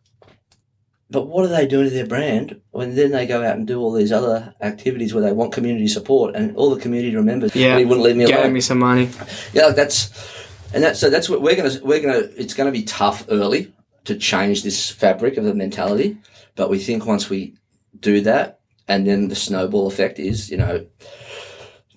[1.11, 3.81] But what are they doing to their brand when then they go out and do
[3.81, 7.71] all these other activities where they want community support and all the community remembers, Yeah.
[7.71, 8.53] "Well, he wouldn't leave me alone.
[8.53, 9.09] me some money.
[9.55, 10.11] Yeah, like that's
[10.75, 13.73] and that's so that's what we're gonna we're gonna it's gonna be tough early
[14.05, 16.19] to change this fabric of the mentality,
[16.57, 17.55] but we think once we
[17.99, 20.85] do that, and then the snowball effect is, you know,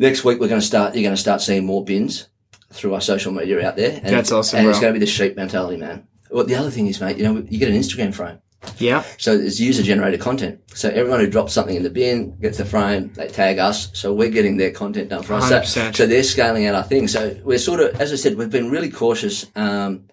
[0.02, 0.96] next week we're gonna start.
[0.96, 2.28] You're gonna start seeing more bins
[2.74, 4.00] through our social media out there.
[4.04, 4.72] And, That's awesome, And bro.
[4.72, 6.08] it's gonna be the sheep mentality, man.
[6.30, 8.40] Well, the other thing is, mate, you know, you get an Instagram frame.
[8.78, 9.04] Yeah.
[9.18, 10.60] So it's user generated content.
[10.74, 13.90] So everyone who drops something in the bin gets a frame, they tag us.
[13.94, 15.50] So we're getting their content done for us.
[15.50, 15.96] So, 100%.
[15.96, 17.08] so they're scaling out our thing.
[17.08, 20.06] So we're sort of, as I said, we've been really cautious um,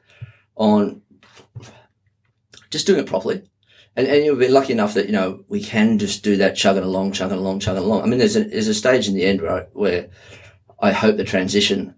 [0.56, 1.02] on
[2.70, 3.42] just doing it properly.
[3.98, 6.84] And, and you'll be lucky enough that, you know, we can just do that chugging
[6.84, 8.02] along, chugging along, chugging along.
[8.02, 10.08] I mean, there's a, there's a stage in the end, right, where
[10.80, 11.96] I hope the transition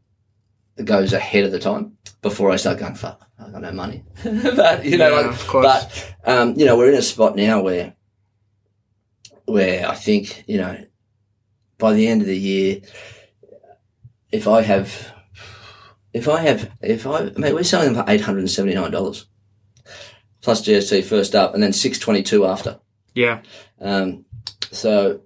[0.83, 4.03] goes ahead of the time before I start going, fuck, I've got no money.
[4.25, 7.93] but, you know, Yeah, like, but, um, you know, we're in a spot now where,
[9.45, 10.83] where I think, you know,
[11.77, 12.81] by the end of the year,
[14.33, 15.13] if I have,
[16.15, 19.27] if I have, if I, I mean, we're selling them for $879
[20.41, 22.81] plus GST first up and then 622 after.
[23.15, 23.43] Yeah.
[23.81, 24.25] Um,
[24.73, 25.21] so,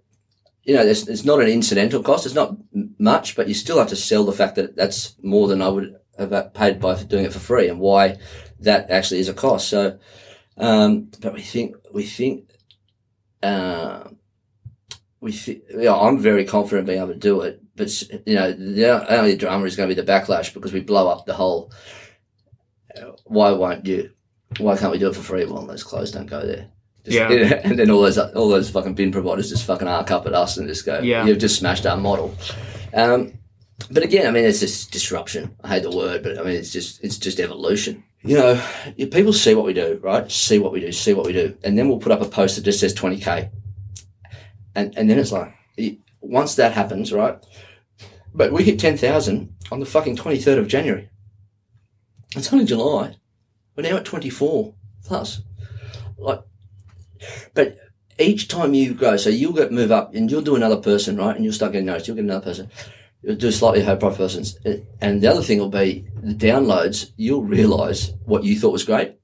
[0.64, 2.26] you know, it's, it's not an incidental cost.
[2.26, 2.56] It's not
[2.98, 5.96] much, but you still have to sell the fact that that's more than I would
[6.18, 8.18] have paid by doing it for free and why
[8.60, 9.68] that actually is a cost.
[9.68, 9.98] So,
[10.56, 12.50] um, but we think, we think,
[13.42, 14.04] uh,
[15.20, 19.12] we think, yeah, I'm very confident being able to do it, but you know, the
[19.12, 21.72] only drama is going to be the backlash because we blow up the whole,
[22.96, 24.10] uh, why won't you?
[24.58, 25.44] Why can't we do it for free?
[25.44, 26.68] Well, those clothes don't go there.
[27.04, 27.60] Just- Yeah.
[27.64, 30.56] and then all those all those fucking bin providers just fucking arc up at us
[30.56, 31.24] and just go, Yeah.
[31.26, 32.34] you've just smashed our model.
[32.92, 33.34] Um,
[33.90, 35.56] but again, I mean, it's just disruption.
[35.62, 38.04] I hate the word, but I mean, it's just it's just evolution.
[38.22, 38.62] You know,
[38.96, 40.30] you- people see what we do, right?
[40.30, 42.56] See what we do, see what we do, and then we'll put up a post
[42.56, 43.50] that just says twenty k,
[44.74, 45.52] and and then it's like,
[46.20, 47.36] once that happens, right?
[48.32, 51.10] But we hit ten thousand on the fucking twenty third of January.
[52.36, 53.16] It's only July.
[53.76, 55.42] We're now at twenty four plus.
[56.18, 56.40] Like,
[57.54, 57.78] but
[58.18, 61.34] each time you grow, so you'll get move up and you'll do another person, right?
[61.34, 62.06] And you'll start getting noticed.
[62.06, 62.70] You'll get another person.
[63.22, 64.58] You'll do slightly higher profile persons.
[65.00, 67.12] And the other thing will be the downloads.
[67.16, 69.16] You'll realise what you thought was great.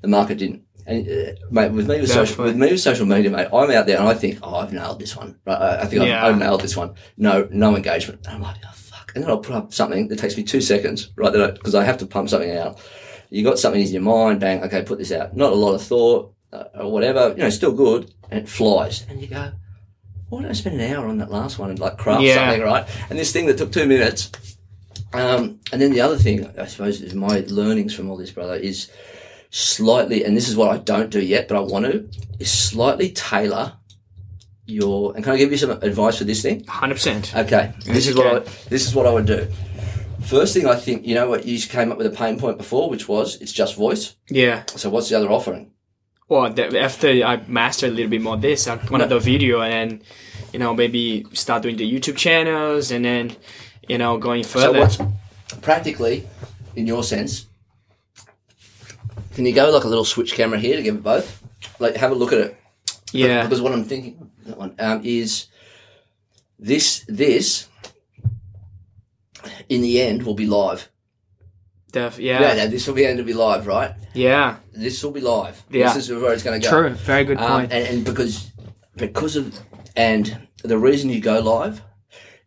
[0.00, 0.62] The market didn't.
[0.86, 3.86] And uh, mate, with me with social, with me with social media, mate, I'm out
[3.86, 5.38] there and I think, oh, I've nailed this one.
[5.46, 5.56] Right?
[5.56, 6.24] I, I think Yeah.
[6.24, 6.94] I've, I've nailed this one.
[7.16, 8.20] No, no engagement.
[8.26, 9.12] And I'm like, oh fuck.
[9.14, 11.32] And then I'll put up something that takes me two seconds, right?
[11.32, 12.78] Because I have to pump something out.
[13.30, 15.36] You got something in your mind, bang, okay, put this out.
[15.36, 19.04] Not a lot of thought uh, or whatever, you know, still good, and it flies.
[19.08, 19.52] And you go,
[20.28, 22.34] why don't I spend an hour on that last one and like craft Yeah.
[22.50, 22.86] something, right?
[23.10, 24.30] And this thing that took two minutes.
[25.12, 28.54] Um, and then the other thing, I suppose, is my learnings from all this, brother,
[28.54, 28.90] is
[29.50, 32.08] slightly, and this is what I don't do yet, but I want to,
[32.40, 33.74] is slightly tailor
[34.66, 35.14] your.
[35.14, 36.64] And can I give you some advice for this thing?
[36.64, 37.32] Hundred percent.
[37.36, 38.38] Okay, this is what I,
[38.68, 39.46] this is what I would do.
[40.24, 42.88] First thing I think, you know what, you came up with a pain point before,
[42.88, 44.16] which was it's just voice.
[44.28, 44.64] Yeah.
[44.66, 45.70] So what's the other offering?
[46.28, 49.72] Well, after I master a little bit more this, I want to do video and
[49.72, 50.02] then,
[50.52, 53.36] you know, maybe start doing the YouTube channels and then,
[53.86, 54.88] you know, going further.
[54.88, 56.26] So what's practically,
[56.74, 57.46] in your sense,
[59.34, 61.42] can you go like a little switch camera here to give it both?
[61.78, 62.56] Like have a look at it.
[63.12, 63.42] yeah.
[63.42, 65.48] Because what I'm thinking that one, um, is
[66.58, 67.68] this this
[69.68, 70.88] in the end will be live.
[71.92, 73.94] Def, Yeah, this will be going to be live, right?
[74.14, 75.62] yeah, This will be live.
[75.70, 75.92] Yeah.
[75.92, 76.70] This is where it's going to go.
[76.70, 76.90] True.
[76.94, 77.72] Very good Um, point.
[77.72, 78.50] and, and because
[78.96, 79.56] because of
[79.96, 81.82] and the reason you go live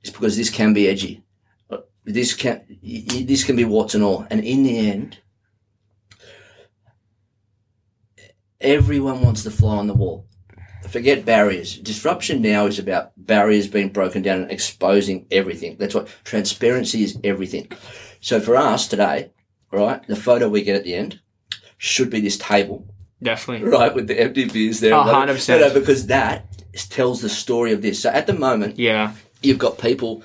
[0.04, 1.24] is because this can be edgy.
[1.70, 4.26] Uh, This can this can be what's and all.
[4.30, 5.20] And in the end,
[8.60, 10.26] everyone wants to fly on the wall.
[10.90, 11.78] Forget barriers.
[11.78, 15.76] Disruption now is about barriers being broken down and exposing everything.
[15.78, 17.72] That's what transparency is everything.
[18.22, 19.32] So for us today,
[19.72, 21.20] right, the photo we get at the end
[21.78, 22.88] should be this table
[23.22, 23.70] Definitely.
[23.70, 24.94] right, with the empty beers there.
[24.94, 25.34] A and hundred whatever.
[25.38, 25.62] percent.
[25.62, 26.46] No, no, because that
[26.90, 28.02] tells the story of this.
[28.02, 29.14] So at the moment, Yeah.
[29.42, 30.24] you've got people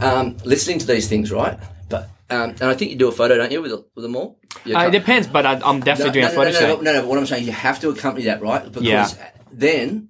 [0.00, 1.58] um, listening to these things, right?
[1.88, 4.38] But um, and I think you do a photo, don't you, with, with them all?
[4.66, 6.92] Uh, it depends, but I, I'm definitely doing a no, photo no, no, no, no,
[6.94, 8.64] no, but what I'm saying is you have to accompany that, right?
[8.64, 9.08] Because Yeah.
[9.52, 10.08] Then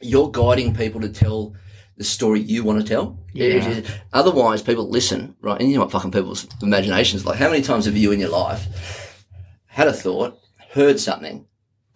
[0.00, 1.54] you're guiding people to tell
[1.96, 3.18] the story you want to tell.
[3.34, 3.82] Yeah.
[4.12, 5.60] otherwise, people listen, right?
[5.60, 7.38] And you know what fucking people's imaginations like.
[7.38, 9.24] How many times have you in your life
[9.66, 10.38] had a thought,
[10.72, 11.46] heard something,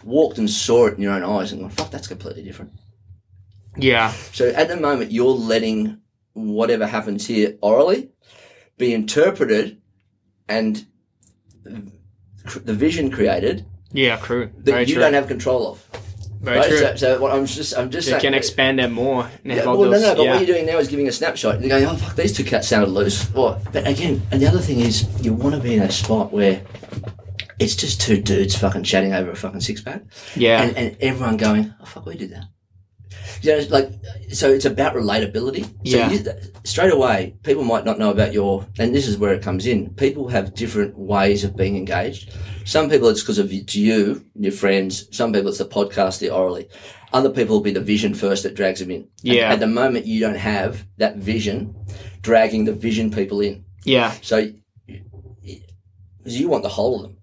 [0.05, 2.73] walked and saw it in your own eyes, and gone, "Fuck, that's completely different."
[3.77, 4.13] Yeah.
[4.33, 5.99] So at the moment, you're letting
[6.35, 8.11] whatever happens here orally
[8.77, 9.81] be interpreted
[10.49, 10.85] and
[11.65, 14.17] the vision created Yeah.
[14.19, 14.51] True.
[14.59, 15.03] that Very you true.
[15.03, 16.04] don't have control of.
[16.45, 16.69] Very right?
[16.69, 16.79] true.
[16.79, 18.21] So, so what I'm just, I'm just you saying.
[18.23, 19.31] can expand that more.
[19.45, 20.31] Yeah, well, no, those- no, but yeah.
[20.33, 21.61] what you're doing now is giving a snapshot.
[21.61, 23.25] You're going, oh, fuck, these two cats sounded loose.
[23.33, 23.73] What?
[23.73, 26.63] But again, and the other thing is, you want to be in a spot where
[27.59, 30.03] it's just two dudes fucking chatting over a fucking six pack.
[30.37, 30.63] yeah.
[30.63, 32.45] And, and everyone going, oh, fuck, we did that.
[33.43, 33.91] You know, like,
[34.33, 35.65] so it's about relatability.
[35.65, 36.11] So Yeah.
[36.11, 36.25] you,
[36.65, 39.91] straight away, people might not know about your, and this is where it comes in.
[39.95, 42.33] People have different ways of being engaged.
[42.65, 45.07] Some people it's because of you, to you, your friends.
[45.17, 46.69] Some people it's the podcast, the orally.
[47.13, 49.03] Other people will be the vision first that drags them in.
[49.03, 49.53] And Yeah.
[49.53, 51.75] At the moment, you don't have that vision
[52.23, 53.65] dragging the vision people in.
[53.85, 54.13] yeah.
[54.23, 54.49] So
[54.87, 55.61] you,
[56.25, 57.17] you want the whole of them.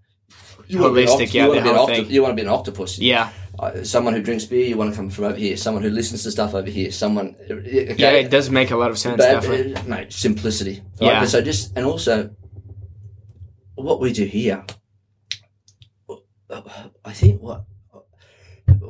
[0.67, 2.09] You want to be an Holistic, yeah, you want the to be an whole thing.
[2.11, 2.99] You want to be an octopus.
[2.99, 3.29] Yeah.
[3.59, 5.57] Uh, someone who drinks beer, you want to come from over here.
[5.57, 6.91] Someone who listens to stuff over here.
[6.91, 7.95] Someone, okay.
[7.97, 8.11] Yeah.
[8.11, 9.17] It does make a lot of sense.
[9.17, 9.75] But, definitely.
[9.75, 10.81] uh, mate, simplicity.
[11.01, 11.07] right?
[11.07, 11.19] Yeah.
[11.19, 12.29] But So just and also,
[13.75, 14.63] what we do here,
[17.05, 17.63] I think what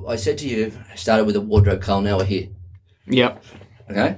[0.07, 2.01] I said to you I started with a wardrobe cull.
[2.01, 2.47] Now we're here.
[3.07, 3.43] Yep.
[3.89, 4.15] Okay,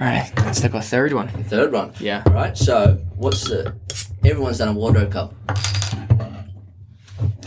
[0.00, 0.32] All right.
[0.38, 1.28] Let's take a third one.
[1.44, 1.92] third one.
[2.00, 2.22] Yeah.
[2.26, 2.56] All right.
[2.56, 3.74] So what's the?
[4.24, 5.32] Everyone's done a wardrobe cull.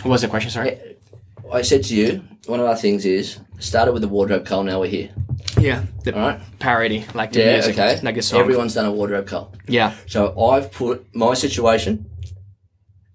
[0.03, 0.49] What was the question?
[0.51, 0.79] Sorry.
[1.51, 4.63] I said to you, one of our things is started with a wardrobe cull.
[4.63, 5.09] Now we're here.
[5.59, 5.83] Yeah.
[6.03, 6.39] The All right.
[6.59, 7.53] parody, like the Yeah.
[7.53, 7.99] music, okay.
[8.01, 8.39] like a song.
[8.39, 9.53] Everyone's done a wardrobe cull.
[9.67, 9.93] Yeah.
[10.07, 12.05] So I've put my situation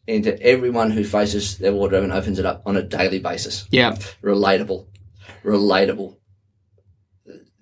[0.06, 3.66] into everyone who faces their wardrobe and opens it up on a daily basis.
[3.70, 3.92] Yeah.
[4.22, 4.86] Relatable.
[5.44, 6.16] Relatable.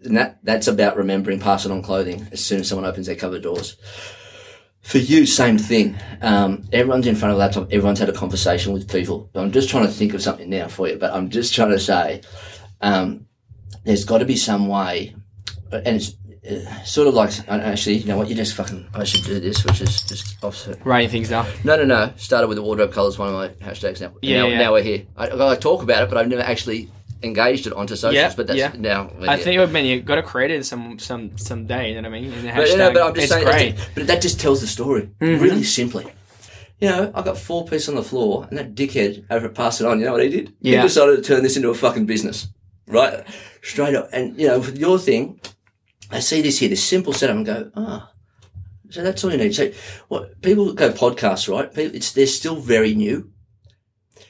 [0.03, 3.43] And that, that's about remembering passing on clothing as soon as someone opens their cupboard
[3.43, 3.77] doors.
[4.83, 5.97] For you, same thing.
[6.21, 7.73] Um, everyone's in front of a laptop.
[7.73, 9.31] Everyone's had a conversation with people.
[9.35, 11.81] I'm just trying to think of something now for you, but I'm just trying to
[11.81, 12.21] say,
[12.83, 13.27] um,
[13.85, 15.17] there's got to be some way,
[15.73, 16.15] and it's
[16.85, 18.29] sort of like uh, actually, you know what?
[18.29, 18.87] You just fucking.
[18.95, 20.85] I should do this, which is just offset.
[20.85, 21.47] Writing things down.
[21.65, 22.13] No, no, no.
[22.17, 24.13] Started with the wardrobe colours, one of my hashtags now.
[24.23, 24.59] Yeah, now, yeah.
[24.59, 25.07] now we're here.
[25.17, 26.91] I, I talk about it, but I've never actually
[27.23, 28.15] engaged it onto socials.
[28.15, 28.73] Yeah, but that's yeah.
[28.77, 29.11] now.
[29.23, 31.89] I think, man, you got to create it some some some day.
[31.95, 32.33] You know what I mean?
[32.33, 33.77] In the But, you know, but I'm just saying, great.
[33.77, 35.43] that- but that just tells the story Mm-hmm.
[35.43, 36.07] really simply.
[36.81, 39.81] You know, I got four pieces on the floor, and that dickhead over at Pass
[39.81, 40.53] It On, you know what he did?
[40.61, 42.49] He decided to turn this into a fucking business,
[42.89, 43.25] right?
[43.63, 44.09] Straight up.
[44.13, 45.41] And, you know, with your thing,
[46.15, 48.11] I see this here, this simple setup, and go, ah,
[48.91, 49.55] so that's all you need.
[49.55, 49.71] So,
[50.09, 51.73] what people go podcasts, right?
[51.73, 53.31] People, it's they're still very new.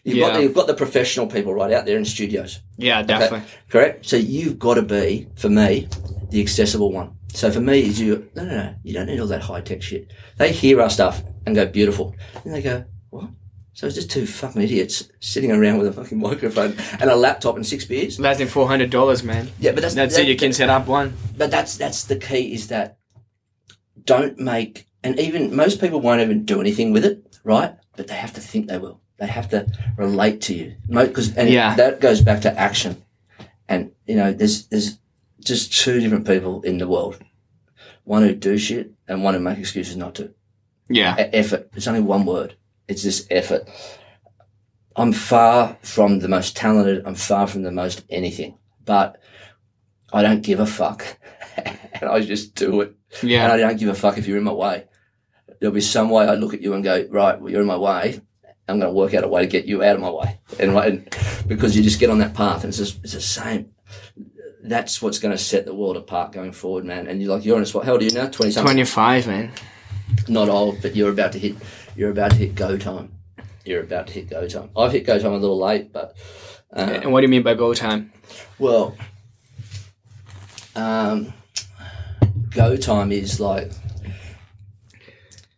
[0.02, 0.36] You've got Yeah.
[0.38, 2.60] the, you've got the professional people right out there in studios.
[2.76, 3.42] Yeah, definitely.
[3.68, 4.06] Correct.
[4.06, 5.88] So you've got to be, for me,
[6.30, 7.16] the accessible one.
[7.32, 8.74] So for me, is you no, no, no.
[8.82, 10.12] You don't need all that high tech shit.
[10.38, 13.30] They hear our stuff and go beautiful, and they go what?
[13.74, 17.56] So it's just two fucking idiots sitting around with a fucking microphone and a laptop
[17.56, 18.18] and six beers.
[18.20, 19.50] Less than four hundred dollars, man.
[19.58, 20.28] Yeah, but that's That's that- it.
[20.28, 21.14] You can set up one.
[21.36, 22.98] But that's that's the key is that
[24.04, 27.74] don't make and even most people won't even do anything with it, right?
[27.96, 29.00] But they have to think they will.
[29.18, 31.74] They have to relate to you because and Yeah.
[31.76, 33.02] that goes back to action.
[33.68, 34.98] And you know, there's there's
[35.40, 37.18] just two different people in the world,
[38.04, 40.32] one who do shit and one who make excuses not to.
[40.88, 41.14] Yeah.
[41.18, 41.70] Effort.
[41.74, 42.54] It's only one word.
[42.88, 43.68] It's this effort.
[44.96, 47.04] I'm far from the most talented.
[47.06, 49.20] I'm far from the most anything, but
[50.12, 51.18] I don't give a fuck.
[51.56, 52.94] and I just do it.
[53.22, 53.44] Yeah.
[53.44, 54.84] And I don't give a fuck if you're in my way.
[55.60, 57.76] There'll be some way I look at you and go, right, well, you're in my
[57.76, 58.20] way.
[58.68, 60.40] I'm going to work out a way to get you out of my way.
[60.58, 61.16] And, and
[61.46, 63.72] because you just get on that path and it's just, it's the same.
[64.62, 67.06] That's what's going to set the world apart going forward, man.
[67.06, 67.84] And you're like, you're on a spot.
[67.84, 68.28] How old are you now?
[68.28, 68.64] 20 something?
[68.64, 69.52] Twenty five, man.
[70.28, 71.56] not old, but you're about to hit
[71.96, 73.12] you're about to hit go time.
[73.64, 74.70] You're about to hit go time.
[74.76, 76.16] I've hit go time a little late, but
[76.74, 78.12] uh, And what do you mean by go time?
[78.58, 78.96] well,
[80.76, 81.32] um,
[82.50, 83.70] go time is like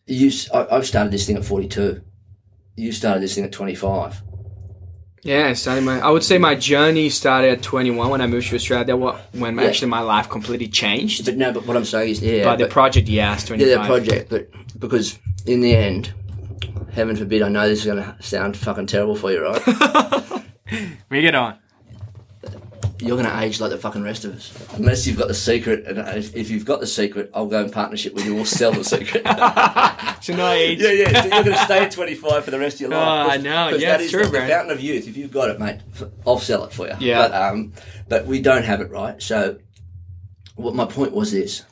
[0.06, 0.30] you.
[0.52, 2.02] I, have started this thing at 42.
[2.76, 4.22] You started this thing at 25.
[5.22, 5.98] Yeah, starting my.
[6.00, 8.84] I would say my journey started at 21 when I moved to Australia.
[8.84, 9.64] That wa- when Yeah.
[9.64, 11.24] actually my life completely changed.
[11.24, 13.68] But no, but what I'm saying is, yeah, But the project, yes, 25.
[13.68, 14.30] yeah, that project.
[14.30, 16.12] But because in the end,
[16.92, 19.62] heaven forbid, I know this is going to sound fucking terrible for you, right?
[21.08, 21.58] Bring it on.
[22.98, 25.86] You're going to age like the fucking rest of us, unless you've got the secret.
[25.86, 28.34] And if if you've got the secret, I'll go in partnership with you.
[28.34, 29.22] We'll sell the secret.
[30.22, 30.80] So no age.
[30.80, 31.22] Yeah, yeah.
[31.22, 33.26] So you're going to stay at 25 for the rest of your life.
[33.28, 33.68] Oh, I know.
[33.68, 35.06] Yeah, that is true, the, the fountain of youth.
[35.06, 35.80] If you've got it, mate,
[36.26, 36.94] I'll sell it for you.
[36.98, 37.28] Yeah.
[37.28, 37.72] But, um,
[38.08, 39.22] but we don't have it, right?
[39.22, 39.58] So
[40.56, 41.64] what my point was this,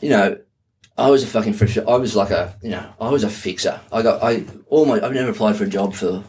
[0.00, 0.38] you know,
[0.98, 3.80] I was a fucking fresh, I was like a, you know, I was a fixer.
[3.90, 6.22] I got, I, all my, I've never applied for a job for,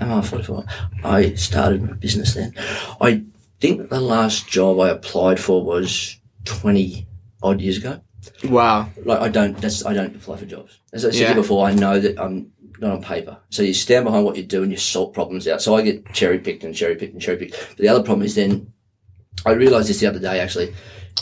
[0.00, 0.64] am I 44?
[1.04, 2.54] I started my business then.
[3.00, 3.24] I
[3.60, 7.06] think the last job I applied for was 20
[7.42, 8.00] odd years ago
[8.44, 8.88] Wow.
[9.04, 10.80] like I don't that's I don't apply for jobs.
[10.92, 11.34] As I said Yeah.
[11.34, 12.50] before, I know that I'm
[12.80, 13.38] not on paper.
[13.50, 15.62] So you stand behind what you do and you sort problems out.
[15.62, 17.52] So I get cherry picked and cherry picked and cherry picked.
[17.68, 18.72] But the other problem is then
[19.44, 20.74] I realised this the other day actually,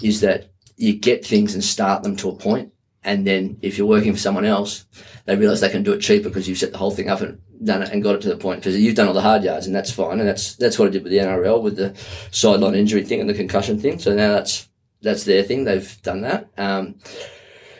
[0.02, 2.72] is that you get things and start them to a point
[3.04, 4.86] and then if you're working for someone else,
[5.26, 7.38] they realise they can do it cheaper because you've set the whole thing up and
[7.62, 9.66] done it and got it to the point because you've done all the hard yards
[9.66, 11.94] and that's fine and that's that's what I did with the NRL with the
[12.30, 13.98] sideline injury thing and the concussion thing.
[13.98, 14.68] So now that's
[15.02, 15.64] that's their thing.
[15.64, 16.48] They've done that.
[16.56, 16.96] Um,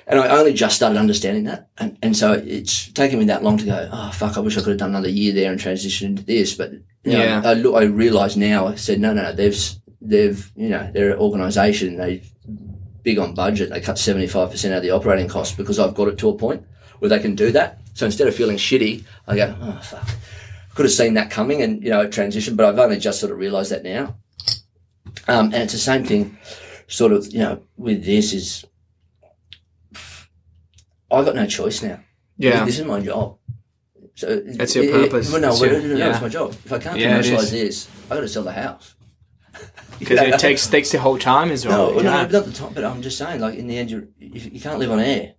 [0.06, 1.70] and I only just started understanding that.
[1.78, 4.60] And, and so it's taken me that long to go, oh, fuck, I wish I
[4.60, 6.54] could have done another year there and transitioned into this.
[6.54, 7.42] But, you know, Yeah.
[7.42, 9.58] I, look, I realise now, I said, no, no, no, they've,
[10.02, 12.22] they've, you know, they're an organisation, they
[13.04, 13.70] big on budget.
[13.70, 16.66] They cut 75% out of the operating costs because I've got it to a point
[16.98, 17.78] where they can do that.
[17.94, 20.08] So instead of feeling shitty, I go, oh, fuck.
[20.74, 23.38] Could have seen that coming and, you know, transition, but I've only just sort of
[23.38, 24.16] realised that now.
[25.28, 26.36] Um, and it's the same thing,
[26.88, 28.64] sort of, you know, with this is,
[31.10, 32.00] I got no choice now.
[32.38, 32.64] Yeah.
[32.64, 33.36] This is my job.
[34.16, 35.30] So That's your it- it- purpose.
[35.30, 36.10] well, no, well, your- no, no, yeah.
[36.12, 36.50] it's my job.
[36.64, 38.94] If I can't Yeah, commercialise this, I got to sell the house.
[39.98, 41.94] Because it takes takes the whole time as No, well.
[41.96, 42.72] well, no, not the time.
[42.74, 45.34] But I'm just saying, like in the end, you you can't live on air.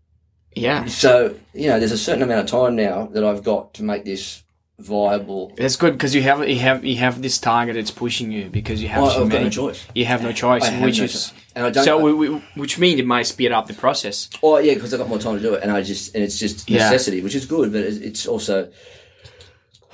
[0.56, 0.86] yeah.
[0.86, 4.06] So you know, there's a certain amount of time now that I've got to make
[4.06, 4.44] this
[4.78, 5.54] viable.
[5.56, 8.82] That's good because you have you have you have this target that's pushing you because
[8.82, 9.86] you have to I've got no choice.
[9.96, 11.34] You have no choice, which no is choice.
[11.56, 11.86] And I don't.
[11.86, 14.30] so we, we, which means it might speed up the process.
[14.44, 16.38] Oh yeah, because I got more time to do it, and I just and it's
[16.38, 16.90] just Yeah.
[16.90, 18.70] necessity, which is good, but it's, it's also.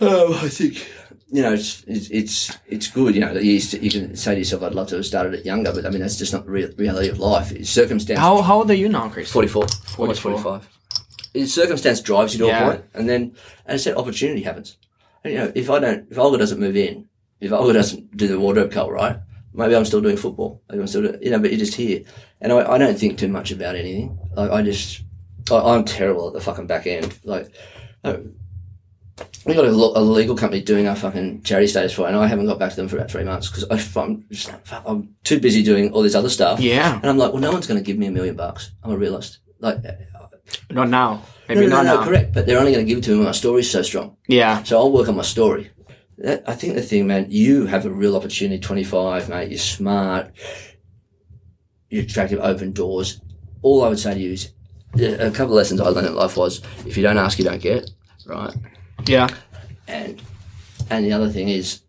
[0.03, 0.87] Oh, I think
[1.31, 3.15] you know it's it's it's, it's good.
[3.15, 5.33] You know, you, used to- you can say to yourself, "I'd love to have started
[5.33, 7.51] it younger," but I mean that's just not the real, reality of life.
[7.51, 8.19] It's circumstance.
[8.19, 9.31] How how old are you now, Chris?
[9.31, 9.65] 44,
[9.97, 10.67] almost 45.
[11.33, 12.63] It's circumstance drives you to Yeah.
[12.63, 13.35] a point, and then,
[13.65, 14.77] as I said, opportunity happens.
[15.23, 17.07] And, you know, if I don't, if Olga doesn't move in,
[17.39, 19.17] if Olga doesn't do the wardrobe cut right,
[19.53, 20.61] maybe I'm still doing football.
[20.69, 22.01] Maybe I'm still, doing, you know, but you're just here,
[22.41, 24.17] and I, I don't think too much about anything.
[24.35, 25.03] Like I just,
[25.49, 27.17] I, I'm terrible at the fucking back end.
[27.23, 27.47] Like,
[28.03, 28.17] uh,
[29.45, 32.27] we got a, a legal company doing our fucking charity status for, it, and I
[32.27, 34.51] haven't got back to them for about three months because I'm just,
[34.85, 36.59] I'm too busy doing all this other stuff.
[36.59, 38.71] Yeah, And I'm like, well, no one's going to give me a million bucks.
[38.83, 39.39] I'm a realist.
[39.59, 40.27] Like, uh, uh,
[40.69, 41.23] not now.
[41.47, 42.05] Maybe no, no, not no, now.
[42.05, 42.33] correct.
[42.33, 44.17] But they're only going to give it to me when my story's so strong.
[44.27, 45.71] Yeah, So I'll work on my story.
[46.17, 48.59] That, I think the thing, man, you have a real opportunity.
[48.59, 49.49] 25, mate.
[49.49, 50.31] You're smart.
[51.89, 52.39] You're attractive.
[52.39, 53.21] Open doors.
[53.63, 54.51] All I would say to you is
[54.99, 57.45] uh, a couple of lessons I learned in life was if you don't ask, you
[57.45, 57.89] don't get.
[58.25, 58.53] Right.
[59.05, 59.27] Yeah,
[59.87, 60.21] And
[60.89, 61.81] and the other thing is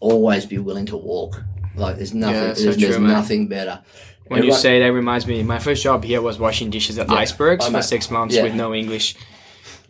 [0.00, 1.42] always be willing to walk.
[1.76, 2.34] Like there's nothing.
[2.34, 3.12] Yeah, so there's there's true, man.
[3.12, 3.82] nothing better.
[4.28, 7.16] When you say that reminds me, my first job here was washing dishes at Yeah.
[7.16, 8.44] Icebergs Oh, for six months Yeah.
[8.44, 9.16] with no English.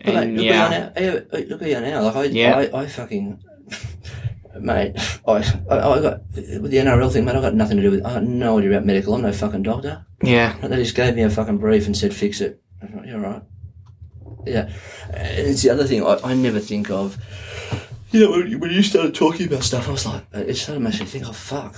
[0.02, 1.40] But mate, And look yeah, at you now.
[1.50, 2.02] Look at you now.
[2.04, 2.56] Like I, Yeah.
[2.72, 3.38] I, I fucking,
[4.60, 4.92] mate.
[5.28, 5.32] I,
[5.70, 7.36] I, I got with the NRL thing, mate.
[7.36, 8.06] I got nothing to do with.
[8.06, 9.14] I got no idea about medical.
[9.14, 10.06] I'm no fucking doctor.
[10.22, 12.62] yeah, They just gave me a fucking brief and said fix it.
[12.82, 13.42] I thought, You're right.
[14.46, 14.70] Yeah,
[15.12, 16.04] and it's the other thing.
[16.06, 17.16] I, I never think of.
[18.10, 20.54] You know, when you, when you started talking about stuff, I was like, uh, it
[20.56, 21.76] started making me think, oh fuck,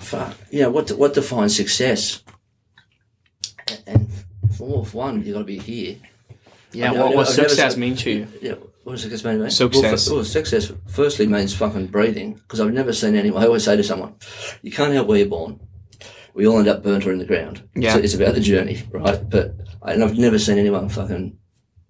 [0.00, 0.36] fuck.
[0.50, 2.22] You know, what what defines success?
[3.86, 4.08] And
[4.56, 5.96] for one, you got to be here.
[6.72, 6.90] yeah.
[6.90, 8.26] I what I know- what never success mean to you?
[8.40, 8.54] Yeah,
[8.84, 9.52] what does success mean, mate?
[9.52, 9.82] Success.
[10.10, 13.42] Well, f- well, success firstly means fucking breathing, because I've never seen anyone.
[13.42, 14.14] I always say to someone,
[14.62, 15.60] you can't help where you're born.
[16.34, 17.68] We all end up burnt or in the ground.
[17.76, 17.92] Yeah.
[17.94, 19.20] So it's about the journey, right?
[19.28, 21.38] But, and I've never seen anyone fucking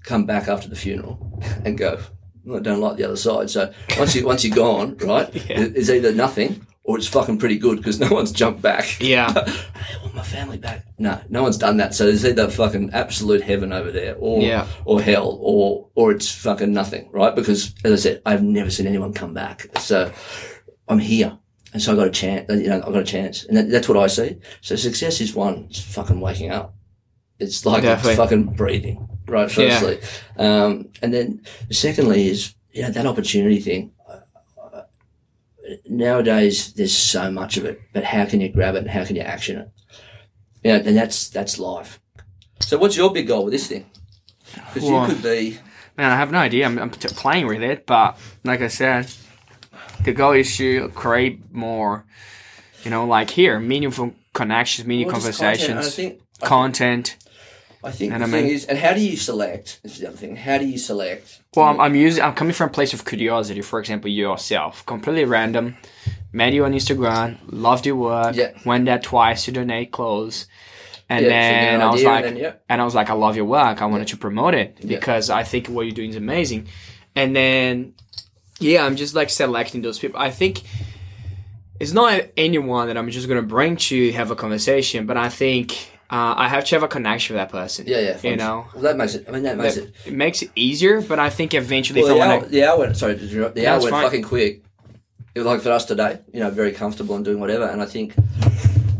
[0.05, 1.99] come back after the funeral and go,
[2.45, 3.51] "Well, I don't like the other side.
[3.51, 5.61] So once you, once you're gone, right, Yeah.
[5.75, 8.97] it's either nothing or it's fucking pretty good because no one's jumped back.
[9.01, 9.29] Yeah.
[9.33, 10.85] I want my family back.
[10.99, 11.95] No, no one's done that.
[11.95, 14.67] So there's either fucking absolute heaven over there, or Yeah.
[14.85, 17.35] or hell, or or it's fucking nothing, right?
[17.35, 19.67] Because as I said, I've never seen anyone come back.
[19.79, 20.11] So
[20.89, 21.39] I'm here,
[21.73, 22.47] and so I got a chance.
[22.51, 24.39] You know, I got a chance, and that, that's what I see.
[24.61, 26.75] So success is one, it's fucking waking up.
[27.43, 28.17] It's like Definitely.
[28.17, 29.57] fucking breathing, right?
[29.57, 29.79] Yeah.
[29.79, 29.99] Firstly,
[30.39, 33.93] um, and then secondly is you know that opportunity thing
[35.89, 39.17] nowadays there's so much of it, but how can you grab it and how can
[39.17, 39.71] you action it?
[40.63, 42.01] Yeah, and that's that's life.
[42.61, 43.87] So, what's your big goal with this thing?
[44.55, 45.59] Because Well- you could be,
[45.99, 46.65] Man, I have no idea.
[46.65, 49.13] I'm, I'm playing with it, but like I said,
[50.05, 52.07] the goal is to create more,
[52.83, 57.17] you know, like here, meaningful connections, meaningful Well, content, conversations, I think, content.
[57.85, 59.81] I think and the I thing mean- is, and how do you select?
[59.83, 60.37] This is the other thing.
[60.37, 61.41] How do you select?
[61.57, 62.23] Well, I'm, I'm using.
[62.23, 63.61] I'm coming from a place of curiosity.
[63.61, 65.77] For example, yourself, completely random.
[66.35, 68.35] Met you on Instagram, loved your work.
[68.37, 68.53] Yeah.
[68.65, 70.47] Went there twice to donate clothes,
[71.11, 72.53] and Yeah, so you get then I was like, and then, yeah.
[72.71, 73.83] and I was like, I love your work.
[73.83, 74.97] I wanted to promote it Yeah.
[74.99, 76.69] because I think what you're doing is amazing.
[77.15, 77.93] And then,
[78.61, 80.19] yeah, I'm just like selecting those people.
[80.19, 80.63] I think
[81.79, 85.91] it's not anyone that I'm just gonna bring to have a conversation, but I think
[86.13, 87.87] uh, I have to have a connection with that person.
[87.89, 88.19] Yeah, yeah.
[88.31, 89.25] You know, well, that makes it.
[89.29, 89.95] I mean, that makes That- it.
[90.07, 91.01] it makes it easier.
[91.01, 92.97] But I think eventually, Well, the, hour, the hour went.
[92.97, 93.15] Sorry.
[93.15, 94.05] The Yeah, hour went fine.
[94.05, 94.63] fucking quick.
[95.35, 97.65] It was like for us today, you know, very comfortable and doing whatever.
[97.65, 98.15] And I think,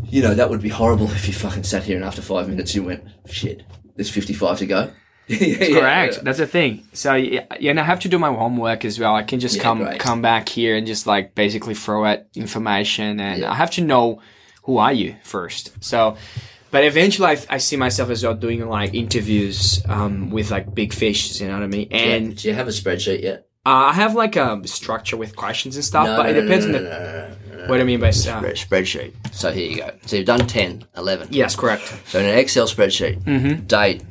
[0.09, 2.73] you know, that would be horrible if you fucking sat here and after five minutes
[2.73, 3.61] you went, shit,
[3.95, 4.89] there's 55 to go.
[5.27, 6.15] yeah, Correct.
[6.17, 6.23] yeah.
[6.23, 6.83] That's the thing.
[6.93, 9.15] So yeah, yeah, and I have to do my homework as well.
[9.15, 9.99] I can just Yeah, come great.
[9.99, 13.45] come back here and just like basically throw out information, and.
[13.45, 14.19] I have to know
[14.63, 15.71] who are you first.
[15.83, 16.17] So,
[16.73, 20.91] but eventually, I, I see myself as well doing like interviews um, with like big
[20.93, 21.39] fish.
[21.39, 21.87] You know what I mean?
[21.89, 21.97] Yeah.
[21.97, 23.47] And Do you have a spreadsheet yet?
[23.65, 26.83] uh, I have like a structure with questions and stuff, but it depends on the.
[27.67, 29.13] What do you mean by uh, Spread- spreadsheet.
[29.31, 29.91] So here you go.
[30.05, 31.29] So you've done 10, 11.
[31.31, 31.83] Yes, correct.
[32.07, 33.65] So in an Excel spreadsheet, Mm-hmm.
[33.67, 34.03] date,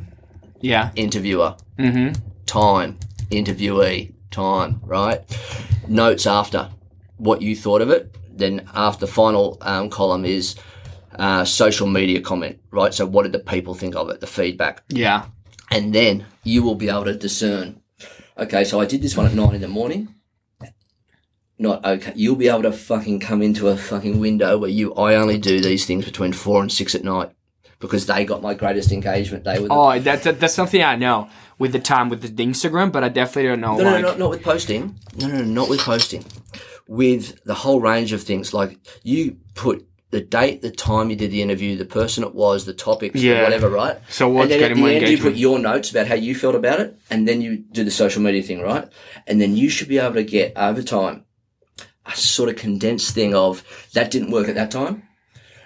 [0.63, 0.91] Yeah.
[0.97, 2.13] interviewer, Mm-hmm.
[2.47, 2.99] time,
[3.31, 5.21] interviewee, time, right?
[5.89, 6.71] Notes after
[7.19, 8.17] what you thought of it.
[8.35, 10.55] Then after the final um, column is
[11.19, 12.93] uh, social media comment, right?
[12.93, 14.83] So what did the people think of it, the feedback?
[14.89, 15.27] Yeah.
[15.71, 17.81] And then you will be able to discern,
[18.37, 20.15] okay, so I did this one at nine in the morning.
[21.59, 22.13] Not okay.
[22.17, 25.61] You'll be able to fucking come into a fucking window where you, I only do
[25.61, 27.31] these things between four and six at night
[27.79, 29.45] because they got my greatest engagement.
[29.45, 31.29] They were the Oh, that's that's something I know
[31.59, 33.77] with the time with the Instagram, but I definitely don't know.
[33.77, 34.99] No, no, like, no, not, not with posting.
[35.17, 36.25] No, no, no, not with posting.
[36.89, 38.53] With the whole range of things.
[38.53, 42.65] Like you put the date, the time you did the interview, the person it was,
[42.67, 43.43] the topics, Yeah.
[43.43, 43.97] whatever, right?
[44.11, 46.35] So what's and then getting at the end, you put your notes about how you
[46.35, 48.87] felt about it, and then you do the social media thing, right?
[49.27, 51.25] And then you should be able to get over time
[52.07, 53.65] a sort of condensed thing of
[53.95, 55.03] that didn't work at that time.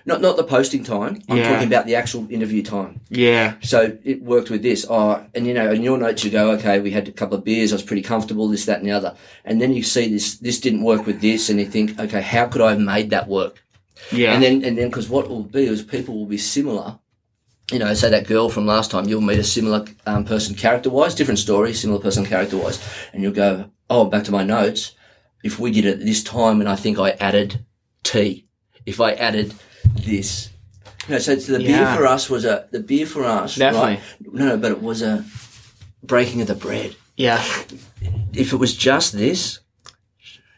[0.09, 1.21] Not not the posting time.
[1.29, 1.49] I'm Yeah.
[1.51, 3.01] talking about the actual interview time.
[3.11, 3.55] Yeah.
[3.63, 4.87] So it worked with this.
[4.89, 7.43] Oh, and you know, in your notes you go, okay, we had a couple of
[7.43, 7.73] beers.
[7.73, 8.47] I was pretty comfortable.
[8.47, 9.17] This, that, and the other.
[9.45, 10.37] And then you see this.
[10.37, 13.27] This didn't work with this, and you think, okay, how could I have made that
[13.27, 13.65] work?
[14.13, 14.35] Yeah.
[14.35, 16.99] And then, and then, because what will be is people will be similar.
[17.73, 20.89] You know, say that girl from last time, you'll meet a similar um, person character
[20.91, 22.81] wise, different story, similar person character wise,
[23.13, 24.93] and you'll go, oh, back to my notes.
[25.43, 27.65] If we did it this time, and I think I added
[28.05, 28.47] tea,
[28.85, 29.55] if I added
[29.95, 30.51] this,
[31.09, 33.95] you know, so the beer for us was a the beer for us, Definitely.
[33.95, 34.01] right?
[34.33, 35.25] No, no, but it was a
[36.03, 36.95] breaking of the bread.
[37.17, 37.43] yeah.
[38.33, 39.61] If it was just this,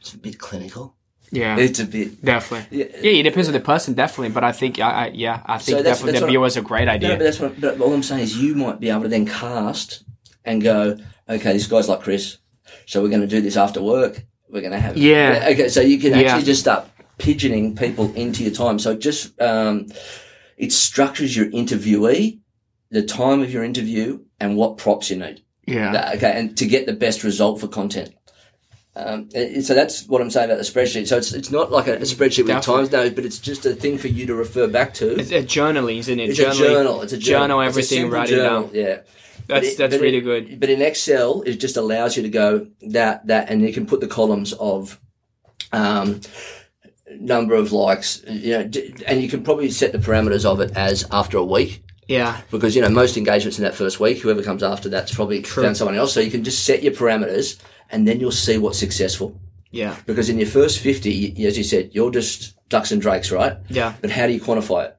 [0.00, 0.94] it's a bit clinical.
[1.30, 1.56] Yeah.
[1.58, 2.24] It's a bit.
[2.24, 2.78] definitely.
[2.78, 2.86] Yeah.
[3.02, 3.20] Yeah.
[3.20, 4.30] it depends on the person, definitely.
[4.32, 6.62] But I think, I, I yeah, I think So that's- definitely that's the was a
[6.62, 7.08] great No, idea.
[7.10, 7.60] but that's what.
[7.60, 10.04] But all I'm saying is, you might be able to then cast
[10.44, 10.96] and go,
[11.28, 12.38] okay, this guy's like Chris,
[12.86, 14.24] so we're going to do this after work.
[14.48, 15.48] We're going to have Yeah.
[15.52, 16.28] Okay, so you can Yeah.
[16.28, 16.86] actually just start
[17.18, 18.78] pigeoning people into your time.
[18.78, 19.88] So just um,
[20.56, 22.38] it structures your interviewee,
[22.90, 25.42] the time of your interview, and what props you need.
[25.66, 25.92] yeah.
[25.92, 28.14] That- okay, and to get the best result for content.
[28.98, 29.30] Um,
[29.62, 31.06] so that's what I'm saying about the spreadsheet.
[31.06, 32.74] So it's it's not like a, a spreadsheet with Definitely.
[32.82, 35.18] times notes, but it's just a thing for you to refer back to.
[35.20, 36.30] it's a journal, isn't it?
[36.30, 37.02] It's a journal.
[37.02, 37.48] It's a journal.
[37.48, 38.70] Journal everything, write it journal, down.
[38.74, 38.98] Yeah,
[39.46, 40.58] That's it- that's really it- good.
[40.60, 44.00] But in Excel, it just allows you to go that that, and you can put
[44.00, 44.98] the columns of
[45.72, 46.20] um,
[47.20, 48.22] number of likes.
[48.28, 48.70] You know,
[49.06, 52.40] and you can probably set the parameters of it as after a week Yeah.
[52.50, 54.18] because you know most engagements in that first week.
[54.18, 56.12] Whoever comes after that's probably found someone else.
[56.12, 57.58] So you can just set your parameters,
[57.90, 59.40] and then you'll see what's successful.
[59.70, 59.96] Yeah.
[60.06, 63.56] Because in your first fifty, as you said, you're just ducks and drakes, right?
[63.68, 63.94] Yeah.
[64.00, 64.96] But how do you quantify it?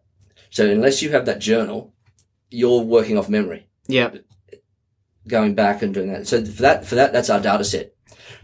[0.51, 1.93] So unless you have that journal,
[2.49, 4.11] you're working off memory, Yeah.
[5.27, 6.27] going back and doing that.
[6.27, 7.93] So for that, for that, that's our data set.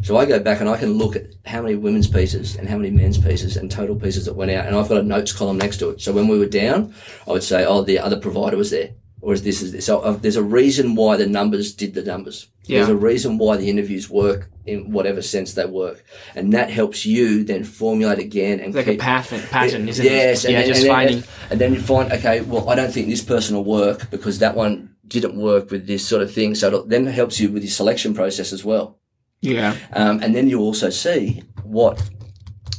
[0.04, 2.78] So I go back and I can look at how many women's pieces and how
[2.78, 5.58] many men's pieces and total pieces that went out, and I've got a notes column
[5.58, 6.02] next to it.
[6.02, 6.94] So when we were down,
[7.28, 8.92] I would say, "Oh, the other provider was there."
[9.26, 9.88] Or is this is this?
[9.88, 12.48] So uh, there's a reason why the numbers did the numbers.
[12.68, 16.04] There's a reason why the interviews work in whatever sense they work,
[16.36, 20.46] and that helps you then formulate again and Like a keep, pattern, pattern, isn't yes,
[20.46, 20.52] it?
[20.52, 21.18] Yeah, and, just and, finding.
[21.18, 24.38] And, and then you find, okay, well, I don't think this person will work because
[24.40, 26.54] that one didn't work with this sort of thing.
[26.54, 29.00] So it then helps you with your selection process as well.
[29.42, 29.76] Yeah.
[29.92, 32.02] Um, and then you also see what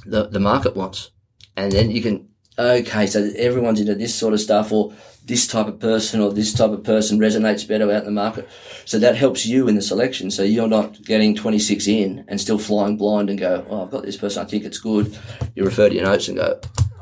[0.05, 1.10] the, the market wants.
[1.56, 2.28] And then you can,
[2.59, 4.93] okay, so everyone's into this sort of stuff or
[5.27, 8.48] this type of person or this type of person resonates better out in the market.
[8.85, 10.31] So that helps you in the selection.
[10.31, 14.05] So you're not getting 26 in and still flying blind and go, oh, I've got
[14.05, 14.43] this person.
[14.44, 15.19] I think it's good.
[15.57, 16.61] You refer to your notes and go,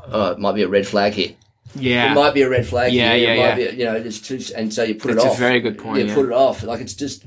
[0.08, 1.34] oh, it might be a red flag here.
[1.76, 2.92] Yeah, it might be a red flag.
[2.92, 3.26] Yeah, here.
[3.26, 3.70] yeah, it might yeah.
[3.72, 5.32] Be, you know, it's too, and so you put That's it off.
[5.32, 6.14] It's a very good point, You yeah.
[6.14, 6.62] put it off.
[6.62, 7.24] Like it's just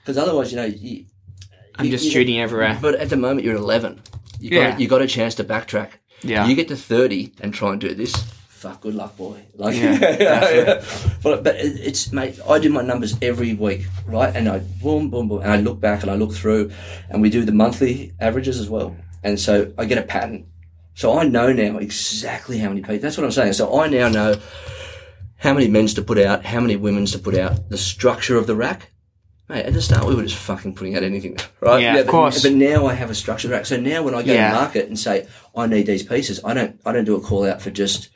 [0.00, 1.04] because otherwise, you know, you,
[1.76, 2.76] I'm you- just you- shooting everywhere.
[2.82, 4.00] But at the moment, you're at 11.
[4.40, 4.78] You got Yeah.
[4.78, 5.90] you got a chance to backtrack.
[6.22, 6.44] Yeah.
[6.46, 8.12] You get to 30 and try and do this.
[8.64, 9.42] Fuck, good luck, boy.
[9.56, 10.86] Like, Yeah, definitely.
[11.22, 12.40] but but it- it's mate.
[12.48, 14.34] I do my numbers every week, right?
[14.34, 16.70] And I boom, boom, boom, and I look back and I look through,
[17.10, 18.96] and we do the monthly averages as well.
[19.22, 20.46] And so I get a pattern.
[20.94, 23.00] So I know now exactly how many people.
[23.00, 23.52] That's what I'm saying.
[23.52, 24.36] So I now know
[25.36, 28.46] how many men's to put out, how many women's to put out, the structure of
[28.46, 28.90] the rack.
[29.50, 31.82] Mate, at the start we were just fucking putting out anything, right?
[31.82, 32.42] Yeah, of but, course.
[32.42, 33.66] But now I have a structured rack.
[33.66, 34.48] So now when I go Yeah.
[34.52, 37.44] to market and say I need these pieces, I don't I don't do a call
[37.44, 38.08] out for just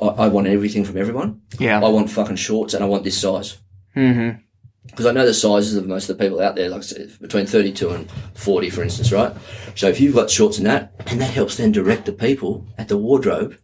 [0.00, 1.42] I, I want everything from everyone.
[1.58, 1.80] Yeah.
[1.84, 3.58] I want fucking shorts and I want this size
[3.96, 4.38] Mm-hmm.
[4.86, 6.82] because I know the sizes of most of the people out there, like
[7.20, 9.34] between 32 and 40, for instance, right?
[9.74, 12.86] So if you've got shorts in that, and that helps then direct the people at
[12.88, 13.56] the wardrobe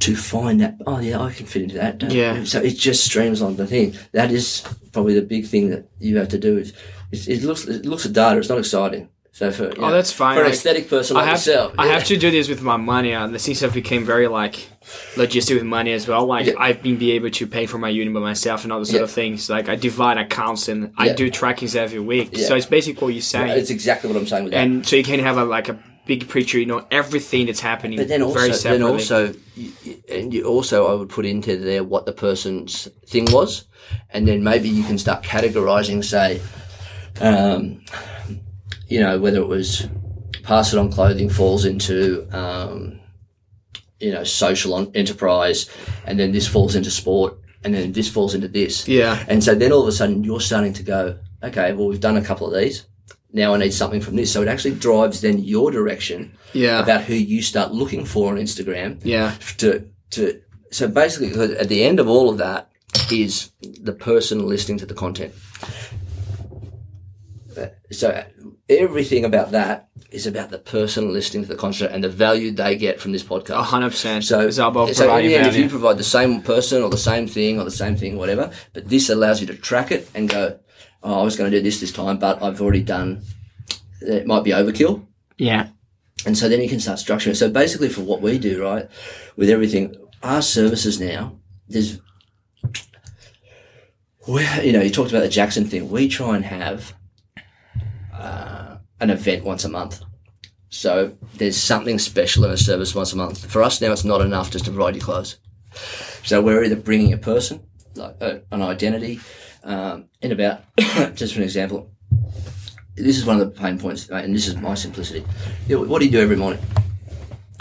[0.00, 1.98] to find that, oh yeah, I can fit into that.
[1.98, 2.42] don't- Yeah.
[2.44, 3.94] So it just streamlines the thing.
[4.12, 6.72] That is probably the big thing that you have to do is,
[7.12, 9.08] is it looks, it looks at data, it's not exciting.
[9.38, 10.34] So for, Oh, that's fine.
[10.34, 11.72] For an Like, aesthetic person I have, yourself.
[11.78, 11.92] I yeah.
[11.92, 13.12] have to do this with my money.
[13.12, 14.56] and the since I've became very like
[15.14, 16.26] logistic with money as well.
[16.26, 16.54] Like Yeah.
[16.58, 18.98] I've been be able to pay for my unit by myself and all those sort
[19.00, 19.04] Yeah.
[19.04, 19.48] of things.
[19.48, 22.36] Like I divide accounts and I do trackings every week.
[22.36, 23.56] So it's basically what you're saying.
[23.56, 24.58] It's exactly what I'm saying with that.
[24.64, 26.58] and so you can have a like a big picture.
[26.58, 27.96] You know everything that's happening.
[27.98, 29.34] But then also, very then also,
[30.10, 33.66] and you also, I would put into there what the person's thing was,
[34.10, 36.40] and then maybe you can start categorizing, say,
[37.20, 37.82] um,
[38.88, 39.86] you know, whether it was
[40.42, 42.98] pass it on clothing falls into, um,
[44.00, 45.68] you know, social on enterprise,
[46.06, 48.88] and then this falls into sport, and then this falls into this.
[48.88, 52.00] yeah, And so then all of a sudden you're starting to go, okay, well, we've
[52.00, 52.86] done a couple of these.
[53.32, 54.32] Now I need something from this.
[54.32, 58.38] So it actually drives then your direction yeah, about who you start looking for on
[58.38, 60.40] Instagram yeah, to to
[60.70, 62.70] so basically at the end of all of that
[63.12, 65.34] is the person listening to the content.
[67.56, 68.24] Uh, So
[68.68, 72.76] everything about that is about the person listening to the content and the value they
[72.76, 73.50] get from this podcast.
[73.58, 74.24] a hundred percent.
[74.24, 76.90] So, it's all about so in the end, if you provide the same person or
[76.90, 80.08] the same thing or the same thing, whatever, but this allows you to track it
[80.14, 80.58] and go,
[81.02, 83.22] oh, I was going to do this this time, but I've already done.
[84.00, 85.06] It might be overkill.
[85.38, 85.68] yeah,
[86.24, 87.36] And so then you can start structuring.
[87.36, 88.88] So basically, for what we do, right,
[89.36, 91.38] with everything, our services now,
[91.68, 92.00] there's,
[94.26, 95.90] we, you know, you talked about the Jackson thing.
[95.90, 96.94] We try and have
[98.18, 100.02] uh, an event once a month.
[100.70, 103.50] So there's something special in a service once a month.
[103.50, 105.38] For us now, it's not enough just to provide you clothes.
[106.24, 107.60] So we're either bringing a person,
[107.94, 109.20] like uh, an identity,
[109.64, 110.62] um, in about,
[111.14, 111.90] just for an example,
[112.96, 115.24] this is one of the pain points, and this is my simplicity.
[115.68, 116.60] What do you do every morning?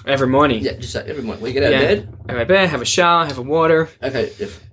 [0.08, 0.64] every morning.
[0.64, 1.44] Yeah, just say every morning.
[1.44, 1.80] We get out Yeah.
[1.82, 2.28] of bed.
[2.28, 3.90] Go to bed, have a shower, have a water.
[4.02, 4.64] Okay, if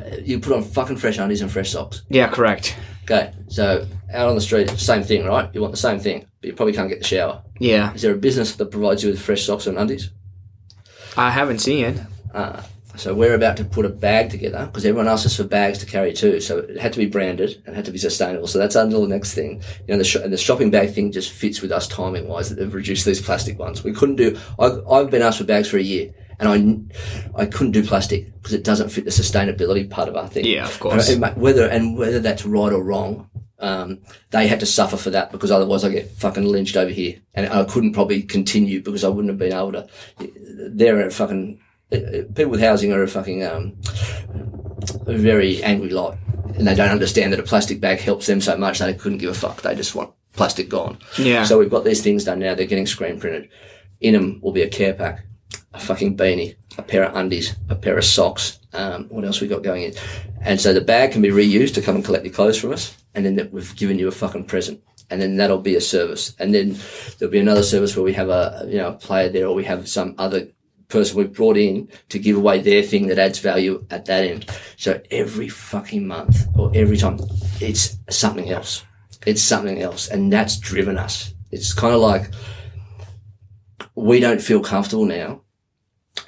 [0.00, 2.02] uh, you put on fucking fresh undies and fresh socks.
[2.08, 2.74] Yeah, correct.
[3.10, 5.48] Okay, so out on the street, same thing, right?
[5.54, 7.42] You want the same thing, but you probably can't get the shower.
[7.58, 10.10] Yeah, Is there a business that provides you with fresh socks and undies?
[11.16, 12.00] I haven't seen it.
[12.34, 12.62] Uh,
[12.96, 15.86] so we're about to put a bag together because everyone asks us for bags to
[15.86, 16.40] carry too.
[16.40, 18.46] So it had to be branded and had to be sustainable.
[18.46, 19.62] So that's under the next thing.
[19.86, 22.50] You know, the, sh- and the shopping bag thing just fits with us timing wise
[22.50, 23.84] that they've reduced these plastic ones.
[23.84, 24.38] We couldn't do.
[24.58, 26.12] I, I've been asked for bags for a year.
[26.40, 26.92] And
[27.36, 30.44] I, I couldn't do plastic because it doesn't fit the sustainability part of our thing.
[30.44, 31.10] Yeah, of course.
[31.10, 33.28] And, whether and whether that's right or wrong,
[33.58, 33.98] um,
[34.30, 37.48] they had to suffer for that because otherwise I get fucking lynched over here, and
[37.48, 39.88] I couldn't probably continue because I wouldn't have been able to.
[40.70, 41.60] They're a fucking
[41.90, 43.76] people with housing are a fucking um,
[45.06, 46.18] a very angry lot,
[46.54, 49.30] and they don't understand that a plastic bag helps them so much they couldn't give
[49.30, 49.62] a fuck.
[49.62, 50.98] They just want plastic gone.
[51.18, 51.44] Yeah.
[51.44, 52.54] So we've got these things done now.
[52.54, 53.48] They're getting screen printed.
[54.00, 55.24] In them will be a care pack,
[55.78, 58.58] a fucking beanie, a pair of undies, a pair of socks.
[58.72, 59.94] Um, what else we got going in?
[60.42, 62.96] And so the bag can be reused to come and collect your clothes from us,
[63.14, 64.82] and then we've given you a fucking present.
[65.10, 66.76] and then that'll be a service, and then
[67.18, 69.64] there'll be another service where we have a you know a player there, or we
[69.64, 70.48] have some other
[70.88, 74.46] person we've brought in to give away their thing that adds value at that end.
[74.76, 77.18] So every fucking month or every time,
[77.60, 78.84] it's something else.
[79.26, 81.32] It's something else, and that's driven us.
[81.50, 82.30] It's kind of like
[83.94, 85.40] we don't feel comfortable now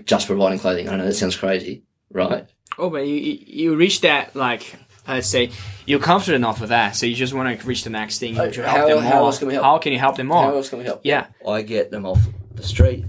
[0.05, 0.89] just providing clothing.
[0.89, 2.47] I know that sounds crazy, right?
[2.79, 4.77] Oh, but you you you reach that like
[5.09, 5.51] let's say
[5.87, 8.35] you're confident enough with that, so you just want to reach the next thing.
[8.35, 9.19] You Uh, want how- help them how more.
[9.27, 9.65] else can we help?
[9.65, 10.43] How can you help them more?
[10.43, 11.01] How else can we help?
[11.05, 11.27] Yeah.
[11.47, 12.21] I get them off
[12.55, 13.05] the street.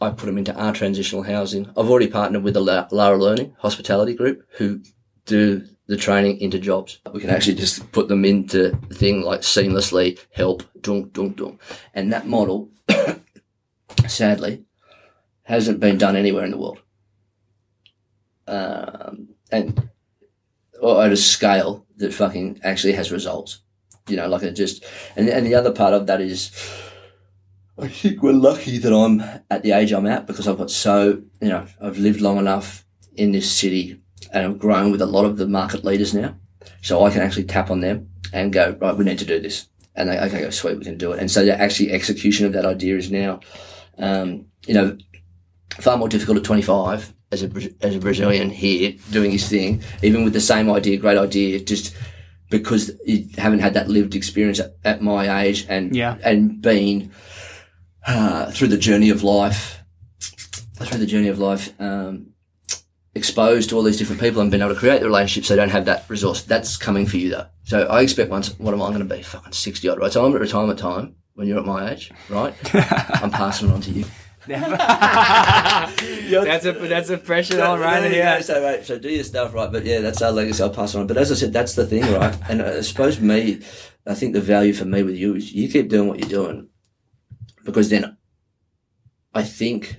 [0.00, 1.66] I put them into our transitional housing.
[1.70, 4.80] I've already partnered with the La- Lara Learning Hospitality Group who
[5.24, 6.98] do the training into jobs.
[7.12, 11.60] We can actually just put them into the thing like seamlessly help, dunk, dunk, dunk.
[11.94, 12.68] And that model,
[14.06, 14.64] sadly,
[15.46, 16.80] hasn't been done anywhere in the world.
[18.48, 19.90] Um, and
[20.80, 23.60] or at a scale that fucking actually has results.
[24.08, 24.84] You know, like it just,
[25.16, 26.50] and, and the other part of that is,
[27.78, 29.20] I think we're lucky that I'm
[29.50, 32.84] at the age I'm at because I've got so, you know, I've lived long enough
[33.14, 34.00] in this city
[34.32, 36.36] and I've grown with a lot of the market leaders now.
[36.82, 39.68] So I can actually tap on them and go, right, we need to do this.
[39.94, 41.20] And they, okay, go, sweet, we can do it.
[41.20, 43.40] And so the actually execution of that idea is now,
[43.98, 44.96] um, you know,
[45.80, 47.50] far more difficult at 25 as a,
[47.80, 51.94] as a Brazilian here doing his thing, even with the same idea, great idea, just
[52.50, 56.16] because you haven't had that lived experience at, at my age and, Yeah.
[56.22, 57.10] and been,
[58.06, 59.80] uh, through the journey of life,
[60.80, 62.28] through the journey of life, um,
[63.14, 65.70] exposed to all these different people and been able to create the relationships, they don't
[65.70, 66.42] have that resource.
[66.42, 67.46] That's coming for you though.
[67.64, 69.22] So I expect once, what am I going to be?
[69.22, 70.12] Fucking 60 odd, right?
[70.12, 72.54] So I'm at retirement time when you're at my age, right?
[73.22, 74.04] I'm passing it on to you.
[75.88, 76.02] that's
[76.64, 78.40] a that's a pressure on right yeah.
[78.40, 80.62] So, right, so do your stuff right, but yeah, that's our legacy.
[80.62, 81.06] I'll pass on.
[81.06, 82.36] But as I said, that's the thing, right?
[82.48, 83.60] And I suppose me,
[84.06, 86.68] I think the value for me with you is you keep doing what you're doing,
[87.64, 88.16] because then
[89.34, 89.96] I think,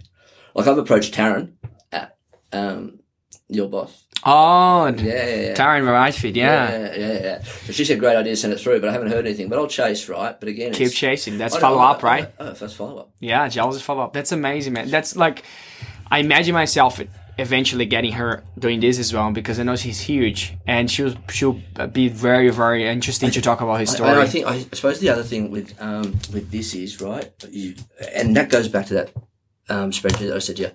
[0.55, 1.53] like I've approached Taryn,
[1.91, 2.17] at,
[2.53, 2.99] um,
[3.49, 4.03] your boss.
[4.23, 5.53] Oh, Yeah, yeah, yeah.
[5.53, 6.69] Taryn Rightfeed, yeah.
[6.71, 7.43] Yeah, yeah, yeah.
[7.43, 9.47] So she said, "Great idea, send it through," but I haven't heard anything.
[9.47, 10.37] But I'll chase, right?
[10.37, 11.37] But again, Keep chasing.
[11.37, 12.33] That's follow know, up, I- right?
[12.39, 13.11] Oh, first follow up.
[13.19, 14.13] Yeah, jealous follow up.
[14.13, 14.89] That's amazing, man.
[14.89, 15.43] That's like,
[16.09, 16.99] I imagine myself
[17.37, 21.61] eventually getting her doing this as well because I know she's huge and she'll she'll
[21.93, 24.09] be very very interesting to talk about her story.
[24.09, 27.75] And I think I suppose the other thing with um, with this is right, you,
[28.15, 29.11] and that goes back to that
[29.69, 30.71] um, spreadsheet that I said, yeah,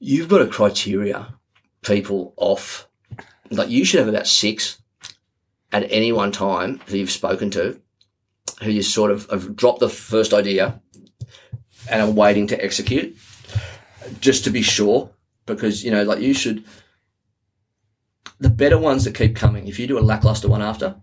[0.00, 1.34] you've got a criteria
[1.82, 2.88] people off.
[3.50, 4.80] Like you should have about six
[5.72, 7.80] at any one time who you've spoken to,
[8.62, 10.80] who you sort of have dropped the first idea
[11.90, 13.16] and are waiting to execute,
[14.20, 15.10] just to be sure,
[15.44, 16.64] because you know, like you should.
[18.38, 19.66] The better ones that keep coming.
[19.66, 20.96] If you do a lackluster one after,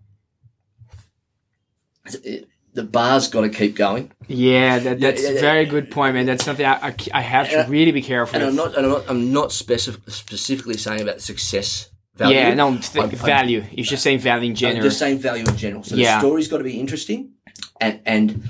[2.73, 4.11] the bar's got to keep going.
[4.27, 6.25] yeah, that, that's yeah, a very good point, man.
[6.25, 8.91] That's something I, I, I have to really be careful And I'm not, and I'm
[8.91, 12.35] not, I'm not specif- specifically saying about success value.
[12.37, 13.63] yeah, no, th- I'm- I'm- value.
[13.71, 14.83] You're just saying value in I'm general.
[14.83, 15.83] just saying value in general.
[15.83, 16.15] So Yeah.
[16.15, 17.31] the story's got to be interesting,
[17.79, 18.49] and and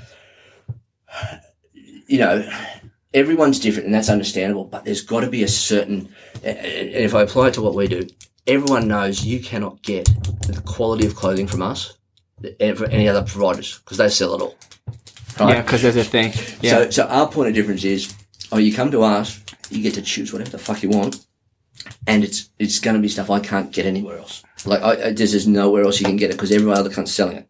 [2.06, 2.48] you know
[3.12, 4.64] everyone's different, and that's understandable.
[4.64, 6.08] But there's got to be a certain,
[6.42, 8.06] and if I apply it to what we do,
[8.46, 10.06] everyone knows you cannot get
[10.46, 11.96] the quality of clothing from us
[12.76, 14.56] for any other providers because they sell it all.
[15.38, 16.32] yeah, because there's a thing.
[16.60, 18.14] Yeah, So, so our point of difference is,
[18.52, 21.26] oh, you come to us, you get to choose whatever the fuck you want,
[22.06, 24.42] and it's it's going to be stuff I can't get anywhere else.
[24.64, 27.12] Like, I, I, there's just nowhere else you can get it because every other cunt's
[27.12, 27.48] selling it.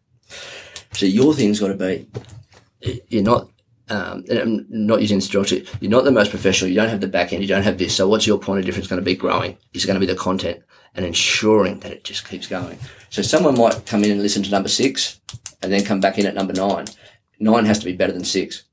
[0.92, 2.08] So your thing's got to be,
[3.08, 3.50] you're not,
[3.88, 7.00] um, and I'm not using this derogatory, you're not the most professional, you don't have
[7.00, 7.94] the back end, you don't have this.
[7.94, 9.58] So what's your point of difference going to be growing?
[9.72, 10.62] Is going to be the content
[10.94, 12.78] and ensuring that it just keeps going.
[13.10, 15.20] So someone might come in and listen to number six
[15.62, 16.86] and then come back in at number nine.
[17.40, 18.64] Nine has to be better than six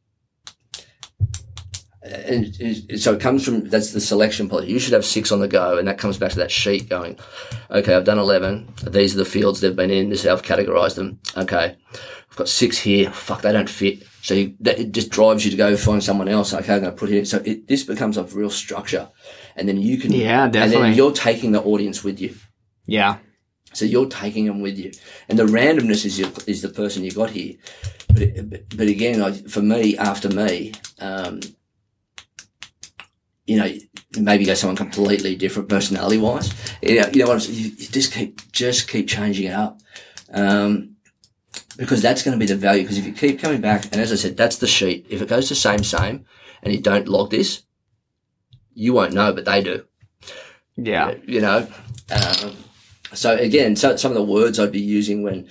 [2.04, 4.72] and so it comes from that's the selection policy.
[4.72, 7.18] You should have six on the go, and that comes back to that sheet going.
[7.70, 8.74] Okay, I've done eleven.
[8.90, 10.10] These are the fields they've been in.
[10.10, 11.20] This is how I've categorized them.
[11.38, 11.78] Okay,
[12.30, 13.12] I've got six here.
[13.12, 14.04] Fuck, they don't fit.
[14.24, 16.54] So you, that, it just drives you to go find someone else.
[16.54, 17.26] Okay, I'm going to put it in.
[17.26, 19.10] So it, this becomes a real structure,
[19.56, 22.36] and then you can Yeah, And then you're taking the audience with you.
[22.86, 23.18] yeah,
[23.74, 24.92] So you're taking them with you,
[25.30, 27.56] and the randomness is your, is the person you got here.
[28.14, 31.40] But but, again, like for me, after me, um,
[33.46, 33.72] you know,
[34.20, 36.54] maybe go someone completely different personality wise.
[36.82, 37.48] You know, you know what?
[37.48, 39.80] I'm, you, you just keep just keep changing it up,
[40.34, 40.96] um,
[41.78, 42.84] because that's going to be the value.
[42.84, 45.06] Because if you keep coming back, and as I said, that's the sheet.
[45.10, 46.26] If it goes to same same,
[46.62, 47.64] and you don't log this,
[48.74, 49.84] you won't know, but they do
[50.78, 51.68] yeah, you know.
[52.10, 52.56] Um,
[53.14, 55.48] so again, so, some of the words I'd be using when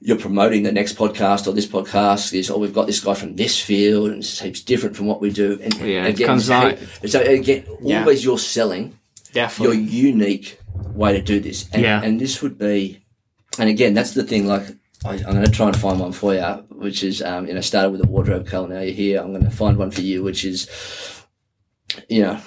[0.00, 3.34] you're promoting the next podcast or this podcast is, oh, we've got this guy from
[3.36, 5.58] this field and it seems different from what we do.
[5.62, 8.00] And Yeah, it again, comes so, out- so again, Yeah.
[8.00, 8.98] always you're selling
[9.58, 10.60] your unique
[10.94, 11.66] way to do this.
[11.72, 12.02] And, Yeah.
[12.02, 13.00] and this would be,
[13.58, 14.66] and again, that's the thing, like,
[15.04, 17.60] I, I'm going to try and find one for you, which is, um, you know,
[17.62, 18.68] started with a wardrobe color.
[18.68, 19.20] Now you're here.
[19.20, 20.68] I'm going to find one for you, which is,
[22.08, 22.40] you know,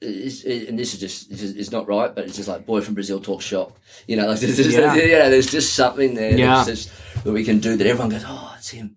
[0.00, 3.20] it, and this is just it's not right, but it's just like boy from Brazil
[3.20, 3.78] talks shop.
[4.06, 4.94] You know, like there's just, Yeah.
[4.96, 5.28] yeah.
[5.28, 6.64] there's just something there Yeah.
[6.64, 6.90] that's
[7.22, 8.96] that we can do that everyone goes, oh, it's him.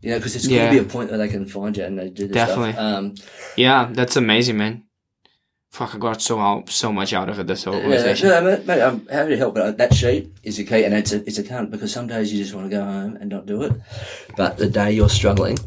[0.00, 0.66] You know, because there's Yeah.
[0.66, 2.72] going to be a point where they can find you and they do this Definitely.
[2.72, 2.82] stuff.
[2.84, 3.14] Um,
[3.56, 4.82] Yeah, that's amazing, man.
[5.70, 7.48] Fuck, I got so out, so much out of it.
[7.48, 8.28] This whole Yeah, conversation.
[8.28, 11.12] no, mate, mate, I'm happy to help, but that sheet is the key, and it's
[11.12, 13.46] a, it's a cunt because some days you just want to go home and not
[13.46, 13.72] do it,
[14.36, 15.58] but the day you're struggling,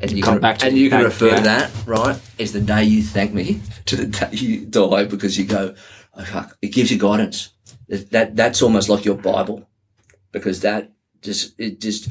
[0.00, 2.60] and you Come can, back to and you can refer to that, right, is the
[2.60, 5.74] day you thank me to the day you die because you go,
[6.14, 7.50] oh, fuck, it gives you guidance.
[7.88, 9.68] That, that that's almost like your Bible,
[10.32, 10.92] because that
[11.22, 12.10] just it just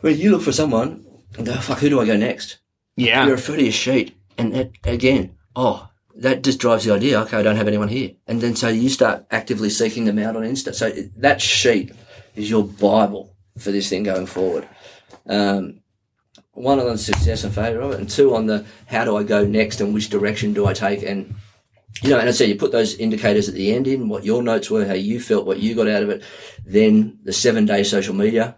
[0.00, 1.04] when you look for someone
[1.36, 2.58] and go, fuck, who do I go next?
[2.96, 7.20] Yeah, you refer to your sheet, and that, again, oh, that just drives the idea.
[7.22, 10.36] Okay, I don't have anyone here, and then so you start actively seeking them out
[10.36, 10.74] on Insta.
[10.74, 11.92] So that sheet
[12.36, 14.68] is your bible for this thing going forward.
[15.26, 15.77] Um,
[16.58, 19.22] one on the success and failure of it, and two on the how do I
[19.22, 21.34] go next and which direction do I take, and
[22.02, 24.42] you know, and I say you put those indicators at the end in what your
[24.42, 26.22] notes were, how you felt, what you got out of it,
[26.64, 28.54] then the seven day social media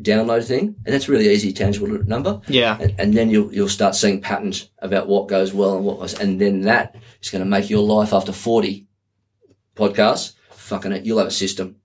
[0.00, 3.94] download thing, and that's really easy, tangible number yeah, and, and then you'll you'll start
[3.94, 7.48] seeing patterns about what goes well and what was, and then that is going to
[7.48, 8.86] make your life after forty
[9.74, 10.34] podcasts.
[10.50, 11.76] Fucking it, you'll have a system.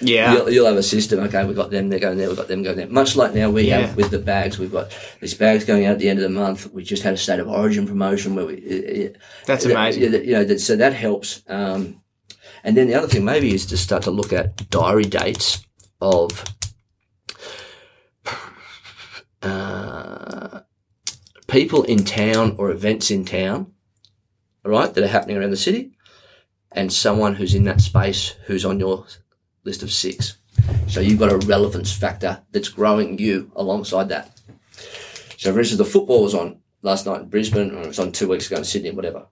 [0.00, 1.20] Yeah, You'll, you'll have a system.
[1.20, 1.88] Okay, we've got them.
[1.88, 2.28] They're going there.
[2.28, 2.86] We've got them going there.
[2.88, 3.80] Much like now we Yeah.
[3.80, 4.58] have with the bags.
[4.58, 6.72] We've got these bags going out at the end of the month.
[6.72, 9.12] We just had a state of origin promotion where we.
[9.46, 10.02] That's Yeah, amazing.
[10.12, 11.42] yeah, you know, that, so that helps.
[11.48, 12.00] Um,
[12.64, 15.64] and then the other thing maybe is to start to look at diary dates
[16.00, 16.44] of
[19.42, 20.60] uh,
[21.46, 23.72] people in town or events in town,
[24.64, 25.92] all right, that are happening around the city,
[26.72, 29.06] and someone who's in that space who's on your
[29.64, 30.38] list of six.
[30.88, 34.40] So you've got a relevance factor that's growing you alongside that.
[35.36, 38.10] So, for instance, the football was on last night in Brisbane, or it was on
[38.12, 39.26] two weeks ago in Sydney, whatever.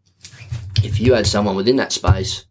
[0.84, 2.44] If you had someone within that space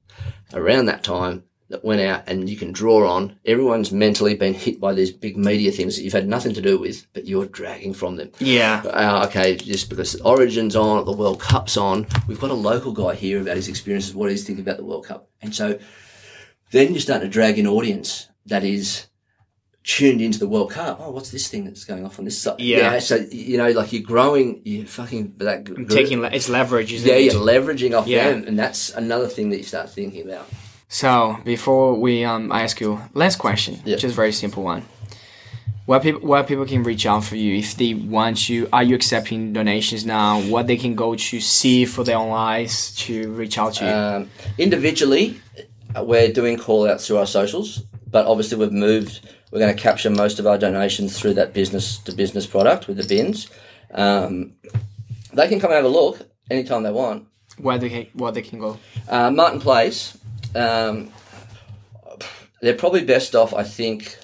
[0.54, 4.80] around that time that went out and you can draw on, everyone's mentally been hit
[4.80, 7.94] by these big media things that you've had nothing to do with, but you're dragging
[7.94, 8.32] from them.
[8.40, 12.56] yeah, Uh, okay, just because the Origin's on, the World Cup's on, we've got a
[12.56, 15.30] local guy here about his experiences, what he's thinking about the World Cup.
[15.42, 15.80] And so
[16.72, 19.08] then you're starting to drag an audience that is
[19.84, 21.00] tuned into the World Cup.
[21.00, 22.60] Oh, what's this thing that's going off on this side?
[22.60, 22.98] Yeah.
[23.00, 27.16] so, you know, like you're growing, you're fucking, that I'm taking it's leverage, isn't yeah,
[27.16, 27.32] it?
[27.34, 28.32] you're leveraging off Yeah.
[28.32, 28.48] them.
[28.48, 30.50] And that's another thing that you start thinking about.
[30.88, 33.98] So before we um, I ask you last question, Yeah.
[33.98, 34.84] just very simple one.
[35.86, 38.68] Where people where people can reach out for you if they want you?
[38.74, 40.42] Are you accepting donations now?
[40.42, 43.92] What they can go to see for their own eyes to reach out to you?
[43.92, 45.40] Um, individually,
[46.04, 49.22] we're doing call outs through our socials, but obviously we've moved.
[49.52, 52.98] We're going to capture most of our donations through that business to business product with
[52.98, 53.50] the bins.
[53.94, 54.54] Um,
[55.34, 56.20] they can come and have a look
[56.50, 57.28] anytime they want.
[57.58, 58.78] where they can, where they can go?
[59.08, 60.18] Uh, Martin Place,
[60.56, 61.10] um,
[62.62, 64.18] they're probably best off, I think.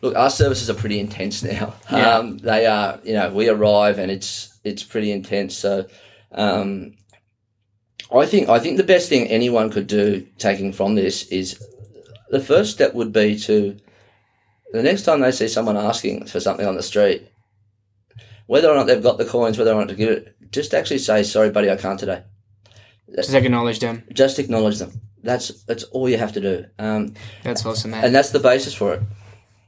[0.00, 1.74] Look, our services are pretty intense now.
[1.90, 2.16] Yeah.
[2.16, 5.56] Um, they are, you know, we arrive and it's it's pretty intense.
[5.56, 5.86] So,
[6.32, 6.94] um,
[8.14, 11.58] I think I think the best thing anyone could do, taking from this, is
[12.30, 13.76] the first step would be to
[14.72, 17.28] the next time they see someone asking for something on the street,
[18.46, 20.98] whether or not they've got the coins, whether or not to give it, just actually
[20.98, 22.22] say, "Sorry, buddy, I can't today."
[23.14, 24.04] Just acknowledge them.
[24.12, 25.00] just acknowledge them.
[25.22, 27.14] That's that's all you have to do, um,
[27.44, 28.04] That's awesome, man.
[28.04, 29.02] and that's the basis for it.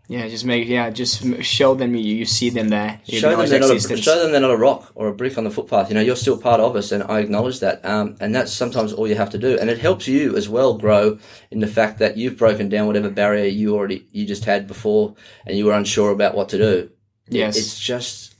[0.07, 3.01] Yeah, just make yeah, just show them you, you see them there.
[3.09, 5.45] Show them they're not a, show them they're not a rock or a brick on
[5.45, 5.89] the footpath.
[5.89, 7.83] You know, you're still part of us, and I acknowledge that.
[7.87, 10.77] Um, and that's sometimes all you have to do, and it helps you as well
[10.77, 11.19] grow
[11.51, 15.15] in the fact that you've broken down whatever barrier you already you just had before,
[15.47, 16.91] and you were unsure about what to do.
[17.27, 17.57] Yes.
[17.57, 18.35] it's just,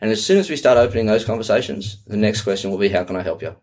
[0.00, 3.04] and as soon as we start opening those conversations, the next question will be, "How
[3.04, 3.54] can I help you?"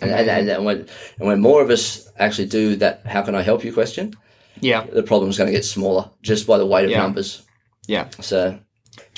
[0.00, 0.86] And, and, and, and when
[1.18, 4.14] and when more of us actually do that, "How can I help you?" question,
[4.60, 7.02] yeah, the problem's going to get smaller just by the weight of Yeah.
[7.02, 7.42] numbers.
[7.86, 8.08] yeah.
[8.20, 8.58] So,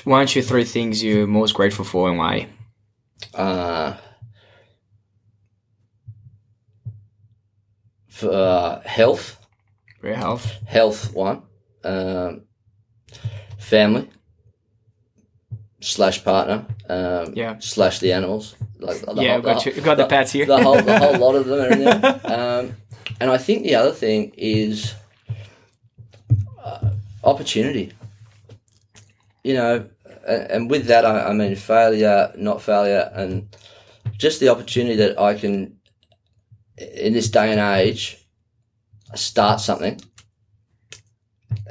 [0.05, 2.49] One or two, three things you're most grateful for and why?
[3.35, 3.97] uh,
[8.09, 9.39] for uh, health,
[10.03, 10.53] your health.
[10.67, 11.43] health one,
[11.83, 12.43] um,
[13.59, 14.09] family
[15.81, 17.57] slash partner, um, Yeah.
[17.59, 18.55] slash the animals.
[18.79, 20.47] Like the yeah, whole- we've got, the you, we've got the the- pets here.
[20.47, 22.21] the whole the whole lot of them are in there.
[22.25, 22.77] Um,
[23.21, 24.95] and I think the other thing is,
[27.23, 27.93] opportunity.
[29.43, 29.87] You know,
[30.27, 33.55] and, and with that, I, I mean failure, not failure, and
[34.17, 35.77] just the opportunity that I can,
[36.79, 38.25] in this day and age,
[39.15, 40.01] start something.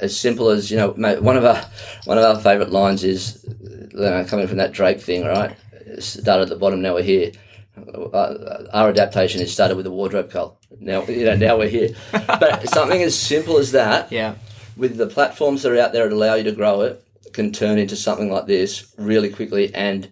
[0.01, 1.63] As simple as you know, mate, one of our
[2.05, 3.45] one of our favourite lines is
[3.93, 5.55] you know, coming from that Drake thing, right?
[5.99, 7.31] Started at the bottom, now we're here.
[7.75, 10.59] Uh, our adaptation is started with a wardrobe cull.
[10.79, 11.89] Now you know, now we're here.
[12.11, 14.35] but something as simple as that, Yeah.
[14.75, 17.77] With the platforms that are out there that allow you to grow it, can turn
[17.77, 20.11] into something like this really quickly and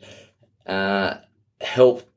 [0.65, 1.15] uh,
[1.59, 2.07] help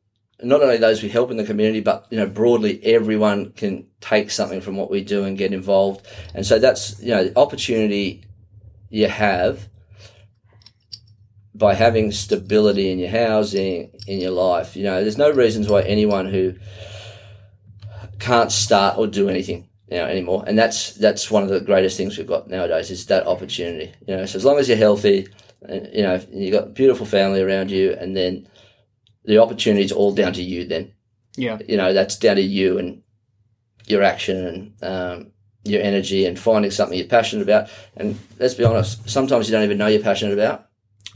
[0.43, 4.31] not only those we help in the community, but you know broadly everyone can take
[4.31, 6.07] something from what we do and get involved.
[6.35, 8.25] And so that's you know the opportunity
[8.91, 9.69] you have
[11.55, 14.77] by having stability in your housing in your life.
[14.77, 16.55] You know, there's no reasons why anyone who
[18.19, 20.43] can't start or do anything you know anymore.
[20.49, 23.93] And that's that's one of the greatest things we've got nowadays is that opportunity.
[24.09, 25.29] You know so as long as you're healthy
[25.63, 28.49] and, you know you've got a beautiful family around you and then
[29.25, 30.93] the opportunity is all down to you then.
[31.37, 31.59] Yeah.
[31.69, 33.03] you know that's down to you and
[33.87, 35.33] your action and um,
[35.65, 37.71] your energy and finding something you're passionate about.
[37.97, 40.67] And let's be honest sometimes you don't even know you're passionate about.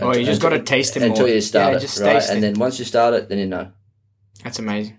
[0.01, 1.35] Oh, you just got to taste it until more.
[1.35, 2.31] you start yeah, it right?
[2.31, 3.73] and then once you start it then you know.
[4.45, 4.97] That's amazing.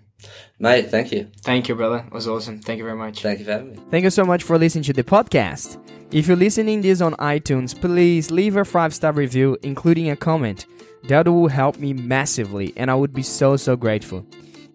[0.60, 2.04] Mate thank you Thank you, brother.
[2.06, 2.60] It was awesome.
[2.60, 3.22] Thank you very much.
[3.22, 5.78] thank you for having me Thank you so much for listening to the podcast.
[6.12, 10.66] If you're listening this on iTunes, please leave a five star review, including a comment.
[11.08, 14.26] That will help me massively, and I would be so so grateful.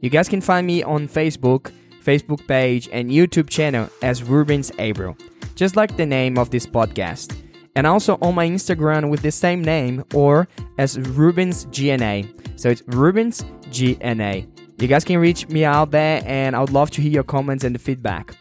[0.00, 5.16] You guys can find me on Facebook, Facebook page, and YouTube channel as Rubens Abel,
[5.54, 7.36] just like the name of this podcast.
[7.76, 10.46] And also on my Instagram with the same name or
[10.78, 12.28] as Rubens GNA.
[12.56, 14.46] So it's Rubens GNA.
[14.78, 17.64] You guys can reach me out there, and I would love to hear your comments
[17.64, 18.34] and the feedback.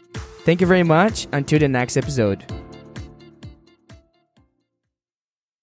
[0.44, 1.26] Thank you very much.
[1.32, 2.44] Until the next episode.